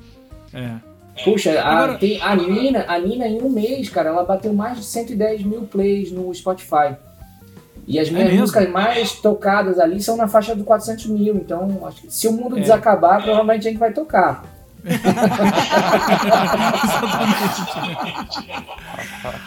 É. 0.53 0.75
Puxa, 1.23 1.59
a, 1.61 1.71
Agora- 1.83 1.97
tem, 1.97 2.21
a, 2.21 2.35
Nina, 2.35 2.85
a 2.87 2.97
Nina 2.97 3.27
em 3.27 3.41
um 3.41 3.49
mês, 3.49 3.89
cara, 3.89 4.09
ela 4.09 4.23
bateu 4.23 4.53
mais 4.53 4.77
de 4.77 4.85
110 4.85 5.43
mil 5.43 5.63
plays 5.63 6.11
no 6.11 6.33
Spotify. 6.33 6.95
E 7.87 7.99
as 7.99 8.09
minhas 8.09 8.27
mesmo? 8.29 8.41
músicas 8.41 8.69
mais 8.69 9.13
tocadas 9.13 9.79
ali 9.79 10.01
são 10.01 10.15
na 10.15 10.27
faixa 10.27 10.55
do 10.55 10.63
400 10.63 11.07
mil. 11.07 11.35
Então, 11.35 11.81
acho 11.85 12.01
que 12.01 12.13
se 12.13 12.27
o 12.27 12.31
mundo 12.31 12.57
É. 12.57 12.61
desacabar, 12.61 13.21
provavelmente 13.21 13.67
a 13.67 13.71
gente 13.71 13.79
vai 13.79 13.91
tocar. 13.91 14.43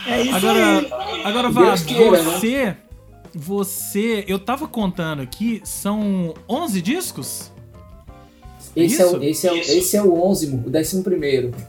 É 0.06 0.22
isso 0.22 0.36
Agora, 0.36 0.78
aí. 0.78 0.90
agora 1.24 1.78
queira, 1.78 2.10
né? 2.22 2.22
você, 2.22 2.76
você, 3.34 4.24
eu 4.28 4.38
tava 4.38 4.68
contando 4.68 5.22
aqui, 5.22 5.60
são 5.64 6.34
11 6.48 6.80
discos? 6.82 7.52
Esse 8.76 9.00
é, 9.02 9.06
o, 9.06 9.22
esse, 9.22 9.46
é, 9.46 9.52
o- 9.52 9.56
esse 9.56 9.96
é 9.96 10.02
o 10.02 10.12
11, 10.26 10.46
o 10.48 10.70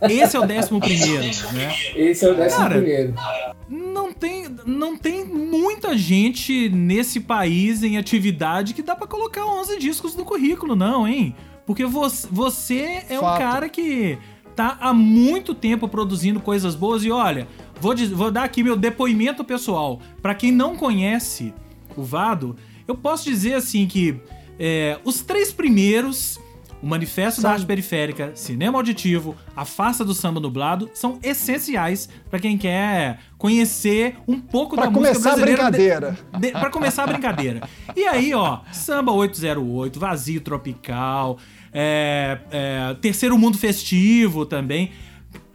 11. 0.05 0.23
Esse 0.23 0.35
é 0.35 0.39
o 0.39 0.45
décimo 0.47 0.79
primeiro, 0.79 1.13
né? 1.53 1.75
Esse 1.95 2.25
é 2.25 2.29
o 2.29 2.35
11. 2.35 2.55
Cara, 2.55 3.55
Não 3.69 4.11
tem, 4.13 4.45
não 4.65 4.97
tem 4.97 5.23
muita 5.25 5.97
gente 5.97 6.69
nesse 6.69 7.19
país 7.19 7.83
em 7.83 7.97
atividade 7.97 8.73
que 8.73 8.81
dá 8.81 8.95
pra 8.95 9.07
colocar 9.07 9.45
11 9.45 9.77
discos 9.77 10.15
no 10.15 10.25
currículo, 10.25 10.75
não, 10.75 11.07
hein? 11.07 11.35
Porque 11.65 11.85
você, 11.85 12.27
você 12.31 13.03
é 13.09 13.17
um 13.17 13.21
Fato. 13.21 13.39
cara 13.39 13.69
que 13.69 14.17
tá 14.55 14.77
há 14.79 14.93
muito 14.93 15.53
tempo 15.53 15.87
produzindo 15.87 16.39
coisas 16.39 16.75
boas 16.75 17.03
e 17.03 17.11
olha, 17.11 17.47
vou, 17.79 17.95
vou 18.13 18.31
dar 18.31 18.43
aqui 18.43 18.63
meu 18.63 18.75
depoimento 18.77 19.43
pessoal. 19.43 19.99
Pra 20.21 20.33
quem 20.35 20.51
não 20.51 20.75
conhece 20.75 21.53
o 21.97 22.03
Vado, 22.03 22.55
eu 22.87 22.95
posso 22.95 23.25
dizer 23.25 23.53
assim 23.55 23.85
que 23.87 24.15
é, 24.59 24.97
os 25.03 25.21
três 25.21 25.51
primeiros, 25.51 26.39
o 26.85 26.87
Manifesto 26.87 27.41
da 27.41 27.49
Arte 27.49 27.65
Periférica, 27.65 28.31
Cinema 28.35 28.77
Auditivo, 28.77 29.35
A 29.55 29.65
Farsa 29.65 30.05
do 30.05 30.13
Samba 30.13 30.39
Nublado, 30.39 30.87
são 30.93 31.17
essenciais 31.23 32.07
pra 32.29 32.39
quem 32.39 32.59
quer 32.59 33.17
conhecer 33.39 34.17
um 34.27 34.39
pouco 34.39 34.75
Pra 34.75 34.85
da 34.85 34.91
música 34.91 35.13
começar 35.13 35.31
a 35.31 35.35
brasileira. 35.35 35.63
brincadeira. 35.71 36.17
De, 36.33 36.39
de, 36.39 36.51
pra 36.51 36.69
começar 36.69 37.03
a 37.03 37.07
brincadeira. 37.07 37.67
E 37.95 38.03
aí, 38.05 38.35
ó, 38.35 38.59
Samba 38.71 39.11
808, 39.13 39.99
Vazio 39.99 40.39
Tropical, 40.41 41.39
é, 41.73 42.37
é, 42.51 42.93
Terceiro 43.01 43.35
Mundo 43.35 43.57
Festivo 43.57 44.45
também. 44.45 44.91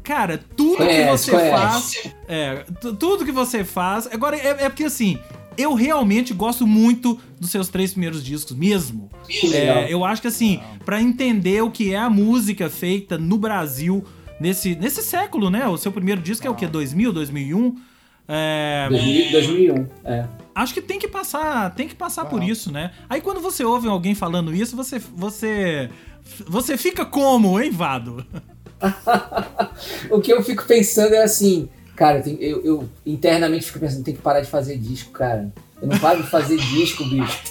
Cara, 0.03 0.37
tudo 0.57 0.78
que 0.78 0.85
Conhece, 0.85 1.24
você 1.26 1.31
conhece. 1.31 1.53
faz. 2.03 2.14
É, 2.26 2.64
tu- 2.81 2.95
tudo 2.97 3.24
que 3.24 3.31
você 3.31 3.62
faz. 3.62 4.09
Agora, 4.12 4.37
é, 4.37 4.64
é 4.64 4.68
porque 4.68 4.83
assim, 4.85 5.16
eu 5.61 5.74
realmente 5.74 6.32
gosto 6.32 6.66
muito 6.66 7.18
dos 7.38 7.50
seus 7.50 7.68
três 7.68 7.92
primeiros 7.92 8.24
discos, 8.24 8.56
mesmo. 8.56 9.11
Que. 9.26 9.54
É, 9.54 9.92
eu 9.92 10.04
acho 10.04 10.22
que 10.22 10.28
assim, 10.28 10.61
pra 10.84 11.00
entender 11.00 11.62
o 11.62 11.70
que 11.70 11.92
é 11.92 11.98
a 11.98 12.11
música 12.11 12.68
feita 12.68 13.18
no 13.18 13.38
Brasil 13.38 14.04
nesse, 14.40 14.74
nesse 14.74 15.02
século, 15.02 15.50
né? 15.50 15.66
O 15.68 15.76
seu 15.76 15.92
primeiro 15.92 16.20
disco 16.20 16.46
é 16.46 16.50
o 16.50 16.54
quê? 16.54 16.66
2000, 16.66 17.12
2001? 17.12 17.76
É, 18.32 18.86
2000, 18.88 19.32
2001, 19.32 19.88
é. 20.04 20.24
acho 20.54 20.72
que 20.72 20.80
tem 20.80 21.00
que 21.00 21.08
passar, 21.08 21.74
tem 21.74 21.88
que 21.88 21.96
passar 21.96 22.26
por 22.26 22.40
isso, 22.44 22.70
né? 22.70 22.92
Aí 23.08 23.20
quando 23.20 23.40
você 23.40 23.64
ouve 23.64 23.88
alguém 23.88 24.14
falando 24.14 24.54
isso, 24.54 24.76
você 24.76 25.00
você 25.00 25.90
você 26.46 26.76
fica 26.76 27.04
como, 27.04 27.61
hein, 27.61 27.72
Vado? 27.72 28.24
O 30.11 30.20
que 30.20 30.32
eu 30.32 30.42
fico 30.42 30.64
pensando 30.64 31.14
é 31.14 31.22
assim, 31.22 31.68
cara, 32.01 32.16
eu, 32.18 32.22
tenho- 32.22 32.38
eu- 32.40 32.64
eu 32.64 32.88
internamente 33.05 33.66
fico 33.66 33.78
pensando, 33.78 34.03
tem 34.03 34.14
que 34.14 34.22
parar 34.22 34.40
de 34.40 34.46
fazer 34.48 34.78
disco, 34.78 35.11
cara. 35.12 35.51
Eu 35.82 35.86
não 35.88 35.98
paro 35.98 36.22
de 36.22 36.30
fazer 36.30 36.57
disco, 36.57 37.05
bicho. 37.05 37.42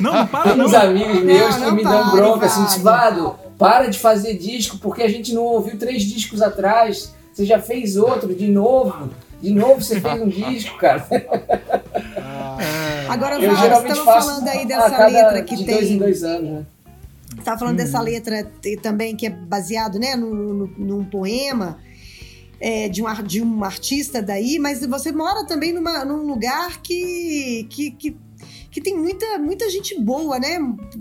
Não, 0.00 0.12
não 0.14 0.26
para 0.26 0.44
Tem 0.44 0.56
não. 0.56 0.64
uns 0.64 0.72
amigos 0.74 1.22
meus 1.22 1.56
não 1.58 1.68
que 1.68 1.74
me 1.76 1.82
dão 1.84 2.10
bronca 2.10 2.46
assim, 2.46 2.80
Vado. 2.82 3.22
Vado, 3.22 3.36
para 3.58 3.86
de 3.88 3.98
fazer 3.98 4.34
disco, 4.38 4.78
porque 4.78 5.02
a 5.02 5.08
gente 5.08 5.34
não 5.34 5.42
ouviu 5.42 5.78
três 5.78 6.02
discos 6.04 6.40
atrás. 6.40 7.12
Você 7.34 7.44
já 7.44 7.58
fez 7.60 7.96
outro 7.98 8.34
de 8.34 8.48
novo. 8.48 9.10
De 9.42 9.50
novo 9.52 9.82
você 9.82 10.00
fez 10.00 10.22
um 10.22 10.28
disco, 10.28 10.78
cara. 10.78 11.06
Agora, 13.08 13.34
Eu 13.36 13.54
você 13.54 13.66
estava 13.88 14.04
faço 14.04 14.28
falando 14.28 14.48
aí 14.48 14.66
dessa 14.66 14.90
cada 14.90 15.06
letra 15.06 15.42
que 15.42 15.56
de 15.56 15.64
tem. 15.64 15.74
dois 15.74 15.90
em 15.90 15.98
dois 15.98 16.24
anos, 16.24 16.50
né? 16.50 16.66
Você 17.36 17.42
tava 17.42 17.58
falando 17.58 17.76
dessa 17.76 18.00
letra 18.00 18.50
também 18.82 19.16
que 19.16 19.26
é 19.26 19.30
baseado, 19.30 19.98
né, 19.98 20.14
num, 20.16 20.30
num- 20.34 20.74
num 20.78 21.04
poema 21.04 21.78
é, 22.64 22.88
de, 22.88 23.02
um, 23.02 23.22
de 23.24 23.42
um 23.42 23.64
artista 23.64 24.22
daí, 24.22 24.56
mas 24.58 24.86
você 24.86 25.10
mora 25.10 25.44
também 25.46 25.72
numa, 25.72 26.04
num 26.04 26.22
lugar 26.26 26.80
que, 26.80 27.66
que, 27.68 27.90
que, 27.90 28.16
que 28.70 28.80
tem 28.80 28.96
muita, 28.96 29.36
muita 29.38 29.68
gente 29.68 30.00
boa, 30.00 30.38
né, 30.38 30.58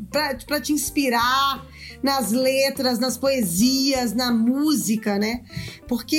pra, 0.10 0.36
pra 0.48 0.60
te 0.60 0.74
inspirar 0.74 1.64
nas 2.02 2.32
letras, 2.32 2.98
nas 2.98 3.16
poesias, 3.16 4.12
na 4.14 4.32
música, 4.32 5.20
né? 5.20 5.42
Porque 5.88 6.16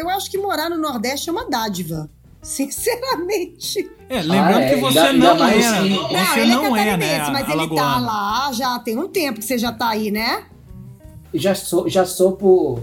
eu 0.00 0.08
acho 0.10 0.28
que 0.28 0.36
morar 0.36 0.68
no 0.68 0.76
Nordeste 0.76 1.28
é 1.28 1.32
uma 1.32 1.48
dádiva. 1.48 2.10
Sinceramente. 2.42 3.88
É, 4.08 4.22
lembrando 4.22 4.56
Ah, 4.58 4.62
é, 4.62 4.74
que 4.74 4.80
você 4.80 4.98
ainda- 4.98 5.10
ainda 5.10 5.28
não 5.34 5.38
mais 5.38 5.64
é, 5.64 5.82
que- 5.82 5.88
você 6.34 6.40
ele 6.40 6.54
não 6.54 6.76
é 6.76 6.88
é, 6.88 6.96
né, 6.96 7.30
mas 7.30 7.48
ele 7.48 7.68
tá 7.76 7.98
lá 8.00 8.50
já 8.52 8.78
tem 8.80 8.98
um 8.98 9.06
tempo 9.08 9.38
que 9.38 9.44
você 9.44 9.56
já 9.56 9.70
tá 9.72 9.90
aí, 9.90 10.10
né? 10.10 10.44
Já 11.32 11.54
sou, 11.54 11.88
já 11.88 12.04
sou 12.04 12.32
por, 12.32 12.82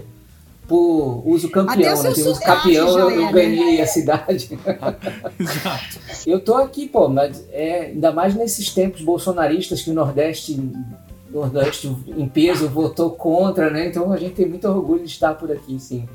por 0.68 1.22
uso 1.26 1.48
campeão, 1.48 1.94
Até 1.94 2.08
né? 2.08 2.14
Tem 2.14 2.28
uso 2.28 2.40
campeão, 2.40 2.98
eu, 2.98 3.10
eu 3.10 3.32
ganhei 3.32 3.80
a 3.80 3.86
cidade. 3.86 4.50
Exato. 5.40 5.98
Eu 6.26 6.38
tô 6.40 6.54
aqui, 6.56 6.86
pô, 6.86 7.08
mas 7.08 7.42
é, 7.50 7.86
ainda 7.86 8.12
mais 8.12 8.34
nesses 8.34 8.70
tempos 8.70 9.00
bolsonaristas 9.00 9.80
que 9.80 9.90
o 9.90 9.94
Nordeste, 9.94 10.60
Nordeste 11.30 11.88
em 12.06 12.28
peso 12.28 12.68
votou 12.68 13.12
contra, 13.12 13.70
né? 13.70 13.86
Então 13.88 14.12
a 14.12 14.18
gente 14.18 14.34
tem 14.34 14.46
muito 14.46 14.68
orgulho 14.68 15.02
de 15.02 15.10
estar 15.10 15.34
por 15.34 15.50
aqui, 15.50 15.80
sim. 15.80 16.06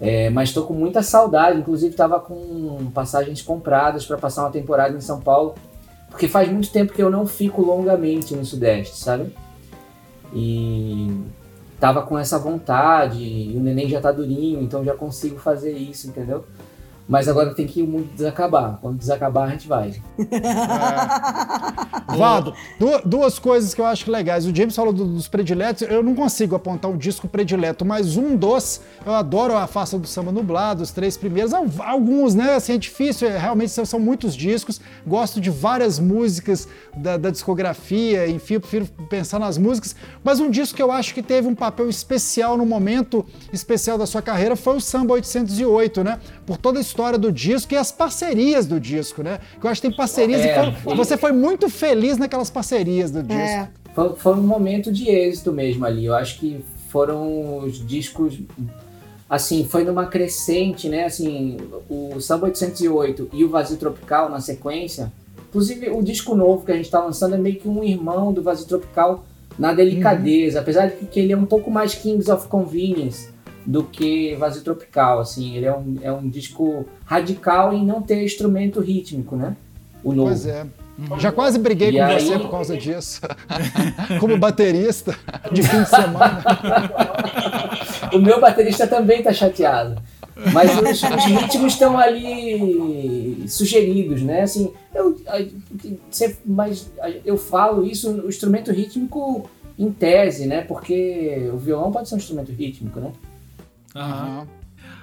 É, 0.00 0.28
mas 0.30 0.52
tô 0.52 0.64
com 0.64 0.74
muita 0.74 1.00
saudade, 1.00 1.60
inclusive 1.60 1.94
tava 1.94 2.18
com 2.18 2.90
passagens 2.92 3.40
compradas 3.42 4.04
para 4.04 4.18
passar 4.18 4.42
uma 4.42 4.50
temporada 4.50 4.96
em 4.96 5.00
São 5.00 5.20
Paulo, 5.20 5.54
porque 6.10 6.26
faz 6.26 6.50
muito 6.50 6.70
tempo 6.70 6.92
que 6.92 7.02
eu 7.02 7.10
não 7.10 7.26
fico 7.26 7.62
longamente 7.62 8.34
no 8.34 8.44
Sudeste, 8.44 8.96
sabe? 8.96 9.32
E 10.34 11.10
tava 11.78 12.02
com 12.02 12.18
essa 12.18 12.38
vontade, 12.38 13.22
e 13.22 13.56
o 13.56 13.60
neném 13.60 13.88
já 13.88 14.00
tá 14.00 14.10
durinho, 14.10 14.60
então 14.62 14.84
já 14.84 14.94
consigo 14.94 15.38
fazer 15.38 15.72
isso, 15.72 16.08
entendeu? 16.08 16.44
Mas 17.08 17.26
agora 17.26 17.54
tem 17.54 17.66
que 17.66 17.82
o 17.82 17.86
mundo 17.86 18.08
desacabar. 18.14 18.78
Quando 18.82 18.98
desacabar, 18.98 19.48
a 19.48 19.50
gente 19.52 19.66
vai. 19.66 19.94
Vado, 22.16 22.54
du- 22.78 23.00
duas 23.04 23.38
coisas 23.38 23.74
que 23.74 23.80
eu 23.80 23.86
acho 23.86 24.10
legais. 24.10 24.46
O 24.46 24.54
James 24.54 24.74
falou 24.74 24.92
do- 24.92 25.04
dos 25.06 25.28
prediletos, 25.28 25.82
eu 25.88 26.02
não 26.02 26.14
consigo 26.14 26.54
apontar 26.56 26.90
um 26.90 26.96
disco 26.96 27.28
predileto, 27.28 27.84
mas 27.84 28.16
um 28.16 28.36
dos, 28.36 28.80
eu 29.04 29.14
adoro 29.14 29.56
a 29.56 29.66
Faça 29.66 29.98
do 29.98 30.06
Samba 30.06 30.32
Nublado, 30.32 30.82
os 30.82 30.90
três 30.90 31.16
primeiros, 31.16 31.52
Al- 31.54 31.66
alguns, 31.80 32.34
né? 32.34 32.54
Assim, 32.54 32.74
é 32.74 32.78
difícil, 32.78 33.28
é, 33.28 33.36
realmente 33.38 33.70
são 33.86 34.00
muitos 34.00 34.34
discos. 34.34 34.80
Gosto 35.06 35.40
de 35.40 35.50
várias 35.50 35.98
músicas 35.98 36.68
da, 36.96 37.16
da 37.16 37.30
discografia, 37.30 38.26
enfim, 38.28 38.54
eu 38.54 38.60
prefiro 38.60 38.86
pensar 39.08 39.38
nas 39.38 39.56
músicas. 39.58 39.94
Mas 40.24 40.40
um 40.40 40.50
disco 40.50 40.76
que 40.76 40.82
eu 40.82 40.90
acho 40.90 41.14
que 41.14 41.22
teve 41.22 41.46
um 41.48 41.54
papel 41.54 41.88
especial 41.88 42.56
no 42.56 42.66
momento 42.66 43.24
especial 43.52 43.96
da 43.98 44.06
sua 44.06 44.22
carreira 44.22 44.56
foi 44.56 44.76
o 44.76 44.80
Samba 44.80 45.14
808, 45.14 46.02
né? 46.04 46.18
Por 46.46 46.56
toda 46.56 46.78
a 46.78 46.82
história 46.98 47.16
do 47.18 47.30
disco 47.30 47.72
e 47.72 47.76
as 47.76 47.92
parcerias 47.92 48.66
do 48.66 48.80
disco, 48.80 49.22
né? 49.22 49.38
Que 49.60 49.64
eu 49.66 49.70
acho 49.70 49.80
que 49.80 49.86
tem 49.88 49.96
parcerias 49.96 50.40
É, 50.40 50.68
e 50.68 50.72
foi- 50.82 50.96
você 50.96 51.16
foi 51.16 51.30
muito 51.30 51.68
feliz 51.70 52.18
naquelas 52.18 52.50
parcerias 52.50 53.12
do 53.12 53.22
disco. 53.22 53.40
É. 53.40 53.68
Foi, 53.94 54.16
foi 54.16 54.34
um 54.34 54.42
momento 54.42 54.90
de 54.92 55.08
êxito 55.08 55.52
mesmo 55.52 55.84
ali. 55.86 56.06
Eu 56.06 56.14
acho 56.16 56.40
que 56.40 56.60
foram 56.88 57.58
os 57.58 57.86
discos. 57.86 58.36
Assim, 59.30 59.64
foi 59.64 59.84
numa 59.84 60.06
crescente, 60.06 60.88
né? 60.88 61.04
Assim, 61.04 61.56
o 61.88 62.20
Samba 62.20 62.46
808 62.46 63.28
e 63.32 63.44
o 63.44 63.48
Vazio 63.48 63.76
Tropical 63.76 64.28
na 64.28 64.40
sequência. 64.40 65.12
Inclusive, 65.48 65.90
o 65.90 66.02
disco 66.02 66.34
novo 66.34 66.64
que 66.66 66.72
a 66.72 66.76
gente 66.76 66.90
tá 66.90 66.98
lançando 67.04 67.34
é 67.36 67.38
meio 67.38 67.60
que 67.60 67.68
um 67.68 67.84
irmão 67.84 68.32
do 68.32 68.42
Vazio 68.42 68.66
Tropical 68.66 69.24
na 69.56 69.72
delicadeza. 69.72 70.58
Apesar 70.60 70.86
de 70.88 71.06
que 71.06 71.20
ele 71.20 71.32
é 71.32 71.36
um 71.36 71.46
pouco 71.46 71.70
mais 71.70 71.94
Kings 71.94 72.28
of 72.30 72.48
Convenience 72.48 73.28
do 73.68 73.84
que 73.84 74.34
Vazio 74.36 74.62
Tropical, 74.62 75.20
assim. 75.20 75.54
Ele 75.54 75.66
é 75.66 75.76
um, 75.76 75.96
é 76.00 76.10
um 76.10 76.26
disco 76.26 76.86
radical 77.04 77.74
em 77.74 77.84
não 77.84 78.00
ter 78.00 78.24
instrumento 78.24 78.80
rítmico, 78.80 79.36
né? 79.36 79.54
O 80.02 80.10
novo. 80.14 80.30
Pois 80.30 80.46
é. 80.46 80.64
Já 81.18 81.30
quase 81.30 81.58
briguei 81.58 81.90
E 81.90 81.98
com 81.98 82.02
aí- 82.02 82.18
você 82.26 82.38
por 82.38 82.50
causa 82.50 82.76
disso. 82.78 83.20
Como 84.18 84.38
baterista 84.38 85.14
de 85.52 85.62
fim 85.62 85.82
de 85.82 85.88
semana. 85.88 86.42
O 88.10 88.18
meu 88.18 88.40
baterista 88.40 88.86
também 88.86 89.22
tá 89.22 89.34
chateado. 89.34 90.00
Mas 90.54 90.70
os, 90.78 91.02
os 91.02 91.24
ritmos 91.26 91.74
estão 91.74 91.98
ali 91.98 93.44
sugeridos, 93.46 94.22
né? 94.22 94.42
Assim, 94.42 94.72
eu, 94.94 95.20
mas 96.46 96.90
eu 97.22 97.36
falo 97.36 97.84
isso, 97.84 98.10
o 98.10 98.28
instrumento 98.30 98.72
rítmico 98.72 99.50
em 99.78 99.90
tese, 99.92 100.46
né? 100.46 100.62
Porque 100.62 101.50
o 101.52 101.58
violão 101.58 101.92
pode 101.92 102.08
ser 102.08 102.14
um 102.14 102.18
instrumento 102.18 102.50
rítmico, 102.50 102.98
né? 102.98 103.12
Aham. 103.98 104.46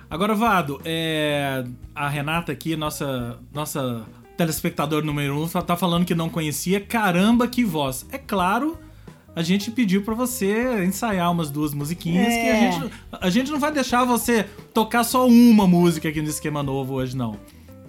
Agora, 0.10 0.36
Vado, 0.36 0.80
é, 0.86 1.64
a 1.94 2.08
Renata 2.08 2.52
aqui, 2.52 2.76
nossa, 2.76 3.38
nossa 3.54 4.04
telespectador 4.38 5.04
número 5.04 5.42
um, 5.44 5.48
tá 5.48 5.76
falando 5.76 6.06
que 6.06 6.14
não 6.16 6.30
conhecia. 6.30 6.80
Caramba, 6.80 7.48
que 7.48 7.64
voz! 7.64 8.06
É 8.12 8.18
claro, 8.18 8.78
a 9.36 9.42
gente 9.42 9.72
pediu 9.72 10.04
pra 10.04 10.14
você 10.14 10.84
ensaiar 10.86 11.32
umas 11.32 11.50
duas 11.50 11.74
musiquinhas, 11.74 12.28
que 12.28 12.34
a 12.40 12.56
É. 12.56 12.72
gente, 12.72 12.92
a 13.12 13.30
gente 13.30 13.52
não 13.52 13.60
vai 13.60 13.72
deixar 13.72 14.06
você 14.06 14.44
tocar 14.74 15.04
só 15.04 15.28
uma 15.28 15.68
música 15.68 16.08
aqui 16.10 16.22
no 16.22 16.30
Esquema 16.30 16.62
Novo 16.62 16.94
hoje, 16.96 17.18
não. 17.18 17.36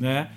Né? 0.01 0.29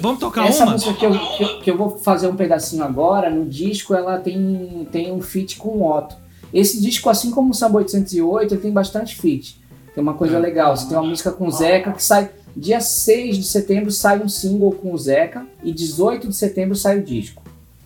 Vamos 0.00 0.20
tocar 0.20 0.46
Essa 0.46 0.62
uma? 0.64 0.72
música 0.72 0.94
que 0.94 1.04
eu, 1.04 1.18
que, 1.18 1.42
eu, 1.42 1.60
que 1.60 1.70
eu 1.70 1.76
vou 1.76 1.98
fazer 1.98 2.28
um 2.28 2.36
pedacinho 2.36 2.84
agora, 2.84 3.28
no 3.30 3.46
disco, 3.46 3.94
ela 3.94 4.18
tem, 4.18 4.86
tem 4.92 5.10
um 5.10 5.20
feat 5.20 5.56
com 5.56 5.70
o 5.70 5.90
Otto. 5.90 6.14
Esse 6.54 6.80
disco, 6.80 7.08
assim 7.10 7.30
como 7.30 7.50
o 7.50 7.54
Samba 7.54 7.78
808, 7.78 8.54
ele 8.54 8.60
tem 8.60 8.70
bastante 8.70 9.16
feat. 9.16 9.60
Tem 9.94 10.02
uma 10.02 10.14
coisa 10.14 10.38
legal. 10.38 10.76
Você 10.76 10.88
tem 10.88 10.96
uma 10.96 11.06
música 11.06 11.30
com 11.30 11.46
o 11.46 11.50
Zeca 11.50 11.92
que 11.92 12.02
sai. 12.02 12.30
Dia 12.54 12.80
6 12.80 13.38
de 13.38 13.44
setembro 13.44 13.90
sai 13.90 14.20
um 14.22 14.28
single 14.28 14.72
com 14.72 14.92
o 14.92 14.98
Zeca 14.98 15.46
e 15.62 15.72
18 15.72 16.28
de 16.28 16.36
setembro 16.36 16.76
sai 16.76 16.98
o 16.98 17.02
disco. 17.02 17.42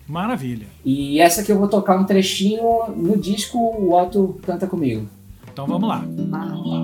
Maravilha. 0.07 0.67
E 0.85 1.19
essa 1.19 1.43
que 1.43 1.51
eu 1.51 1.57
vou 1.57 1.67
tocar 1.67 1.97
um 1.97 2.05
trechinho 2.05 2.61
no 2.95 3.17
disco, 3.17 3.57
o 3.57 3.93
Otto 3.93 4.39
canta 4.45 4.67
comigo. 4.67 5.07
Então 5.51 5.67
vamos 5.67 5.87
lá. 5.87 5.99
No 5.99 6.76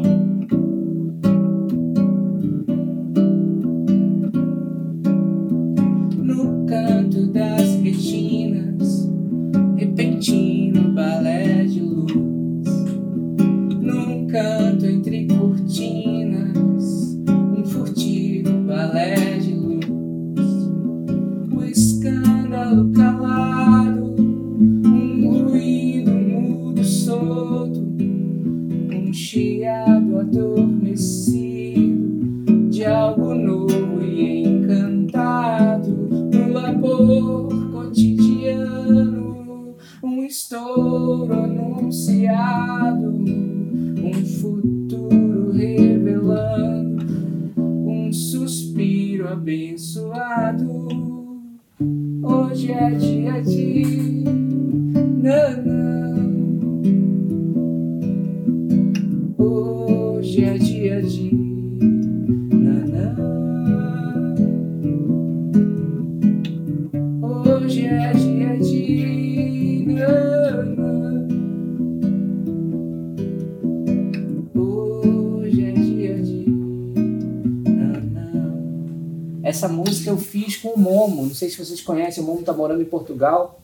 conhecem, 82.13 82.23
o 82.23 82.27
Momo 82.27 82.43
tá 82.43 82.53
morando 82.53 82.81
em 82.81 82.85
Portugal. 82.85 83.59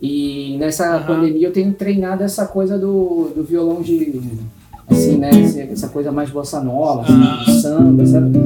E 0.00 0.56
nessa 0.58 0.96
Aham. 0.96 1.06
pandemia 1.06 1.48
eu 1.48 1.52
tenho 1.52 1.72
treinado 1.72 2.22
essa 2.22 2.46
coisa 2.46 2.78
do, 2.78 3.32
do 3.34 3.42
violão 3.44 3.82
de. 3.82 4.20
Assim, 4.88 5.16
né? 5.18 5.30
Essa 5.72 5.88
coisa 5.88 6.12
mais 6.12 6.30
bossa 6.30 6.60
nova, 6.60 7.02
assim, 7.02 7.44
de 7.44 7.60
samba, 7.60 8.06
sabe? 8.06 8.38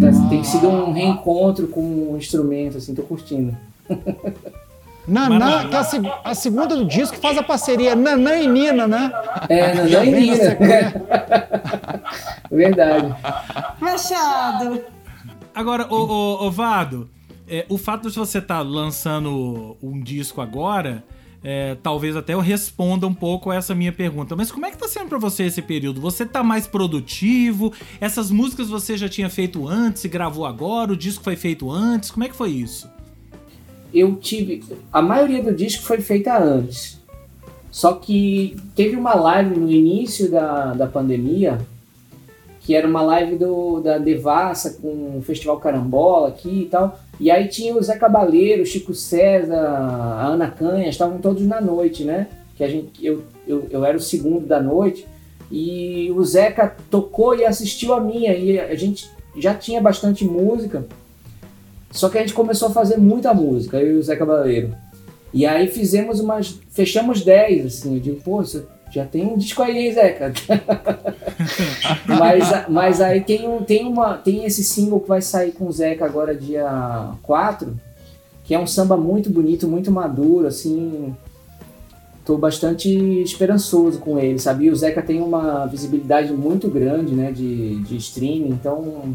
Tá- 0.00 0.28
Tem 0.28 0.42
sido 0.42 0.68
um 0.68 0.92
reencontro 0.92 1.68
com 1.68 1.80
o 2.12 2.16
instrumento, 2.16 2.78
assim, 2.78 2.94
tô 2.94 3.02
curtindo. 3.02 3.56
Nanã, 5.06 5.38
Maravilha. 5.38 5.68
que 5.68 5.76
é 5.76 6.10
a, 6.10 6.30
a 6.30 6.34
segunda 6.34 6.74
do 6.74 6.84
disco, 6.84 7.16
faz 7.18 7.38
a 7.38 7.42
parceria 7.44 7.94
Nanã 7.94 8.36
e 8.38 8.48
Nina, 8.48 8.88
né? 8.88 9.12
É, 9.48 9.72
não, 9.78 9.86
Já 9.86 10.04
não 10.04 10.10
vem 10.10 10.26
na 10.26 10.32
é 10.32 10.36
sequência. 10.50 11.02
Verdade. 12.50 13.14
Machado. 13.80 14.80
Agora, 15.54 15.86
ô, 15.88 15.96
ô, 15.96 16.46
ô 16.46 16.50
Vado, 16.50 17.08
é, 17.48 17.66
o 17.68 17.78
fato 17.78 18.10
de 18.10 18.16
você 18.16 18.38
estar 18.38 18.60
lançando 18.60 19.76
um 19.82 20.00
disco 20.00 20.40
agora, 20.40 21.04
é, 21.42 21.76
talvez 21.82 22.16
até 22.16 22.34
eu 22.34 22.40
responda 22.40 23.06
um 23.06 23.14
pouco 23.14 23.52
essa 23.52 23.74
minha 23.74 23.92
pergunta. 23.92 24.34
Mas 24.34 24.50
como 24.50 24.66
é 24.66 24.70
que 24.70 24.78
tá 24.78 24.88
sendo 24.88 25.08
pra 25.08 25.18
você 25.18 25.44
esse 25.44 25.62
período? 25.62 26.00
Você 26.00 26.26
tá 26.26 26.42
mais 26.42 26.66
produtivo? 26.66 27.72
Essas 28.00 28.30
músicas 28.30 28.68
você 28.68 28.96
já 28.96 29.08
tinha 29.08 29.30
feito 29.30 29.66
antes 29.66 30.04
e 30.04 30.08
gravou 30.08 30.44
agora? 30.44 30.92
O 30.92 30.96
disco 30.96 31.22
foi 31.22 31.36
feito 31.36 31.70
antes? 31.70 32.10
Como 32.10 32.24
é 32.24 32.28
que 32.28 32.36
foi 32.36 32.50
isso? 32.50 32.88
eu 33.92 34.14
tive. 34.16 34.62
A 34.92 35.00
maioria 35.00 35.42
do 35.42 35.54
disco 35.54 35.84
foi 35.84 36.00
feita 36.00 36.38
antes. 36.38 37.00
Só 37.70 37.94
que 37.94 38.56
teve 38.74 38.96
uma 38.96 39.14
live 39.14 39.58
no 39.58 39.70
início 39.70 40.30
da, 40.30 40.72
da 40.74 40.86
pandemia, 40.86 41.58
que 42.60 42.74
era 42.74 42.86
uma 42.86 43.02
live 43.02 43.36
do, 43.36 43.80
da 43.80 43.98
Devassa 43.98 44.78
com 44.80 45.18
o 45.18 45.22
Festival 45.22 45.58
Carambola 45.58 46.28
aqui 46.28 46.62
e 46.62 46.66
tal. 46.66 46.98
E 47.18 47.30
aí 47.30 47.48
tinha 47.48 47.74
o 47.74 47.82
Zé 47.82 47.96
Cabaleiro, 47.96 48.62
o 48.62 48.66
Chico 48.66 48.94
César, 48.94 49.58
a 49.58 50.26
Ana 50.26 50.50
Canha, 50.50 50.88
estavam 50.88 51.18
todos 51.18 51.42
na 51.46 51.60
noite, 51.60 52.04
né? 52.04 52.28
Que 52.56 52.64
a 52.64 52.68
gente, 52.68 53.04
eu, 53.04 53.22
eu, 53.46 53.66
eu 53.70 53.84
era 53.84 53.96
o 53.96 54.00
segundo 54.00 54.46
da 54.46 54.60
noite. 54.60 55.06
E 55.50 56.10
o 56.12 56.24
Zeca 56.24 56.74
tocou 56.90 57.34
e 57.34 57.44
assistiu 57.44 57.94
a 57.94 58.00
minha. 58.00 58.34
E 58.34 58.58
a 58.58 58.74
gente 58.74 59.08
já 59.36 59.54
tinha 59.54 59.80
bastante 59.80 60.24
música. 60.24 60.84
Só 61.90 62.08
que 62.08 62.18
a 62.18 62.20
gente 62.20 62.34
começou 62.34 62.68
a 62.68 62.72
fazer 62.72 62.98
muita 62.98 63.32
música, 63.32 63.78
eu 63.78 63.96
e 63.96 63.98
o 63.98 64.02
Zé 64.02 64.16
Cabaleiro. 64.16 64.74
E 65.32 65.46
aí 65.46 65.68
fizemos 65.68 66.20
umas. 66.20 66.58
Fechamos 66.70 67.22
10, 67.22 67.66
assim. 67.66 68.02
Eu 68.04 68.16
pô, 68.16 68.42
isso 68.42 68.66
já 68.96 69.04
tem 69.04 69.26
um 69.26 69.36
disco 69.36 69.62
aí, 69.62 69.76
hein, 69.76 69.92
Zeca? 69.92 70.32
mas, 72.08 72.68
mas 72.68 73.00
aí 73.00 73.20
tem, 73.20 73.46
um, 73.46 73.62
tem, 73.62 73.84
uma, 73.84 74.14
tem 74.14 74.46
esse 74.46 74.64
single 74.64 75.00
que 75.00 75.08
vai 75.08 75.20
sair 75.20 75.52
com 75.52 75.66
o 75.66 75.72
Zeca 75.72 76.06
agora, 76.06 76.34
dia 76.34 77.12
4, 77.22 77.78
que 78.42 78.54
é 78.54 78.58
um 78.58 78.66
samba 78.66 78.96
muito 78.96 79.28
bonito, 79.28 79.68
muito 79.68 79.90
maduro, 79.92 80.46
assim. 80.46 81.14
Tô 82.24 82.38
bastante 82.38 82.88
esperançoso 83.22 83.98
com 83.98 84.18
ele, 84.18 84.38
sabe? 84.38 84.64
E 84.64 84.70
o 84.70 84.76
Zeca 84.76 85.02
tem 85.02 85.20
uma 85.20 85.66
visibilidade 85.66 86.32
muito 86.32 86.68
grande, 86.68 87.14
né, 87.14 87.30
de, 87.30 87.82
de 87.82 87.96
streaming, 87.98 88.48
então. 88.48 89.14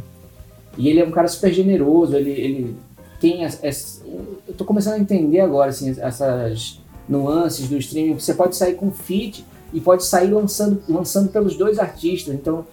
E 0.77 0.87
ele 0.87 0.99
é 0.99 1.05
um 1.05 1.11
cara 1.11 1.27
super 1.27 1.51
generoso, 1.51 2.15
ele, 2.15 2.31
ele 2.31 2.75
tem 3.19 3.43
eu 3.43 4.53
tô 4.55 4.63
começando 4.63 4.93
a 4.93 4.99
entender 4.99 5.41
agora 5.41 5.69
assim 5.69 5.93
essas 5.99 6.79
nuances 7.09 7.67
do 7.67 7.77
streaming, 7.77 8.13
você 8.13 8.33
pode 8.33 8.55
sair 8.55 8.75
com 8.75 8.89
feat 8.89 9.43
e 9.73 9.79
pode 9.81 10.03
sair 10.05 10.31
lançando 10.31 10.81
lançando 10.87 11.29
pelos 11.29 11.55
dois 11.55 11.79
artistas. 11.79 12.33
Então, 12.33 12.65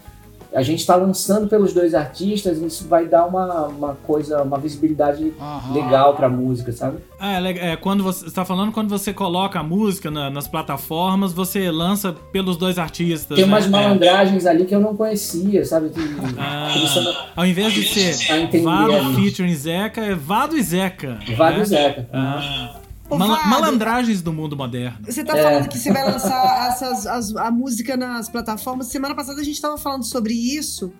a 0.50 0.62
gente 0.62 0.78
está 0.80 0.96
lançando 0.96 1.46
pelos 1.46 1.74
dois 1.74 1.94
artistas, 1.94 2.56
e 2.56 2.64
isso 2.64 2.88
vai 2.88 3.06
dar 3.06 3.26
uma, 3.26 3.66
uma 3.66 3.94
coisa, 4.06 4.42
uma 4.42 4.58
visibilidade 4.58 5.30
Aham. 5.38 5.74
legal 5.74 6.16
pra 6.16 6.26
música, 6.26 6.72
sabe? 6.72 6.96
Ah, 7.20 7.38
é, 7.46 7.72
é, 7.72 7.76
quando 7.76 8.02
você 8.02 8.24
está 8.26 8.46
falando 8.46 8.72
quando 8.72 8.88
você 8.88 9.12
coloca 9.12 9.60
a 9.60 9.62
música 9.62 10.10
na- 10.10 10.30
nas 10.30 10.48
plataformas, 10.48 11.34
você 11.34 11.70
lança 11.70 12.14
pelos 12.32 12.56
dois 12.56 12.78
artistas. 12.78 13.36
Tem 13.36 13.44
né? 13.46 13.52
umas 13.52 13.66
É. 13.66 13.68
malandragens 13.68 14.46
ali 14.46 14.64
que 14.64 14.74
eu 14.74 14.80
não 14.80 14.96
conhecia, 14.96 15.62
sabe? 15.66 15.90
Que- 15.90 16.00
Ah, 16.38 16.70
começando 16.72 17.14
ao 17.36 17.44
invés 17.44 17.72
de 17.74 17.82
ser 17.86 18.32
a 18.32 18.60
Vado 18.62 19.14
featuring 19.16 19.54
Zeca, 19.54 20.00
é 20.00 20.14
Vado 20.14 20.56
e 20.56 20.62
Zeca. 20.62 21.18
Vado 21.36 21.56
né? 21.58 21.62
e 21.62 21.66
Zeca. 21.66 22.08
Ah. 22.10 22.74
Vado, 23.16 23.48
malandragens 23.48 24.20
do 24.20 24.32
mundo 24.32 24.56
moderno. 24.56 24.98
Você 25.04 25.24
tá 25.24 25.36
É. 25.36 25.42
falando 25.42 25.68
que 25.68 25.78
você 25.78 25.92
vai 25.92 26.04
lançar 26.04 26.68
essas, 26.68 27.06
as- 27.06 27.34
a 27.36 27.50
música 27.50 27.96
nas 27.96 28.28
plataformas. 28.28 28.88
Semana 28.88 29.14
passada 29.14 29.40
a 29.40 29.44
gente 29.44 29.60
tava 29.60 29.78
falando 29.78 30.04
sobre 30.04 30.34
isso 30.34 30.92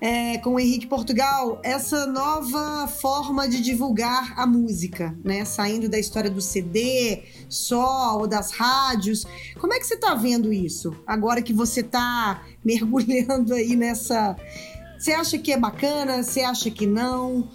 é, 0.00 0.38
com 0.38 0.54
o 0.54 0.60
Henrique 0.60 0.86
Portugal, 0.86 1.60
essa 1.62 2.06
nova 2.06 2.86
forma 2.88 3.46
de 3.48 3.60
divulgar 3.60 4.32
a 4.38 4.46
música, 4.46 5.14
né? 5.24 5.44
Saindo 5.44 5.88
da 5.90 5.98
história 5.98 6.30
do 6.30 6.40
CD 6.40 7.22
só 7.50 8.16
ou 8.18 8.26
das 8.26 8.52
rádios. 8.52 9.26
Como 9.58 9.74
é 9.74 9.78
que 9.78 9.86
você 9.86 9.96
tá 9.96 10.14
vendo 10.14 10.52
isso? 10.52 10.94
Agora 11.06 11.42
que 11.42 11.52
você 11.52 11.82
tá 11.82 12.42
mergulhando 12.64 13.52
aí 13.54 13.76
nessa. 13.76 14.36
Você 14.98 15.12
acha 15.12 15.36
que 15.38 15.52
é 15.52 15.58
bacana? 15.58 16.22
Você 16.22 16.40
acha 16.40 16.70
que 16.70 16.86
não? 16.86 17.48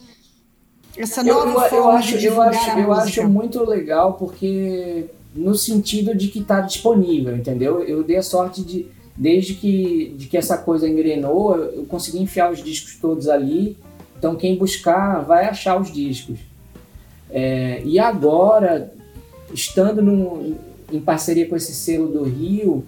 Essa 0.98 1.22
Eu, 1.22 1.36
nova 1.46 1.50
eu, 1.50 1.62
eu 1.62 1.70
forma 1.70 1.94
acho, 2.00 2.18
de 2.18 2.26
eu, 2.26 2.42
acho, 2.42 2.70
eu 2.80 2.94
acho 2.94 3.28
muito 3.28 3.64
legal 3.64 4.14
porque 4.14 5.06
no 5.36 5.54
sentido 5.56 6.16
de 6.16 6.30
que 6.30 6.40
está 6.40 6.62
disponível, 6.62 7.36
entendeu? 7.36 7.82
Eu 7.82 8.04
dei 8.04 8.18
a 8.18 8.24
sorte 8.24 8.62
de, 8.62 8.88
desde 9.16 9.54
que, 9.56 10.14
de 10.18 10.28
que 10.28 10.38
essa 10.38 10.58
coisa 10.58 10.88
engrenou, 10.88 11.56
eu 11.58 11.76
eu 11.80 11.86
consegui 11.86 12.20
enfiar 12.22 12.52
os 12.52 12.64
discos 12.64 12.96
todos 12.96 13.28
ali. 13.28 13.78
Então 14.18 14.36
quem 14.36 14.56
buscar 14.58 15.20
vai 15.22 15.46
achar 15.46 15.80
os 15.80 15.92
discos. 15.92 16.40
É, 17.30 17.82
e 17.84 18.00
agora, 18.00 18.94
estando 19.54 20.02
num- 20.02 20.56
em 20.92 21.00
parceria 21.02 21.48
com 21.48 21.56
esse 21.56 21.74
selo 21.74 22.08
do 22.08 22.24
Rio, 22.24 22.86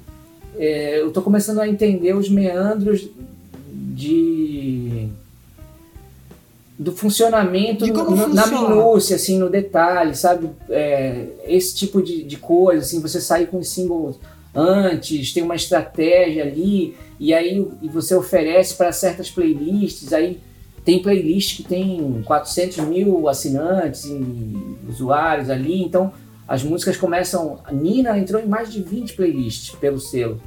é, 0.58 1.02
eu 1.02 1.10
estou 1.10 1.22
começando 1.22 1.60
a 1.60 1.68
entender 1.68 2.16
os 2.16 2.30
meandros 2.30 3.10
de 3.94 5.10
do 6.80 6.92
funcionamento 6.92 7.86
no- 7.88 8.28
na 8.28 8.46
minúcia, 8.48 9.16
assim, 9.16 9.38
no 9.40 9.50
detalhe, 9.50 10.16
sabe? 10.16 10.50
É, 10.70 11.26
esse 11.48 11.76
tipo 11.76 12.02
de, 12.04 12.24
de 12.24 12.38
coisa, 12.38 12.82
assim, 12.82 13.02
você 13.02 13.20
sair 13.20 13.48
com 13.48 13.58
os 13.58 13.70
singles 13.70 14.18
antes, 14.54 15.34
tem 15.34 15.44
uma 15.44 15.56
estratégia 15.56 16.44
ali, 16.44 16.96
e 17.20 17.34
aí 17.34 17.68
e 17.82 17.88
você 17.90 18.14
oferece 18.16 18.76
para 18.76 18.92
certas 18.92 19.30
playlists, 19.30 20.14
aí 20.14 20.40
tem 20.86 21.02
playlist 21.02 21.58
que 21.58 21.64
tem 21.64 22.22
400 22.26 22.78
mil 22.86 23.28
assinantes 23.28 24.06
e 24.06 24.56
usuários 24.88 25.50
ali, 25.50 25.82
então 25.84 26.14
as 26.48 26.64
músicas 26.64 26.96
começam. 26.96 27.60
A 27.66 27.74
Nina 27.74 28.18
entrou 28.18 28.42
em 28.42 28.46
mais 28.48 28.72
de 28.72 28.82
20 28.82 29.14
playlists 29.16 29.76
pelo 29.76 30.00
selo. 30.00 30.40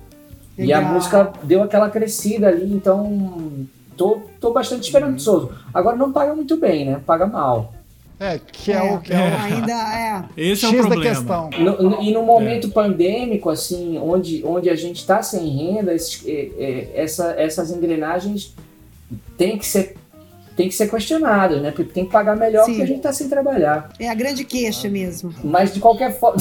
E 0.57 0.73
a 0.73 0.79
Legal. 0.79 0.95
música 0.95 1.33
deu 1.43 1.63
aquela 1.63 1.91
crescida 1.91 2.49
ali, 2.49 2.73
então 2.73 3.67
tô, 4.01 4.19
tô 4.41 4.51
bastante 4.51 4.85
esperançoso. 4.85 5.51
Agora 5.75 5.95
não 5.95 6.11
paga 6.11 6.35
muito 6.35 6.57
bem, 6.57 6.87
né? 6.87 7.03
Paga 7.05 7.27
mal. 7.27 7.75
É, 8.19 8.39
que 8.51 8.73
é, 8.73 8.83
o 8.83 8.99
que 8.99 9.13
é, 9.13 9.17
o 9.17 9.43
Ainda 9.55 9.73
é. 9.73 10.25
Esse 10.51 10.65
é 10.65 10.69
o 10.69 10.71
X 10.73 10.83
da 10.85 10.89
problema. 10.91 11.15
questão. 11.17 11.51
No- 11.59 11.83
no- 11.91 12.03
e 12.03 12.11
no 12.11 12.23
momento 12.23 12.71
pandêmico, 12.71 13.51
assim, 13.51 13.99
onde, 13.99 14.43
onde 14.45 14.71
a 14.71 14.75
gente 14.75 14.97
está 14.97 15.23
sem 15.23 15.47
renda, 15.49 15.93
esses- 15.95 16.27
é, 16.27 16.33
é, 16.59 16.91
essa- 16.95 17.35
essas 17.39 17.71
engrenagens 17.71 18.55
têm 19.37 19.59
que 19.59 19.67
ser 19.67 19.97
tem 20.61 20.69
que 20.69 20.75
ser 20.75 20.91
questionadas, 20.91 21.63
né? 21.63 21.71
Porque 21.71 21.91
tem 21.91 22.05
que 22.05 22.13
pagar 22.13 22.37
melhor 22.37 22.65
Sim. 22.67 22.73
porque 22.73 22.83
a 22.83 22.87
gente 22.87 22.97
está 22.99 23.13
sem 23.15 23.31
trabalhar. 23.31 23.89
É 23.99 24.11
a 24.11 24.15
grande 24.15 24.45
queixa 24.45 24.91
mesmo. 24.91 25.35
Mas 25.43 25.73
de 25.73 25.81
qualquer 25.81 26.19
forma. 26.21 26.37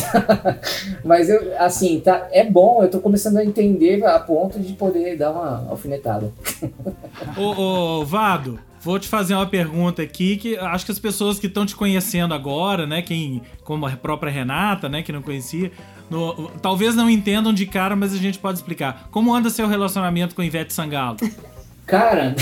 Mas 1.05 1.29
eu, 1.29 1.39
assim, 1.57 2.01
tá, 2.01 2.27
é 2.29 2.43
bom, 2.43 2.83
eu 2.83 2.89
tô 2.89 2.99
começando 2.99 3.37
a 3.37 3.45
entender 3.45 4.03
a 4.05 4.19
ponto 4.19 4.59
de 4.59 4.73
poder 4.73 5.15
dar 5.17 5.31
uma 5.31 5.69
alfinetada. 5.69 6.33
Ô, 7.37 8.01
ô, 8.01 8.05
Vado, 8.05 8.59
vou 8.81 8.99
te 8.99 9.07
fazer 9.07 9.35
uma 9.35 9.45
pergunta 9.47 10.01
aqui 10.01 10.35
que 10.35 10.57
acho 10.57 10.85
que 10.85 10.91
as 10.91 10.99
pessoas 10.99 11.39
que 11.39 11.47
estão 11.47 11.65
te 11.65 11.73
conhecendo 11.77 12.33
agora, 12.33 12.85
né, 12.85 13.01
quem, 13.01 13.41
como 13.63 13.85
a 13.85 13.91
própria 13.91 14.29
Renata, 14.29 14.89
né, 14.89 15.01
que 15.01 15.13
não 15.13 15.21
conhecia, 15.21 15.71
no- 16.09 16.51
talvez 16.61 16.93
não 16.93 17.09
entendam 17.09 17.53
de 17.53 17.65
cara, 17.65 17.95
mas 17.95 18.13
a 18.13 18.17
gente 18.17 18.37
pode 18.37 18.57
explicar. 18.57 19.07
Como 19.11 19.33
anda 19.33 19.49
seu 19.49 19.65
relacionamento 19.65 20.35
com 20.35 20.43
Ivete 20.43 20.73
Sangalo? 20.73 21.15
Cara, 21.89 22.35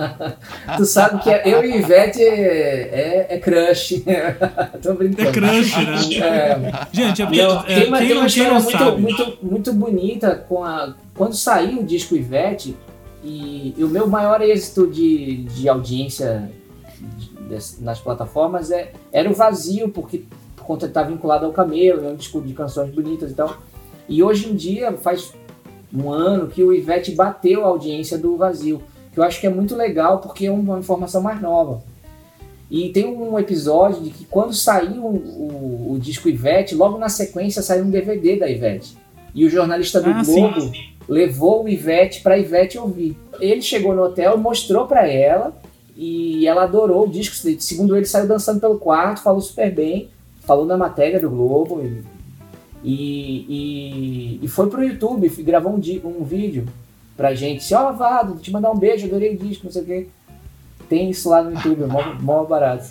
tu 0.76 0.84
sabe 0.84 1.22
que 1.22 1.30
eu 1.30 1.64
e 1.64 1.78
Ivete 1.78 2.20
é, 2.20 3.26
é, 3.26 3.26
é 3.30 3.38
crush. 3.38 4.04
tô 4.82 4.92
brincando. 4.94 5.28
É 5.28 5.32
crush, 5.32 5.76
né? 5.76 6.22
É, 6.22 6.86
Gente, 6.92 7.22
é 7.22 7.26
porque 7.26 7.42
Não, 7.42 7.60
é, 7.60 7.64
tem 7.64 7.88
uma, 7.88 7.98
quem, 7.98 8.08
tem 8.08 8.16
uma 8.16 8.26
história 8.26 8.60
muito, 8.60 9.00
muito, 9.00 9.38
muito 9.42 9.72
bonita 9.72 10.44
com 10.46 10.62
a. 10.62 10.94
Quando 11.14 11.34
saiu 11.34 11.80
o 11.80 11.84
disco 11.84 12.14
Ivete, 12.14 12.76
e, 13.24 13.74
e 13.76 13.82
o 13.82 13.88
meu 13.88 14.06
maior 14.06 14.42
êxito 14.42 14.86
de, 14.86 15.44
de 15.44 15.68
audiência 15.68 16.50
nas 17.80 17.98
plataformas 17.98 18.70
é, 18.70 18.92
era 19.10 19.30
o 19.30 19.34
vazio, 19.34 19.88
porque 19.88 20.24
por 20.54 20.66
conta 20.66 20.86
de 20.86 20.90
estar 20.90 21.04
vinculado 21.04 21.46
ao 21.46 21.52
Camelo, 21.52 22.04
é 22.04 22.10
um 22.10 22.16
disco 22.16 22.42
de 22.42 22.52
canções 22.52 22.90
bonitas 22.94 23.30
e 23.30 23.34
tal. 23.34 23.56
E 24.08 24.22
hoje 24.22 24.50
em 24.50 24.54
dia, 24.54 24.92
faz 24.92 25.32
um 25.94 26.10
ano 26.10 26.48
que 26.48 26.62
o 26.62 26.72
Ivete 26.72 27.12
bateu 27.12 27.64
a 27.64 27.68
audiência 27.68 28.18
do 28.18 28.36
vazio, 28.36 28.82
que 29.12 29.18
eu 29.20 29.24
acho 29.24 29.40
que 29.40 29.46
é 29.46 29.50
muito 29.50 29.74
legal 29.76 30.18
porque 30.18 30.46
é 30.46 30.50
uma 30.50 30.78
informação 30.78 31.20
mais 31.22 31.40
nova. 31.40 31.82
E 32.70 32.88
tem 32.88 33.06
um 33.06 33.38
episódio 33.38 34.02
de 34.02 34.10
que 34.10 34.24
quando 34.24 34.52
saiu 34.52 35.02
o, 35.04 35.14
o- 35.16 35.92
o 35.92 35.98
disco 35.98 36.28
Ivete, 36.28 36.74
logo 36.74 36.98
na 36.98 37.08
sequência 37.08 37.62
saiu 37.62 37.84
um 37.84 37.90
DVD 37.90 38.36
da 38.36 38.48
Ivete. 38.50 38.96
E 39.34 39.44
o 39.44 39.50
jornalista 39.50 40.00
do 40.00 40.10
Ah, 40.10 40.22
Globo 40.24 40.72
levou 41.08 41.64
o 41.64 41.68
Ivete 41.68 42.22
para 42.22 42.36
Ivete 42.38 42.76
ouvir. 42.78 43.16
Ele 43.38 43.62
chegou 43.62 43.94
no 43.94 44.02
hotel, 44.02 44.36
mostrou 44.36 44.86
para 44.86 45.06
ela 45.06 45.54
e 45.96 46.46
ela 46.46 46.64
adorou 46.64 47.04
o 47.06 47.08
disco. 47.08 47.36
Segundo 47.60 47.96
ele, 47.96 48.06
saiu 48.06 48.26
dançando 48.26 48.58
pelo 48.60 48.78
quarto, 48.78 49.22
falou 49.22 49.40
super 49.40 49.72
bem, 49.72 50.08
falou 50.40 50.66
na 50.66 50.76
matéria 50.76 51.20
do 51.20 51.30
Globo 51.30 51.80
e, 52.84 54.38
e, 54.40 54.44
e, 54.44 54.48
foi 54.48 54.68
pro 54.68 54.82
YouTube, 54.84 55.28
gravou 55.42 55.74
um, 55.74 55.78
di- 55.80 56.00
um 56.04 56.22
vídeo 56.24 56.66
pra 57.16 57.34
gente. 57.34 57.58
Disse, 57.60 57.74
ó, 57.74 57.92
Vado, 57.92 58.36
te 58.36 58.50
mandar 58.52 58.70
um 58.70 58.78
beijo, 58.78 59.06
adorei 59.06 59.34
o 59.34 59.38
disco, 59.38 59.64
não 59.64 59.72
sei 59.72 59.82
o 59.82 59.84
quê. 59.86 60.06
Tem 60.88 61.10
isso 61.10 61.28
lá 61.28 61.42
no 61.42 61.52
YouTube, 61.52 61.82
é 61.82 61.86
mó, 61.86 62.02
mó 62.20 62.44
barato. 62.44 62.86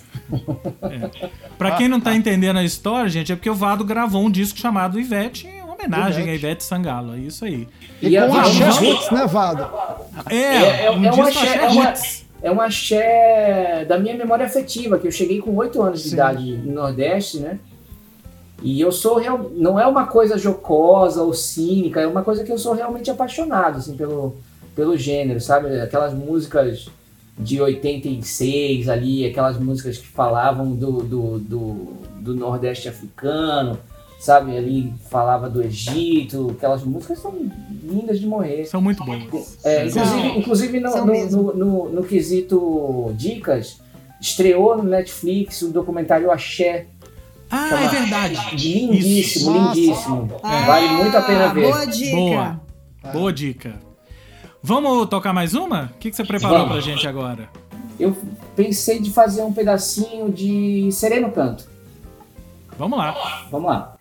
Pra 1.58 1.72
quem 1.78 1.88
não 1.88 2.00
tá 2.02 2.14
entendendo 2.14 2.58
a 2.58 2.64
história, 2.64 3.10
gente, 3.10 3.32
é 3.32 3.36
porque 3.36 3.50
o 3.50 3.56
Vado 3.56 3.86
gravou 3.86 4.22
um 4.24 4.30
disco 4.30 4.60
chamado 4.60 5.00
Ivete 5.00 5.48
em 5.48 5.62
homenagem 5.64 6.24
Ivete. 6.24 6.30
a 6.30 6.36
Ivete 6.36 6.64
Sangalo. 6.64 7.16
É 7.16 7.20
isso 7.20 7.46
aí. 7.46 7.68
E, 8.02 8.08
E 8.16 8.20
com 8.20 8.28
vamos- 8.34 8.62
axé 8.62 8.70
roots, 8.86 9.12
né, 9.12 9.26
Vado? 9.28 9.70
É, 10.30 10.36
É, 10.36 10.86
é, 10.88 10.92
um 10.92 11.06
é 11.06 11.10
disco 11.10 11.22
um 11.22 11.28
axé, 11.28 11.40
axé 11.40 11.58
é, 11.64 11.70
uma, 11.70 11.94
é 12.44 12.52
um 12.52 12.62
axé 12.62 13.86
da 13.88 13.98
minha 13.98 14.16
memória 14.16 14.46
afetiva, 14.46 14.98
que 15.00 15.08
eu 15.08 15.12
cheguei 15.12 15.40
com 15.40 15.56
8 15.56 15.82
anos 15.82 16.04
de 16.04 16.10
Sim. 16.10 16.16
idade 16.16 16.58
no 16.58 16.74
Nordeste, 16.74 17.38
né? 17.40 17.60
E 18.64 18.80
eu 18.82 18.92
sou 18.92 19.18
real, 19.18 19.52
não 19.56 19.80
é 19.80 19.86
uma 19.86 20.08
coisa 20.08 20.38
jocosa 20.38 21.22
ou 21.22 21.34
cínica, 21.34 22.00
é 22.02 22.08
uma 22.08 22.24
coisa 22.24 22.44
que 22.44 22.52
eu 22.52 22.58
sou 22.58 22.74
realmente 22.74 23.12
apaixonado 23.12 23.78
assim 23.78 23.96
pelo 23.96 24.36
pelo 24.76 24.98
gênero, 24.98 25.40
sabe? 25.40 25.80
Aquelas 25.80 26.14
músicas 26.14 26.90
de 27.40 27.62
86 27.62 28.90
ali, 28.90 29.26
aquelas 29.26 29.58
músicas 29.58 29.98
que 29.98 30.08
falavam 30.08 30.72
do, 30.74 30.92
do, 31.04 31.40
do, 31.40 31.88
do 32.20 32.36
Nordeste 32.36 32.90
africano, 32.90 33.78
sabe? 34.20 34.56
Ali 34.58 34.94
falava 35.10 35.50
do 35.50 35.62
Egito, 35.64 36.52
aquelas 36.58 36.84
músicas 36.84 37.20
são 37.20 37.34
lindas 37.84 38.20
de 38.20 38.26
morrer. 38.28 38.66
São 38.66 38.82
muito 38.82 39.04
bons. 39.06 39.58
É, 39.64 39.90
São. 39.90 40.02
inclusive, 40.04 40.40
inclusive 40.40 40.80
no, 40.80 41.06
no, 41.06 41.54
no- 41.54 41.90
no 41.90 42.04
quesito 42.04 43.14
dicas, 43.18 43.80
estreou 44.20 44.78
no 44.78 44.84
Netflix 44.84 45.62
o 45.62 45.70
documentário 45.72 46.32
Axé. 46.32 46.88
Ah, 47.56 47.70
Chama- 47.70 47.82
é 47.86 47.88
verdade. 47.90 48.56
Lindíssimo, 48.56 49.52
Nossa. 49.52 49.76
lindíssimo. 49.80 50.32
Ah, 50.44 50.62
vale 50.66 50.88
muito 50.90 51.16
a 51.18 51.22
pena 51.22 51.54
ver. 51.54 51.64
Boa 51.72 51.86
dica. 51.86 52.16
Boa. 52.16 52.62
Boa 53.14 53.34
dica. 53.34 53.74
Vamos 54.62 55.08
tocar 55.08 55.32
mais 55.32 55.54
uma? 55.54 55.92
O 55.96 56.00
que, 56.00 56.10
que 56.10 56.16
você 56.16 56.24
preparou 56.26 56.58
Vamos. 56.60 56.72
pra 56.74 56.82
gente 56.82 57.08
agora? 57.08 57.50
Eu 58.00 58.18
pensei 58.56 59.00
de 59.00 59.10
fazer 59.12 59.42
um 59.44 59.54
pedacinho 59.54 60.32
de 60.32 60.90
Sereno 60.92 61.32
Canto. 61.32 61.66
Vamos 62.78 62.98
lá. 62.98 63.16
Vamos 63.50 63.70
lá. 63.70 63.95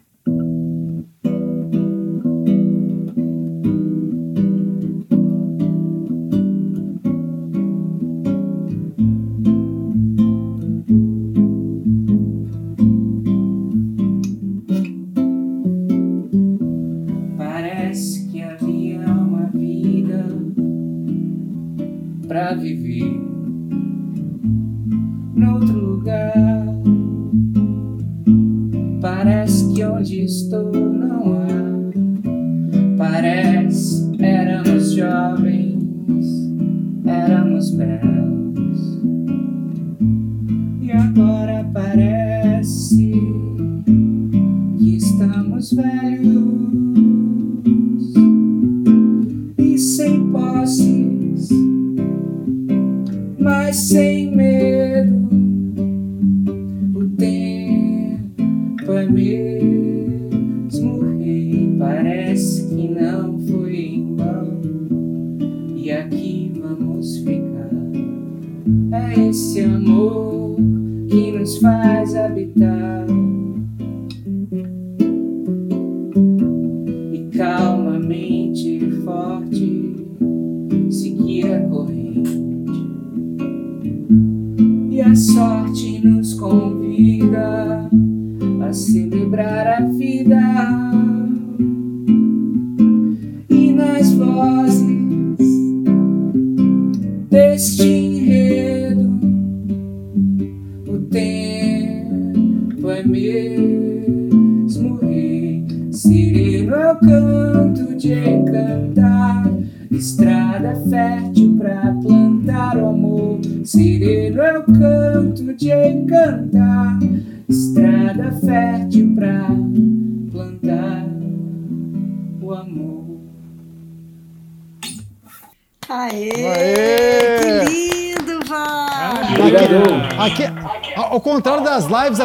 Mas 53.75 53.93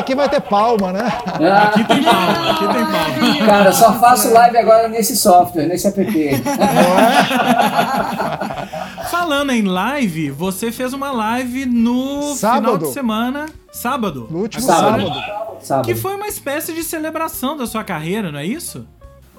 aqui 0.10 0.16
vai 0.16 0.28
ter 0.30 0.42
palma, 0.42 0.92
né? 0.92 1.02
Aqui 1.64 1.84
tem 1.84 2.04
palma, 2.04 2.52
aqui 2.52 2.68
tem 2.68 2.86
palma. 2.86 3.46
Cara, 3.46 3.72
só 3.72 3.94
faço 4.00 4.34
live 4.34 4.58
agora 4.58 4.88
nesse 4.88 5.16
software, 5.16 5.68
nesse 5.68 5.88
app. 5.88 6.00
Falando 9.12 9.52
em 9.52 9.64
live, 9.64 10.32
você 10.32 10.72
fez 10.72 10.94
uma 10.94 11.12
live 11.12 11.66
no 11.68 12.34
Sábado. 12.36 12.62
final 12.64 12.78
de 12.78 12.88
semana, 12.94 13.46
sábado, 13.72 14.28
No 14.32 14.40
último 14.40 14.64
Sábado. 14.64 15.04
sábado. 15.08 15.40
Sábado. 15.62 15.86
que 15.86 15.94
foi 15.94 16.16
uma 16.16 16.28
espécie 16.28 16.74
de 16.74 16.84
celebração 16.84 17.56
da 17.58 17.68
sua 17.68 17.84
carreira, 17.84 18.32
não 18.32 18.40
é 18.40 18.46
isso? 18.46 18.86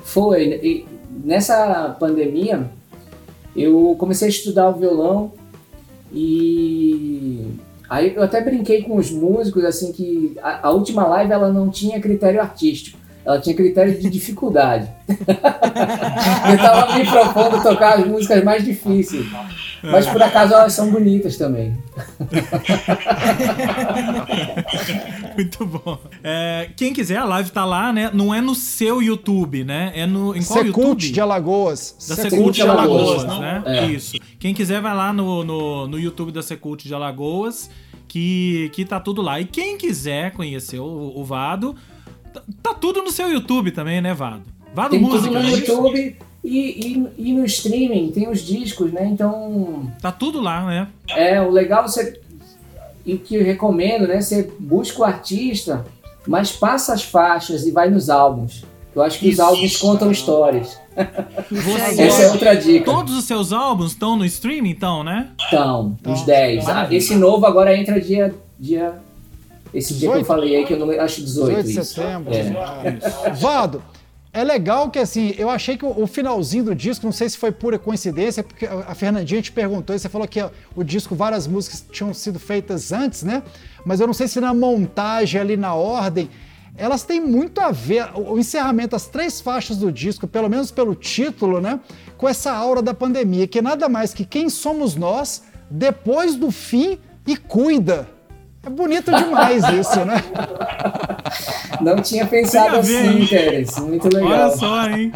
Foi. 0.05 0.61
E 0.63 0.87
nessa 1.25 1.97
pandemia, 1.99 2.71
eu 3.57 3.97
comecei 3.99 4.29
a 4.29 4.31
estudar 4.31 4.69
o 4.69 4.75
violão 4.75 5.33
e 6.13 7.47
aí 7.91 8.15
eu 8.15 8.23
até 8.23 8.41
brinquei 8.41 8.83
com 8.83 8.97
os 8.97 9.11
músicos 9.11 9.65
assim 9.65 9.93
que 9.93 10.37
a, 10.41 10.69
a 10.69 10.71
última 10.71 11.07
live 11.07 11.33
ela 11.33 11.53
não 11.53 11.69
tinha 11.69 12.01
critério 12.01 12.41
artístico, 12.41 12.97
ela 13.31 13.41
tinha 13.41 13.55
critério 13.55 13.99
de 13.99 14.11
dificuldade. 14.11 14.89
eu 15.09 16.59
tava 16.59 16.99
me 16.99 17.09
propondo 17.09 17.63
tocar 17.63 17.99
as 17.99 18.07
músicas 18.07 18.43
mais 18.43 18.65
difíceis, 18.65 19.27
mas 19.83 20.07
por 20.07 20.23
acaso 20.23 20.55
elas 20.55 20.73
são 20.73 20.91
bonitas 20.91 21.37
também. 21.37 21.77
Muito 25.37 25.65
bom. 25.65 25.99
É, 26.23 26.71
quem 26.77 26.93
quiser, 26.93 27.19
a 27.19 27.25
live 27.25 27.51
tá 27.51 27.65
lá, 27.65 27.93
né? 27.93 28.11
Não 28.13 28.35
é 28.35 28.41
no 28.41 28.55
seu 28.55 29.03
YouTube, 29.03 29.65
né? 29.65 29.93
É 29.95 30.07
no 30.07 30.37
em 30.37 30.43
qual 30.43 30.65
Secult 30.65 30.87
YouTube? 30.87 31.13
de 31.13 31.21
Alagoas. 31.21 31.97
Da 32.09 32.17
Secult 32.17 32.31
Secult 32.31 32.53
de 32.53 32.63
de 32.63 32.69
Alagoas, 32.69 33.25
Alagoas, 33.25 33.41
né? 33.41 33.63
É. 33.67 33.87
Isso. 33.87 34.17
Quem 34.39 34.53
quiser 34.53 34.81
vai 34.81 34.95
lá 34.95 35.13
no, 35.13 35.45
no, 35.45 35.87
no 35.87 35.99
YouTube 35.99 36.33
da 36.33 36.43
Secult 36.43 36.87
de 36.87 36.95
Alagoas, 36.95 37.71
que, 38.09 38.71
que 38.73 38.85
tá 38.85 38.99
tudo 38.99 39.23
lá. 39.23 39.41
E 39.41 39.45
quem 39.45 39.79
quiser 39.79 40.33
conhecer 40.33 40.81
o, 40.81 41.13
o 41.15 41.25
Vado, 41.25 41.77
tá, 42.33 42.43
tá 42.63 42.75
tudo 42.75 43.03
no 43.03 43.11
seu 43.11 43.31
YouTube 43.31 43.71
também, 43.73 44.01
né, 44.01 44.15
Vado? 44.15 44.43
Vado 44.75 44.91
Tem 44.91 45.01
Música, 45.01 45.29
tudo 45.29 45.43
no 45.43 45.49
é? 45.49 45.51
YouTube 45.51 46.17
e, 46.43 46.59
e, 47.19 47.31
e 47.31 47.33
no 47.33 47.45
streaming, 47.45 48.11
tem 48.13 48.29
os 48.29 48.41
discos, 48.41 48.93
né? 48.93 49.07
Então 49.07 49.91
Tá 50.01 50.11
tudo 50.11 50.41
lá, 50.41 50.65
né? 50.67 50.89
É, 51.09 51.41
o 51.41 51.51
legal 51.51 51.87
você. 51.87 52.21
E 53.05 53.15
o 53.15 53.19
que 53.19 53.35
eu 53.35 53.45
recomendo, 53.45 54.07
né? 54.07 54.21
Você 54.21 54.51
busca 54.59 55.01
o 55.01 55.05
artista, 55.05 55.85
mas 56.27 56.53
passa 56.53 56.95
as 56.95 57.03
faixas 57.03 57.67
e 57.67 57.71
vai 57.71 57.91
nos 57.91 58.09
álbuns. 58.09 58.65
Eu 58.95 59.03
acho 59.03 59.19
que 59.19 59.29
Isso. 59.29 59.41
os 59.41 59.49
álbuns 59.49 59.77
contam 59.77 60.11
histórias. 60.11 60.79
Você, 61.51 62.03
Essa 62.03 62.23
é 62.23 62.31
outra 62.31 62.55
dica. 62.55 62.85
Todos 62.85 63.17
os 63.17 63.25
seus 63.25 63.53
álbuns 63.53 63.93
estão 63.93 64.17
no 64.17 64.25
streaming, 64.25 64.71
então, 64.71 65.05
né? 65.05 65.29
Então, 65.47 65.97
os 66.05 66.21
Então, 66.23 66.27
10. 66.27 66.69
Ah, 66.69 66.89
esse 66.91 67.15
novo 67.15 67.47
agora 67.47 67.77
entra 67.77 68.01
dia. 68.01 68.35
dia 68.59 68.95
esse 69.73 69.95
dia 69.95 70.09
que 70.09 70.19
18? 70.19 70.19
eu 70.19 70.25
falei 70.25 70.57
aí, 70.57 70.65
que 70.65 70.73
eu 70.75 70.79
não 70.79 70.91
acho 71.01 71.21
18. 71.21 71.49
18 71.49 71.65
de 71.65 71.71
isso. 71.71 71.95
setembro. 71.95 72.35
É. 72.35 72.53
Ah. 73.27 73.31
Vado, 73.31 73.83
é 74.33 74.45
legal 74.45 74.91
que 74.91 74.99
assim, 74.99 75.35
eu 75.37 75.51
achei 75.51 75.77
que 75.77 75.85
o, 75.85 76.03
o 76.03 76.07
finalzinho 76.07 76.65
do 76.65 76.75
disco, 76.75 77.05
não 77.05 77.13
sei 77.13 77.29
se 77.29 77.37
foi 77.37 77.51
pura 77.51 77.79
coincidência, 77.79 78.45
porque 78.45 78.65
a 78.65 78.85
a 78.89 78.95
Fernandinha 78.95 79.43
te 79.43 79.51
perguntou, 79.51 79.95
e 79.95 79.99
você 79.99 80.09
falou 80.09 80.27
que 80.29 80.41
ó, 80.41 80.51
o 80.77 80.85
disco, 80.85 81.15
várias 81.17 81.47
músicas 81.47 81.85
tinham 81.91 82.15
sido 82.15 82.39
feitas 82.39 82.93
antes, 82.93 83.23
né? 83.23 83.43
Mas 83.85 84.01
eu 84.01 84.07
não 84.07 84.15
sei 84.15 84.29
se 84.29 84.41
na 84.41 84.55
montagem 84.55 85.41
ali, 85.41 85.57
na 85.57 85.75
ordem, 85.75 86.31
elas 86.77 87.03
têm 87.03 87.21
muito 87.21 87.61
a 87.61 87.73
ver, 87.73 88.09
o, 88.15 88.35
o 88.35 88.39
encerramento, 88.39 88.95
as 88.95 89.07
três 89.07 89.41
faixas 89.41 89.77
do 89.77 89.91
disco, 89.91 90.29
pelo 90.29 90.49
menos 90.49 90.71
pelo 90.71 90.95
título, 90.95 91.61
né? 91.61 91.81
Com 92.17 92.29
essa 92.29 92.53
aura 92.53 92.81
da 92.81 92.95
pandemia, 92.95 93.49
que 93.49 93.59
é 93.59 93.63
nada 93.63 93.89
mais 93.89 94.15
que 94.15 94.25
quem 94.25 94.49
somos 94.49 94.95
nós 94.95 95.43
depois 95.69 96.37
do 96.37 96.51
fim 96.53 96.99
e 97.27 97.37
cuida. 97.37 98.09
É 98.65 98.69
bonito 98.71 99.11
demais 99.11 99.65
isso, 99.73 100.05
né? 100.05 100.23
Não 101.81 101.97
tinha 101.97 102.27
pensado 102.27 102.77
assim? 102.77 103.27
Teres. 103.27 103.79
Muito 103.79 104.09
Olha 104.15 104.25
legal. 104.29 104.51
só, 104.57 104.89
hein? 104.89 105.13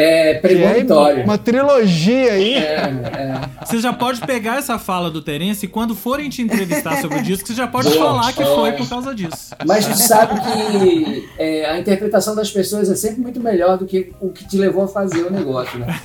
É 0.00 0.34
Que 0.34 0.36
é 0.36 0.40
premonitório. 0.40 1.24
uma 1.24 1.36
trilogia 1.36 2.32
aí. 2.32 2.54
É, 2.54 2.76
é. 2.76 3.40
Você 3.66 3.80
já 3.80 3.92
pode 3.92 4.20
pegar 4.20 4.58
essa 4.58 4.78
fala 4.78 5.10
do 5.10 5.20
Terence 5.20 5.66
e 5.66 5.68
quando 5.68 5.96
forem 5.96 6.30
te 6.30 6.40
entrevistar 6.40 7.00
sobre 7.02 7.18
o 7.18 7.22
disco, 7.22 7.48
você 7.48 7.54
já 7.54 7.66
pode 7.66 7.88
Boa. 7.88 8.04
falar 8.04 8.32
que 8.32 8.44
foi 8.44 8.72
por 8.72 8.88
causa 8.88 9.12
disso. 9.12 9.56
Mas 9.66 9.84
tu 9.86 9.96
sabe 9.98 10.40
que 10.40 11.28
é, 11.36 11.66
a 11.66 11.80
interpretação 11.80 12.36
das 12.36 12.48
pessoas 12.48 12.88
é 12.88 12.94
sempre 12.94 13.20
muito 13.20 13.40
melhor 13.40 13.76
do 13.76 13.86
que 13.86 14.12
o 14.20 14.30
que 14.30 14.46
te 14.46 14.56
levou 14.56 14.84
a 14.84 14.88
fazer 14.88 15.24
o 15.24 15.30
negócio, 15.32 15.76
né? 15.80 15.86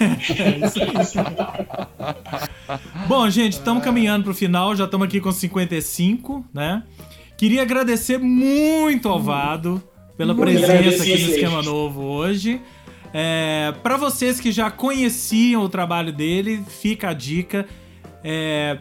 Bom, 3.08 3.30
gente, 3.30 3.54
estamos 3.54 3.84
caminhando 3.84 4.24
pro 4.24 4.34
final, 4.34 4.76
já 4.76 4.86
estamos 4.86 5.06
aqui 5.06 5.22
com 5.22 5.32
55, 5.32 6.44
né? 6.52 6.82
Queria 7.38 7.62
agradecer 7.62 8.18
muito 8.18 9.08
ao 9.08 9.22
Vado 9.22 9.84
pela 10.18 10.34
Muito 10.34 10.50
presença 10.50 11.04
aqui 11.04 11.24
no. 11.24 11.30
Esquema 11.30 11.62
Novo 11.62 12.02
hoje. 12.02 12.60
É, 13.14 13.74
para 13.84 13.96
vocês 13.98 14.40
que 14.40 14.52
já 14.52 14.72
conheciam 14.72 15.62
o 15.64 15.70
trabalho 15.70 16.12
dele, 16.12 16.64
fica 16.68 17.10
a 17.10 17.14
dica. 17.14 17.66
É, 18.24 18.80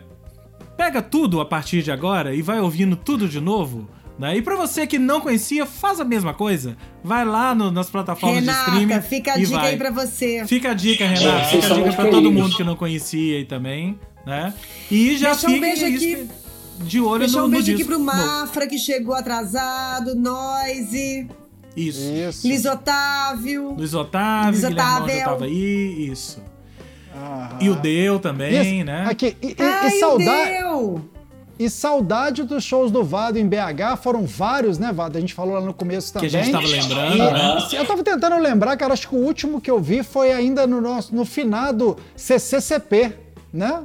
pega 0.77 1.03
tudo 1.03 1.41
a 1.41 1.45
partir 1.45 1.83
de 1.83 1.91
agora 1.93 2.35
e 2.35 2.41
vai 2.43 2.59
ouvindo 2.61 2.97
tudo 2.97 3.29
de 3.29 3.41
novo. 3.41 3.89
Né? 4.19 4.37
E 4.37 4.43
pra 4.43 4.55
você 4.57 4.87
que 4.87 4.99
não 4.99 5.21
conhecia, 5.21 5.65
faz 5.67 5.99
a 5.99 6.05
mesma 6.05 6.33
coisa. 6.35 6.77
Vai 7.03 7.25
lá 7.25 7.55
no- 7.55 7.71
nas 7.71 7.91
plataformas 7.91 8.45
de 8.45 8.51
streaming. 8.51 8.81
Renata, 8.87 9.03
fica 9.09 9.33
a 9.33 9.39
e 9.39 9.45
dica 9.45 9.59
vai. 9.59 9.71
aí 9.71 9.77
pra 9.77 9.91
você. 9.91 10.45
Fica 10.47 10.71
a 10.71 10.75
dica, 10.75 11.07
Renato. 11.07 11.27
É, 11.27 11.45
vocês 11.45 11.65
Fica 11.65 11.75
a 11.75 11.79
dica 11.79 11.93
pra 11.95 12.11
todo 12.11 12.31
mundo 12.31 12.55
que 12.57 12.63
não 12.63 12.77
conhecia 12.77 13.39
aí 13.39 13.45
também, 13.45 13.99
né? 14.27 14.55
E 14.91 15.17
já 15.17 15.31
Deixa 15.33 15.51
um 15.51 15.59
beijo 15.61 15.85
aí 15.85 15.95
aqui. 15.97 16.29
de 16.85 17.01
olho 17.01 17.21
Deixar 17.21 17.39
no, 17.39 17.45
um 17.45 17.47
no 17.49 17.53
beijo 17.53 17.73
aqui 17.73 17.77
disco 17.79 17.91
pro. 17.93 18.01
Mafra, 18.05 18.67
que 18.67 18.79
chegou 18.79 19.15
atrasado, 19.15 20.15
Noise, 20.15 21.27
Isso. 21.77 22.01
Isso. 22.13 22.47
Liz 22.49 22.65
Otávio. 22.65 23.73
Luiz 23.77 23.95
Otávio, 23.95 24.51
Luiz 24.53 24.65
Guilherme 24.65 24.93
Otávio. 25.03 25.25
tava 25.25 25.45
aí, 25.47 26.09
isso. 26.11 26.43
Aham. 27.15 27.59
E 27.61 27.69
o 27.71 27.75
Deu 27.75 28.19
também, 28.19 28.79
Isso. 28.79 28.85
né? 28.87 29.07
Aqui, 29.09 29.37
e, 29.43 29.49
e- 29.49 29.57
e 29.59 29.63
Ai, 29.63 29.91
saudade, 29.99 30.51
deu! 30.51 31.05
e 31.59 31.69
saudade 31.71 32.43
dos 32.43 32.65
shows 32.65 32.91
do 32.91 33.05
Vado 33.05 33.39
em 33.39 33.47
BH, 33.47 33.97
foram 34.03 34.25
vários, 34.25 34.79
né, 34.79 34.91
Vado? 34.93 35.17
A 35.19 35.21
gente 35.21 35.35
falou 35.35 35.55
lá 35.55 35.61
no 35.61 35.75
começo 35.75 36.13
Que 36.15 36.27
também. 36.27 36.41
a 36.41 36.45
gente 36.45 36.53
tava 36.53 36.67
lembrando, 36.67 37.15
E, 37.17 37.19
né? 37.33 37.59
Eu 37.75 37.87
tava 37.87 38.03
tentando 38.03 38.39
lembrar, 38.39 38.77
cara, 38.79 38.95
acho 38.95 39.09
que 39.09 39.15
o 39.15 39.19
último 39.19 39.61
que 39.61 39.71
eu 39.71 39.79
vi 39.79 40.03
foi 40.03 40.33
ainda 40.33 40.67
no 40.67 40.81
nosso 40.81 41.15
no 41.15 41.25
finado 41.27 41.97
CCCP, 42.17 43.13
né? 43.53 43.83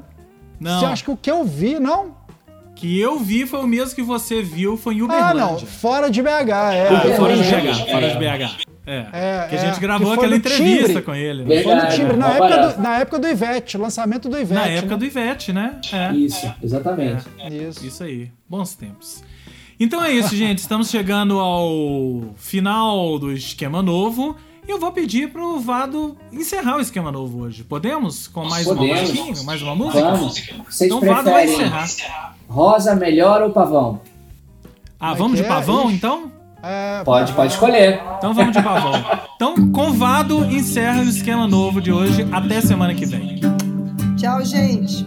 Não, 0.60 0.80
Você 0.80 0.86
acha 0.86 1.04
que 1.04 1.12
o 1.12 1.18
que 1.18 1.30
eu 1.30 1.44
vi, 1.44 1.80
não? 1.80 2.16
Que 2.80 3.00
eu 3.00 3.20
vi 3.20 3.46
foi 3.46 3.60
o 3.60 3.68
mesmo 3.68 3.96
que 3.96 4.02
você 4.02 4.42
viu, 4.42 4.78
foi 4.78 4.96
em 4.96 5.02
Ah, 5.02 5.06
Uberlândia. 5.06 5.42
não, 5.44 5.58
fora 5.60 6.10
de 6.10 6.22
BH, 6.22 6.28
é. 6.74 6.88
Ah, 6.90 7.16
fora 7.18 7.36
de. 7.36 7.44
BH, 7.44 7.92
fora 7.92 8.10
de 8.10 8.18
BH. 8.18 8.68
É, 8.90 9.06
É, 9.12 9.48
que 9.50 9.56
a 9.56 9.60
é, 9.60 9.66
gente 9.66 9.80
gravou 9.82 10.12
que 10.12 10.16
foi 10.16 10.26
aquela 10.26 10.38
entrevista 10.38 10.88
Timbre. 10.88 11.02
com 11.02 11.14
ele. 11.14 11.44
né? 11.44 11.62
Foi 11.62 11.76
no 11.76 11.88
timbre, 11.90 12.16
na 12.16 12.28
mó 12.30 12.34
época, 12.36 12.68
do, 12.70 12.82
na 12.82 12.98
época 13.00 13.20
do 13.20 13.28
Ivete, 13.28 13.78
lançamento 13.78 14.30
do 14.30 14.40
Ivete. 14.40 14.54
Na 14.54 14.68
época 14.68 14.94
né? 14.94 14.98
do 14.98 15.06
Ivete, 15.06 15.52
né? 15.52 15.82
É. 15.92 16.14
Isso, 16.14 16.54
exatamente. 16.64 17.26
Isso. 17.52 17.86
Isso 17.86 18.04
aí, 18.04 18.32
bons 18.48 18.76
tempos. 18.76 19.22
Então 19.80 20.02
é 20.04 20.12
isso, 20.14 20.34
gente. 20.36 20.60
Estamos 20.60 20.90
chegando 20.90 21.38
ao 21.40 22.34
final 22.38 23.20
do 23.20 23.32
esquema 23.34 23.82
novo. 23.84 24.38
E 24.68 24.72
eu 24.72 24.80
vou 24.80 24.92
pedir 24.92 25.32
pro 25.32 25.60
Vado 25.60 26.18
encerrar 26.32 26.78
o 26.78 26.82
esquema 26.82 27.12
novo 27.12 27.40
hoje. 27.44 27.64
Podemos? 27.64 28.28
Com 28.28 28.46
mais 28.46 28.68
uma 28.68 28.76
Podemos. 28.76 29.02
musiquinha? 29.02 29.44
Mais 29.44 29.62
uma 29.62 29.76
música? 29.76 30.02
Vamos. 30.12 30.34
Vocês 30.70 30.92
Então 30.92 30.98
o 30.98 31.14
Vado 31.14 31.32
vai 31.32 31.46
encerrar. 31.46 32.36
rosa 32.50 32.96
melhor 32.96 33.42
ou 33.44 33.52
pavão? 33.52 34.02
Ah, 35.00 35.12
Como 35.12 35.24
vamos 35.24 35.38
de 35.38 35.44
pavão 35.46 35.90
então? 35.92 36.32
É, 36.62 37.02
Pode, 37.06 37.32
pode 37.34 37.54
escolher. 37.54 38.02
Então 38.18 38.34
vamos 38.34 38.52
de 38.58 38.62
pavão. 38.62 38.92
Então, 39.36 39.72
com 39.72 39.94
Vado, 39.94 40.44
encerra 40.46 41.00
o 41.02 41.04
esquema 41.06 41.48
novo 41.48 41.80
de 41.80 41.92
hoje. 41.92 42.28
Até 42.32 42.60
semana 42.60 42.94
que 42.94 43.06
vem. 43.06 43.40
Tchau, 44.18 44.44
gente. 44.44 45.06